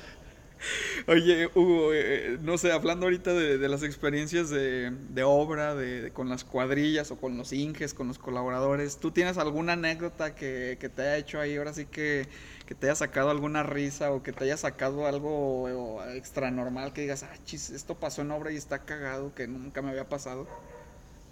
Oye, 1.07 1.49
Hugo, 1.55 1.93
eh, 1.95 2.39
no 2.41 2.59
sé, 2.59 2.73
hablando 2.73 3.07
ahorita 3.07 3.33
de, 3.33 3.69
las 3.69 3.83
experiencias 3.83 4.51
de, 4.51 4.93
obra, 5.25 5.75
de, 5.75 6.11
con 6.13 6.29
las 6.29 6.45
cuadrillas 6.45 7.11
o 7.11 7.17
con 7.17 7.37
los 7.37 7.53
inges, 7.53 7.95
con 7.95 8.09
los 8.09 8.19
colaboradores, 8.19 8.99
¿tú 8.99 9.11
tienes 9.11 9.39
alguna 9.39 9.75
anécdota 9.75 10.35
que, 10.35 10.77
te 10.79 11.03
haya 11.03 11.17
hecho 11.17 11.41
ahí 11.41 11.57
ahora 11.57 11.73
sí 11.73 11.87
que, 11.87 12.27
que, 12.67 12.75
te 12.75 12.87
haya 12.87 12.97
sacado 12.97 13.31
alguna 13.31 13.63
risa 13.63 14.13
o 14.13 14.23
que 14.23 14.33
te 14.33 14.45
haya 14.45 14.57
sacado 14.57 15.07
algo 15.07 16.03
extra 16.15 16.51
normal 16.51 16.93
que 16.93 17.03
digas, 17.03 17.23
ah, 17.23 17.37
chis, 17.45 17.71
esto 17.71 17.95
pasó 17.95 18.23
en 18.23 18.31
obra 18.31 18.53
y 18.53 18.57
está 18.57 18.81
cagado, 18.81 19.35
que 19.35 19.47
nunca 19.47 19.83
me 19.83 19.91
había 19.91 20.09
pasado? 20.09 20.47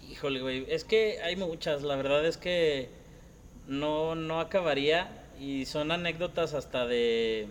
Híjole, 0.09 0.41
güey, 0.41 0.65
es 0.69 0.85
que 0.85 1.21
hay 1.21 1.35
muchas, 1.35 1.83
la 1.83 1.95
verdad 1.97 2.25
es 2.25 2.37
que 2.37 2.89
no, 3.67 4.15
no 4.15 4.39
acabaría 4.39 5.25
y 5.39 5.65
son 5.65 5.91
anécdotas 5.91 6.53
hasta 6.53 6.87
de 6.87 7.49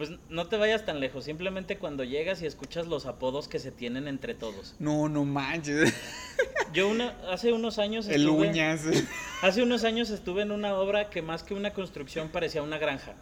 pues 0.00 0.12
no 0.30 0.46
te 0.46 0.56
vayas 0.56 0.86
tan 0.86 0.98
lejos, 0.98 1.24
simplemente 1.24 1.76
cuando 1.76 2.04
llegas 2.04 2.40
y 2.40 2.46
escuchas 2.46 2.86
los 2.86 3.04
apodos 3.04 3.48
que 3.48 3.58
se 3.58 3.70
tienen 3.70 4.08
entre 4.08 4.34
todos. 4.34 4.74
No, 4.78 5.10
no 5.10 5.26
manches. 5.26 5.92
Yo 6.72 6.88
una, 6.88 7.18
hace 7.30 7.52
unos 7.52 7.78
años 7.78 8.08
estuve, 8.08 8.46
El 8.46 8.50
uñas. 8.50 8.80
Hace 9.42 9.62
unos 9.62 9.84
años 9.84 10.08
estuve 10.08 10.40
en 10.40 10.52
una 10.52 10.72
obra 10.72 11.10
que 11.10 11.20
más 11.20 11.42
que 11.42 11.52
una 11.52 11.74
construcción 11.74 12.30
parecía 12.30 12.62
una 12.62 12.78
granja. 12.78 13.12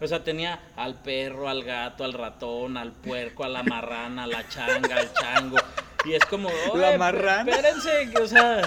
O 0.00 0.08
sea, 0.08 0.24
tenía 0.24 0.60
al 0.74 1.02
perro, 1.02 1.48
al 1.48 1.62
gato, 1.62 2.02
al 2.02 2.14
ratón, 2.14 2.76
al 2.76 2.90
puerco, 2.90 3.44
a 3.44 3.48
la 3.48 3.62
marrana, 3.62 4.24
a 4.24 4.26
la 4.26 4.48
changa, 4.48 4.96
al 4.96 5.12
chango. 5.12 5.58
Y 6.04 6.14
es 6.14 6.24
como, 6.24 6.50
la 6.74 6.98
marrana. 6.98 7.48
Espérense, 7.48 8.18
o 8.20 8.26
sea, 8.26 8.62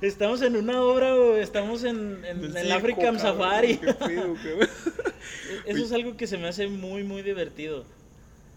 estamos 0.00 0.42
en 0.42 0.56
una 0.56 0.80
obra 0.82 1.14
o 1.14 1.36
estamos 1.36 1.84
en, 1.84 2.24
en, 2.24 2.56
el 2.56 2.72
African 2.72 3.18
Safari. 3.18 3.80
Eso 5.66 5.84
es 5.84 5.92
algo 5.92 6.16
que 6.16 6.26
se 6.26 6.38
me 6.38 6.48
hace 6.48 6.68
muy, 6.68 7.04
muy 7.04 7.22
divertido. 7.22 7.84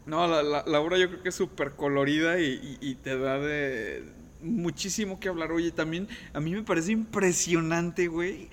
No, 0.06 0.28
la, 0.28 0.64
la, 0.66 0.80
obra 0.80 0.98
yo 0.98 1.10
creo 1.10 1.24
que 1.24 1.30
es 1.30 1.36
súper 1.36 1.72
colorida 1.72 2.40
y, 2.40 2.98
te 3.04 3.18
da 3.18 3.40
de 3.40 4.04
muchísimo 4.42 5.20
que 5.20 5.30
hablar. 5.30 5.52
Oye, 5.52 5.72
también 5.72 6.08
a 6.34 6.40
mí 6.40 6.52
me 6.52 6.64
parece 6.64 6.92
impresionante, 6.92 8.08
güey, 8.08 8.50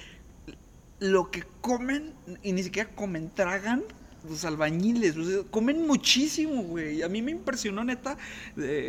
lo 1.00 1.30
que 1.30 1.44
comen 1.60 2.14
y 2.42 2.52
ni 2.52 2.62
siquiera 2.62 2.90
comen, 2.90 3.30
tragan 3.34 3.84
los 4.28 4.44
albañiles, 4.44 5.14
comen 5.50 5.86
muchísimo, 5.86 6.62
güey. 6.62 7.02
A 7.02 7.08
mí 7.08 7.22
me 7.22 7.30
impresionó, 7.30 7.84
neta. 7.84 8.16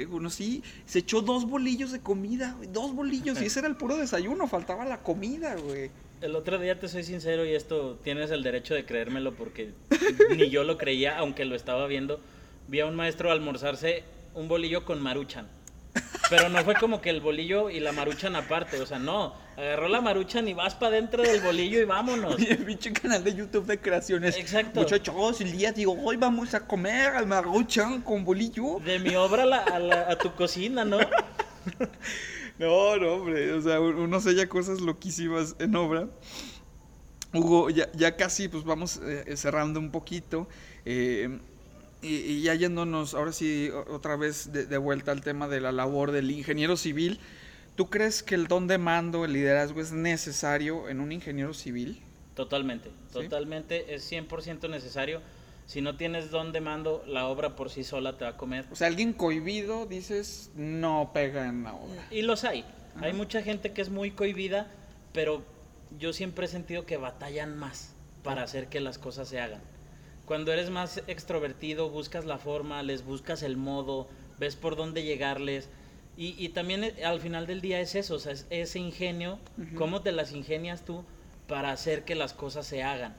conocí, 0.10 0.64
se 0.86 1.00
echó 1.00 1.22
dos 1.22 1.46
bolillos 1.46 1.92
de 1.92 2.00
comida, 2.00 2.58
dos 2.72 2.94
bolillos, 2.94 3.42
y 3.42 3.46
ese 3.48 3.60
era 3.60 3.68
el 3.68 3.76
puro 3.76 3.98
desayuno, 3.98 4.48
faltaba 4.48 4.86
la 4.86 5.02
comida, 5.02 5.56
güey. 5.56 5.92
El 6.22 6.36
otro 6.36 6.60
día 6.60 6.78
te 6.80 6.90
soy 6.90 7.04
sincero 7.04 7.46
y 7.46 7.54
esto 7.54 7.98
tienes 8.04 8.30
el 8.32 8.44
derecho 8.44 8.74
de 8.74 8.86
creérmelo 8.86 9.36
porque 9.36 9.72
ni 10.36 10.50
yo 10.50 10.64
lo 10.66 10.78
creía, 10.78 11.18
aunque 11.18 11.46
lo 11.46 11.56
estaba 11.56 11.88
viendo. 11.88 12.20
Vi 12.68 12.82
a 12.82 12.86
un 12.86 12.96
maestro 12.96 13.32
almorzarse 13.32 14.04
un 14.36 14.48
bolillo 14.48 14.86
con 14.86 15.02
maruchan. 15.02 15.48
Pero 16.30 16.50
no 16.50 16.64
fue 16.64 16.76
como 16.76 17.02
que 17.02 17.10
el 17.10 17.22
bolillo 17.22 17.70
y 17.70 17.80
la 17.80 17.92
maruchan 17.92 18.36
aparte, 18.36 18.80
o 18.80 18.86
sea, 18.86 19.00
no. 19.00 19.34
Agarró 19.58 19.88
la 19.88 20.00
maruchan 20.00 20.48
y 20.48 20.54
vas 20.54 20.76
para 20.76 20.92
dentro 20.92 21.24
del 21.24 21.42
bolillo 21.42 21.82
y 21.82 21.86
vámonos. 21.86 22.36
Oye, 22.36 22.56
pinche 22.56 22.94
canal 22.94 23.24
de 23.24 23.34
YouTube 23.34 23.66
de 23.66 23.80
creaciones. 23.80 24.38
Exacto. 24.38 24.82
Muchachos, 24.82 25.42
el 25.42 25.52
día 25.52 25.72
digo, 25.72 25.98
hoy 26.04 26.18
vamos 26.18 26.54
a 26.54 26.68
comer 26.68 27.16
al 27.16 27.28
maruchan 27.28 28.02
con 28.02 28.24
bolillo. 28.24 28.80
De 28.86 29.00
mi 29.00 29.16
obra 29.16 29.44
a, 29.44 30.12
a 30.12 30.16
tu 30.18 30.34
cocina, 30.36 30.86
¿no? 30.86 31.00
No, 32.60 32.98
no, 32.98 33.14
hombre, 33.14 33.54
o 33.54 33.62
sea, 33.62 33.80
uno 33.80 34.20
sella 34.20 34.50
cosas 34.50 34.82
loquísimas 34.82 35.56
en 35.60 35.78
obra. 35.78 36.10
Hugo, 37.34 37.70
ya, 37.70 37.90
ya 37.94 38.18
casi 38.18 38.50
pues 38.50 38.66
vamos 38.66 39.00
eh, 39.02 39.38
cerrando 39.38 39.80
un 39.80 39.92
poquito. 39.92 40.50
Eh, 40.84 41.40
y, 42.02 42.42
ya 42.42 42.56
yéndonos 42.56 43.14
ahora 43.14 43.32
sí 43.32 43.70
otra 43.90 44.16
vez 44.16 44.52
de, 44.52 44.78
vuelta 44.78 45.12
al 45.12 45.22
tema 45.22 45.48
de 45.48 45.62
la 45.62 45.72
labor 45.72 46.12
del 46.12 46.32
ingeniero 46.32 46.78
civil, 46.78 47.20
¿tú 47.76 47.90
crees 47.90 48.24
que 48.24 48.36
el 48.36 48.48
don 48.48 48.68
de 48.68 48.78
mando, 48.78 49.26
el 49.26 49.34
liderazgo 49.34 49.82
es 49.82 49.92
necesario 49.92 50.90
en 50.90 51.00
un 51.00 51.12
ingeniero 51.12 51.54
civil? 51.54 52.02
Totalmente, 52.36 52.90
totalmente, 53.12 53.94
es 53.94 54.10
100% 54.12 54.70
necesario 54.70 55.22
si 55.70 55.82
no 55.82 55.96
tienes 55.96 56.32
don 56.32 56.52
de 56.52 56.62
mando, 56.62 57.04
la 57.06 57.28
obra 57.28 57.56
por 57.56 57.70
sí 57.70 57.84
sola 57.84 58.18
te 58.18 58.26
va 58.26 58.32
a 58.32 58.38
comer. 58.38 58.66
O 58.72 58.76
sea, 58.76 58.88
alguien 58.88 59.14
cohibido, 59.14 59.86
dices, 59.86 60.50
no 60.56 61.12
pega 61.14 61.48
en 61.48 61.64
la 61.64 61.76
obra. 61.76 62.08
Y 62.10 62.24
los 62.24 62.44
hay. 62.44 62.66
Hay 63.00 63.14
mucha 63.14 63.44
gente 63.44 63.72
que 63.72 63.84
es 63.84 63.92
muy 63.92 64.10
cohibida, 64.10 64.66
pero 65.14 65.44
yo 66.00 66.12
siempre 66.12 66.48
he 66.48 66.50
sentido 66.50 66.88
que 66.88 66.98
batallan 66.98 67.56
más 67.56 67.94
para 68.24 68.42
hacer 68.42 68.68
que 68.68 68.80
las 68.80 68.98
cosas 68.98 69.28
se 69.28 69.40
hagan. 69.40 69.62
Cuando 70.30 70.54
eres 70.54 70.70
más 70.70 71.02
extrovertido, 71.08 71.90
buscas 71.90 72.24
la 72.24 72.38
forma, 72.38 72.84
les 72.84 73.04
buscas 73.04 73.42
el 73.42 73.58
modo, 73.58 74.08
ves 74.38 74.56
por 74.56 74.76
dónde 74.76 75.02
llegarles. 75.02 75.70
Y, 76.18 76.50
también 76.50 76.84
eh, 76.84 77.04
al 77.04 77.20
final 77.20 77.48
del 77.48 77.62
día 77.62 77.80
es 77.80 77.96
eso, 77.96 78.14
o 78.14 78.20
sea, 78.20 78.34
es 78.34 78.46
ese 78.52 78.78
ingenio, 78.78 79.40
cómo 79.76 80.04
te 80.04 80.12
las 80.12 80.32
ingenias 80.32 80.86
tú 80.86 81.04
para 81.48 81.72
hacer 81.72 82.06
que 82.06 82.14
las 82.14 82.34
cosas 82.34 82.68
se 82.68 82.84
hagan. 82.84 83.16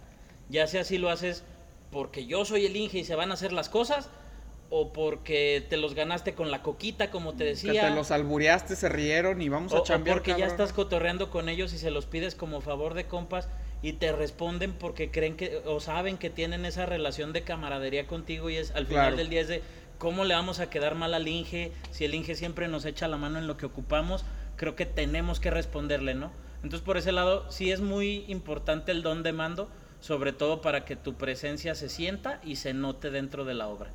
Ya 0.50 0.68
sea 0.68 0.84
si 0.84 0.98
lo 0.98 1.10
haces 1.10 1.42
porque 1.90 2.26
yo 2.26 2.44
soy 2.44 2.64
el 2.64 2.76
Inge 2.76 2.98
y 2.98 3.04
se 3.04 3.16
van 3.16 3.32
a 3.32 3.34
hacer 3.34 3.52
las 3.52 3.68
cosas, 3.68 4.08
o 4.68 4.92
porque 4.92 5.66
te 5.68 5.78
los 5.78 5.96
ganaste 5.96 6.34
con 6.34 6.52
la 6.52 6.62
coquita, 6.62 7.10
como 7.10 7.34
te 7.34 7.42
decía. 7.42 7.72
Que 7.72 7.80
te 7.88 7.90
los 7.90 8.12
albureaste, 8.12 8.76
se 8.76 8.88
rieron 8.88 9.42
y 9.42 9.48
vamos 9.48 9.74
a 9.74 9.82
chambear. 9.82 10.18
O 10.18 10.20
porque 10.20 10.38
ya 10.38 10.46
estás 10.46 10.72
cotorreando 10.72 11.28
con 11.28 11.48
ellos 11.48 11.72
y 11.72 11.78
se 11.78 11.90
los 11.90 12.06
pides 12.06 12.36
como 12.36 12.60
favor 12.60 12.94
de 12.94 13.06
compas 13.06 13.48
y 13.82 13.94
te 13.94 14.12
responden 14.12 14.72
porque 14.72 15.10
creen 15.10 15.36
que 15.36 15.62
o 15.64 15.80
saben 15.80 16.18
que 16.18 16.30
tienen 16.30 16.64
esa 16.64 16.86
relación 16.86 17.32
de 17.32 17.42
camaradería 17.42 18.06
contigo 18.06 18.50
y 18.50 18.56
es 18.56 18.70
al 18.72 18.86
final 18.86 19.16
del 19.16 19.30
día 19.30 19.40
es 19.40 19.48
de 19.48 19.62
cómo 19.98 20.24
le 20.24 20.34
vamos 20.34 20.60
a 20.60 20.70
quedar 20.70 20.94
mal 20.94 21.14
al 21.14 21.28
Inge 21.28 21.72
si 21.90 22.04
el 22.04 22.14
Inge 22.14 22.34
siempre 22.34 22.68
nos 22.68 22.84
echa 22.84 23.08
la 23.08 23.16
mano 23.16 23.38
en 23.38 23.46
lo 23.46 23.56
que 23.56 23.66
ocupamos, 23.66 24.24
creo 24.56 24.76
que 24.76 24.86
tenemos 24.86 25.40
que 25.40 25.50
responderle, 25.50 26.14
¿no? 26.14 26.30
Entonces 26.62 26.80
por 26.80 26.96
ese 26.96 27.12
lado 27.12 27.50
sí 27.50 27.70
es 27.70 27.80
muy 27.80 28.24
importante 28.28 28.92
el 28.92 29.02
don 29.02 29.22
de 29.22 29.32
mando 29.32 29.68
sobre 30.00 30.32
todo 30.32 30.62
para 30.62 30.84
que 30.84 30.96
tu 30.96 31.14
presencia 31.14 31.74
se 31.74 31.88
sienta 31.88 32.40
y 32.42 32.56
se 32.56 32.74
note 32.74 33.10
dentro 33.10 33.44
de 33.44 33.54
la 33.54 33.68
obra. 33.68 33.90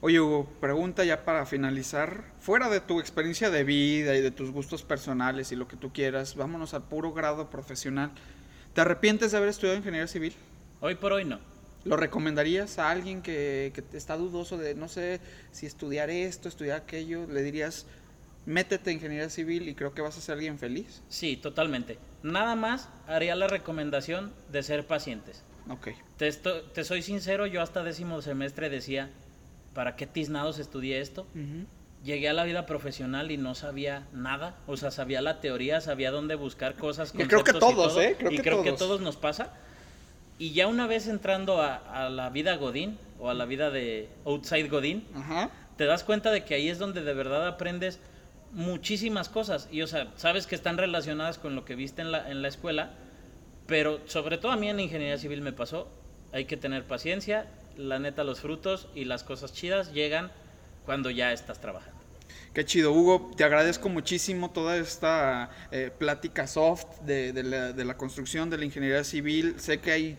Oye, 0.00 0.20
Hugo, 0.20 0.48
pregunta 0.60 1.04
ya 1.04 1.24
para 1.24 1.44
finalizar. 1.46 2.24
Fuera 2.38 2.68
de 2.68 2.80
tu 2.80 3.00
experiencia 3.00 3.50
de 3.50 3.64
vida 3.64 4.14
y 4.16 4.20
de 4.20 4.30
tus 4.30 4.52
gustos 4.52 4.84
personales 4.84 5.50
y 5.50 5.56
lo 5.56 5.66
que 5.66 5.76
tú 5.76 5.92
quieras, 5.92 6.36
vámonos 6.36 6.74
al 6.74 6.84
puro 6.84 7.12
grado 7.12 7.50
profesional. 7.50 8.12
¿Te 8.74 8.80
arrepientes 8.80 9.32
de 9.32 9.36
haber 9.36 9.48
estudiado 9.48 9.76
ingeniería 9.76 10.06
civil? 10.06 10.34
Hoy 10.80 10.94
por 10.94 11.12
hoy 11.12 11.24
no. 11.24 11.40
¿Lo 11.84 11.96
recomendarías 11.96 12.78
a 12.78 12.90
alguien 12.90 13.22
que, 13.22 13.72
que 13.74 13.96
está 13.96 14.16
dudoso 14.16 14.58
de 14.58 14.74
no 14.74 14.88
sé 14.88 15.20
si 15.52 15.66
estudiar 15.66 16.10
esto, 16.10 16.48
estudiar 16.48 16.78
aquello? 16.78 17.26
¿Le 17.26 17.42
dirías, 17.42 17.86
métete 18.46 18.90
en 18.90 18.96
ingeniería 18.96 19.30
civil 19.30 19.68
y 19.68 19.74
creo 19.74 19.94
que 19.94 20.02
vas 20.02 20.16
a 20.18 20.20
ser 20.20 20.34
alguien 20.34 20.58
feliz? 20.58 21.02
Sí, 21.08 21.36
totalmente. 21.36 21.98
Nada 22.22 22.56
más 22.56 22.88
haría 23.06 23.34
la 23.36 23.48
recomendación 23.48 24.32
de 24.50 24.62
ser 24.62 24.86
pacientes. 24.86 25.42
Ok. 25.68 25.88
Te, 26.16 26.32
te 26.32 26.84
soy 26.84 27.02
sincero, 27.02 27.46
yo 27.46 27.62
hasta 27.62 27.82
décimo 27.82 28.20
semestre 28.22 28.70
decía, 28.70 29.10
¿para 29.74 29.96
qué 29.96 30.06
tiznados 30.06 30.58
estudié 30.58 31.00
esto? 31.00 31.26
Llegué 32.04 32.28
a 32.28 32.32
la 32.32 32.44
vida 32.44 32.64
profesional 32.64 33.30
y 33.30 33.36
no 33.36 33.54
sabía 33.54 34.06
nada, 34.12 34.56
o 34.66 34.76
sea, 34.76 34.90
sabía 34.90 35.20
la 35.20 35.40
teoría, 35.40 35.80
sabía 35.80 36.10
dónde 36.10 36.36
buscar 36.36 36.76
cosas. 36.76 37.12
Y 37.14 37.24
creo 37.24 37.42
que 37.42 37.52
todos, 37.52 37.96
¿eh? 37.98 38.16
Creo 38.18 38.30
y 38.30 38.36
que 38.36 38.42
creo 38.42 38.54
todos. 38.54 38.66
que 38.66 38.72
todos 38.72 39.00
nos 39.00 39.16
pasa. 39.16 39.52
Y 40.38 40.52
ya 40.52 40.68
una 40.68 40.86
vez 40.86 41.08
entrando 41.08 41.60
a, 41.60 42.08
la 42.10 42.30
vida 42.30 42.56
Godín, 42.56 42.98
o 43.18 43.28
a 43.28 43.34
la 43.34 43.44
vida 43.44 43.70
de 43.70 44.08
Outside 44.24 44.68
Godín, 44.68 45.04
te 45.76 45.84
das 45.84 46.04
cuenta 46.04 46.30
de 46.30 46.44
que 46.44 46.54
ahí 46.54 46.68
es 46.68 46.78
donde 46.78 47.02
de 47.02 47.14
verdad 47.14 47.46
aprendes 47.48 47.98
muchísimas 48.52 49.28
cosas. 49.28 49.68
Y, 49.72 49.82
o 49.82 49.88
sea, 49.88 50.12
sabes 50.16 50.46
que 50.46 50.54
están 50.54 50.78
relacionadas 50.78 51.38
con 51.38 51.56
lo 51.56 51.64
que 51.64 51.74
viste 51.74 52.02
en 52.02 52.12
la, 52.12 52.30
en 52.30 52.42
la 52.42 52.48
escuela, 52.48 52.90
pero 53.66 54.00
sobre 54.06 54.38
todo 54.38 54.52
a 54.52 54.56
mí 54.56 54.68
en 54.68 54.78
ingeniería 54.78 55.18
civil 55.18 55.42
me 55.42 55.52
pasó, 55.52 55.88
hay 56.32 56.44
que 56.44 56.56
tener 56.56 56.84
paciencia, 56.84 57.46
la 57.76 57.98
neta 57.98 58.24
los 58.24 58.40
frutos 58.40 58.88
y 58.94 59.04
las 59.04 59.24
cosas 59.24 59.52
chidas 59.52 59.92
llegan 59.92 60.30
cuando 60.88 61.10
ya 61.10 61.34
estás 61.34 61.60
trabajando. 61.60 62.00
Qué 62.54 62.64
chido, 62.64 62.94
Hugo. 62.94 63.30
Te 63.36 63.44
agradezco 63.44 63.90
muchísimo 63.90 64.52
toda 64.52 64.78
esta 64.78 65.50
eh, 65.70 65.90
plática 65.98 66.46
soft 66.46 67.00
de, 67.02 67.34
la, 67.42 67.74
de, 67.74 67.84
la, 67.84 67.98
construcción 67.98 68.48
de 68.48 68.56
la 68.56 68.64
ingeniería 68.64 69.04
civil. 69.04 69.56
Sé 69.58 69.80
que 69.80 69.92
hay 69.92 70.18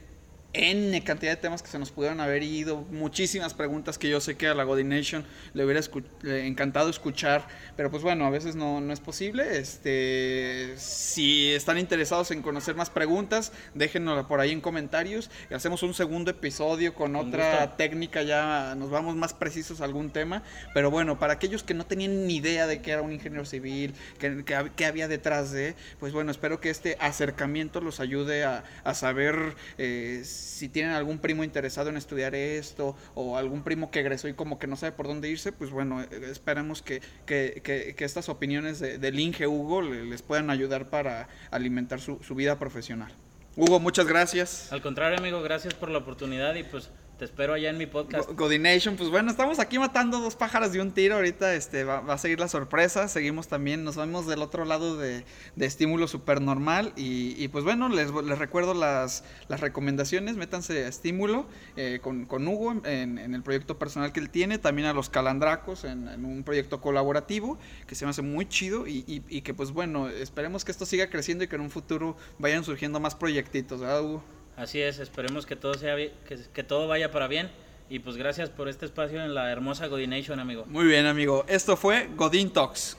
N 0.54 1.04
cantidad 1.04 1.32
de 1.32 1.38
temas 1.38 1.62
que 1.62 1.70
se 1.70 1.78
nos 1.78 1.92
pudieron 1.92 2.20
haber 2.20 2.42
ido, 2.42 2.78
muchísimas 2.90 3.54
preguntas 3.54 4.00
que 4.00 4.10
yo 4.10 4.20
sé 4.20 4.36
que 4.36 4.48
a 4.48 4.56
la 4.56 4.64
Godination 4.64 5.24
le 5.54 5.64
hubiera 5.64 5.82
encantado 6.24 6.90
escuchar, 6.90 7.48
pero 7.78 7.92
pues 7.92 8.02
bueno, 8.02 8.26
a 8.26 8.32
veces 8.32 8.56
no, 8.56 8.82
no, 8.82 8.92
es 8.92 9.00
posible. 9.00 9.60
Este, 9.60 10.74
si 10.78 11.52
están 11.52 11.78
interesados 11.78 12.32
en 12.32 12.42
conocer 12.42 12.76
más 12.76 12.90
preguntas, 12.90 13.52
déjenlo 13.76 14.28
por 14.28 14.40
ahí 14.40 14.52
en 14.52 14.60
comentarios 14.60 15.30
y 15.52 15.54
hacemos 15.54 15.84
un 15.84 15.94
segundo 15.94 16.32
episodio 16.32 16.96
con, 16.96 17.16
otra 17.16 17.78
técnica, 17.78 18.24
ya 18.24 18.74
nos 18.76 18.90
vamos 18.90 19.16
más 19.16 19.34
precisos 19.34 19.82
a 19.82 19.86
algún 19.86 20.10
tema, 20.10 20.42
pero 20.74 20.90
bueno, 20.90 21.20
para 21.20 21.34
aquellos 21.34 21.62
que 21.62 21.76
no 21.76 21.86
tenían 21.86 22.26
ni 22.26 22.38
idea 22.38 22.66
de 22.66 22.82
qué 22.82 22.92
era 22.92 23.04
un 23.04 23.12
ingeniero 23.12 23.46
civil, 23.46 23.94
qué, 24.18 24.86
había 24.86 25.08
detrás 25.08 25.52
de, 25.52 25.76
pues 26.00 26.12
bueno, 26.12 26.32
espero 26.32 26.60
que 26.60 26.72
este 26.72 26.98
acercamiento 27.00 27.82
los 27.82 28.00
ayude 28.00 28.44
a, 28.46 28.64
a 28.84 28.96
saber... 28.96 29.56
Eh, 29.78 30.24
si 30.40 30.70
tienen 30.70 30.94
algún 30.94 31.20
primo 31.20 31.44
interesado 31.44 31.90
en 31.90 31.98
estudiar 31.98 32.36
esto 32.36 32.96
o 33.16 33.38
algún 33.38 33.64
primo 33.64 33.92
que 33.92 34.00
egresó 34.00 34.28
y 34.28 34.34
como 34.34 34.60
que 34.60 34.68
no 34.68 34.76
sabe 34.76 34.92
por 34.92 35.08
dónde 35.08 35.30
irse, 35.30 35.52
pues 35.52 35.72
bueno, 35.72 36.02
eh, 36.02 36.08
esperemos 36.32 36.82
que, 36.82 37.02
que, 37.26 37.62
que, 37.64 38.06
estas 38.06 38.30
opiniones 38.30 38.80
de, 38.80 38.98
del 38.98 39.20
Inge 39.20 39.48
Hugo 39.48 39.82
les 39.82 40.22
puedan 40.22 40.50
ayudar 40.50 40.90
para 40.90 41.28
alimentar 41.52 42.00
su, 42.00 42.20
su 42.24 42.36
vida 42.36 42.58
profesional. 42.58 43.12
Hugo, 43.56 43.80
muchas 43.80 44.08
gracias. 44.08 44.72
Al 44.72 44.82
contrario, 44.82 45.18
amigo, 45.18 45.42
gracias 45.42 45.74
por 45.74 45.90
la 45.90 45.98
oportunidad 45.98 46.56
y 46.56 46.64
pues 46.64 46.90
te 47.20 47.26
espero 47.26 47.54
allá 47.54 47.70
en 47.70 47.78
mi 47.78 47.86
podcast. 47.86 48.32
Godination, 48.32 48.96
pues 48.96 49.10
bueno, 49.10 49.30
estamos 49.30 49.60
aquí 49.60 49.78
matando 49.78 50.22
dos 50.22 50.38
pájaros 50.38 50.72
de 50.72 50.82
un 50.82 50.94
tiro. 50.94 51.16
Ahorita 51.16 51.54
este, 51.54 51.84
va, 51.84 51.98
a 51.98 52.18
seguir 52.18 52.40
la 52.40 52.48
sorpresa. 52.48 53.10
Seguimos 53.10 53.50
también, 53.50 53.84
nos 53.84 53.98
vemos 53.98 54.26
del 54.26 54.42
otro 54.42 54.64
lado 54.64 54.96
de, 54.96 55.26
estímulo 55.58 56.08
supernormal. 56.08 56.94
Y, 56.96 57.36
y 57.38 57.50
pues 57.50 57.66
bueno, 57.66 57.90
les, 57.90 58.12
les 58.12 58.40
recuerdo 58.40 58.74
las, 58.74 59.26
las, 59.50 59.60
recomendaciones. 59.60 60.38
Métanse 60.38 60.86
a 60.86 60.88
estímulo 60.88 61.46
eh, 61.76 62.00
con, 62.02 62.26
con, 62.26 62.48
Hugo 62.48 62.82
en, 62.86 63.18
el 63.20 63.44
proyecto 63.44 63.78
personal 63.78 64.14
que 64.14 64.22
él 64.22 64.30
tiene. 64.30 64.58
También 64.58 64.88
a 64.88 64.94
los 64.94 65.10
calandracos 65.10 65.84
en, 65.84 66.24
un 66.24 66.44
proyecto 66.44 66.80
colaborativo 66.80 67.60
que 67.86 67.96
se 67.96 68.06
me 68.06 68.12
hace 68.12 68.22
muy 68.22 68.48
chido. 68.48 68.88
Y, 68.88 69.04
y, 69.28 69.42
que 69.42 69.54
pues 69.54 69.72
bueno, 69.72 70.08
esperemos 70.08 70.64
que 70.64 70.72
esto 70.72 70.86
siga 70.86 71.10
creciendo 71.10 71.44
y 71.44 71.48
que 71.48 71.58
en 71.58 71.64
un 71.64 71.70
futuro 71.70 72.16
vayan 72.38 72.64
surgiendo 72.64 73.02
más 73.02 73.14
proyectitos, 73.14 73.82
¿verdad, 73.82 74.04
Hugo? 74.04 74.39
Así 74.60 74.82
es, 74.82 75.00
esperemos 75.00 75.46
que 75.46 75.56
todo 75.56 75.74
sea 75.76 75.96
que, 75.96 76.38
que 76.54 76.64
todo 76.64 76.86
vaya 76.90 77.12
para 77.12 77.28
bien. 77.28 77.50
Y 77.90 78.00
pues 78.00 78.18
gracias 78.18 78.50
por 78.50 78.68
este 78.68 78.86
espacio 78.86 79.24
en 79.24 79.34
la 79.34 79.50
hermosa 79.52 79.88
Godination, 79.88 80.38
amigo. 80.40 80.66
Muy 80.68 80.86
bien, 80.86 81.06
amigo. 81.06 81.46
Esto 81.48 81.78
fue 81.78 82.10
Godin 82.16 82.52
Talks. 82.52 82.98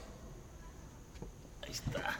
Ahí 1.61 1.71
está. 1.71 2.19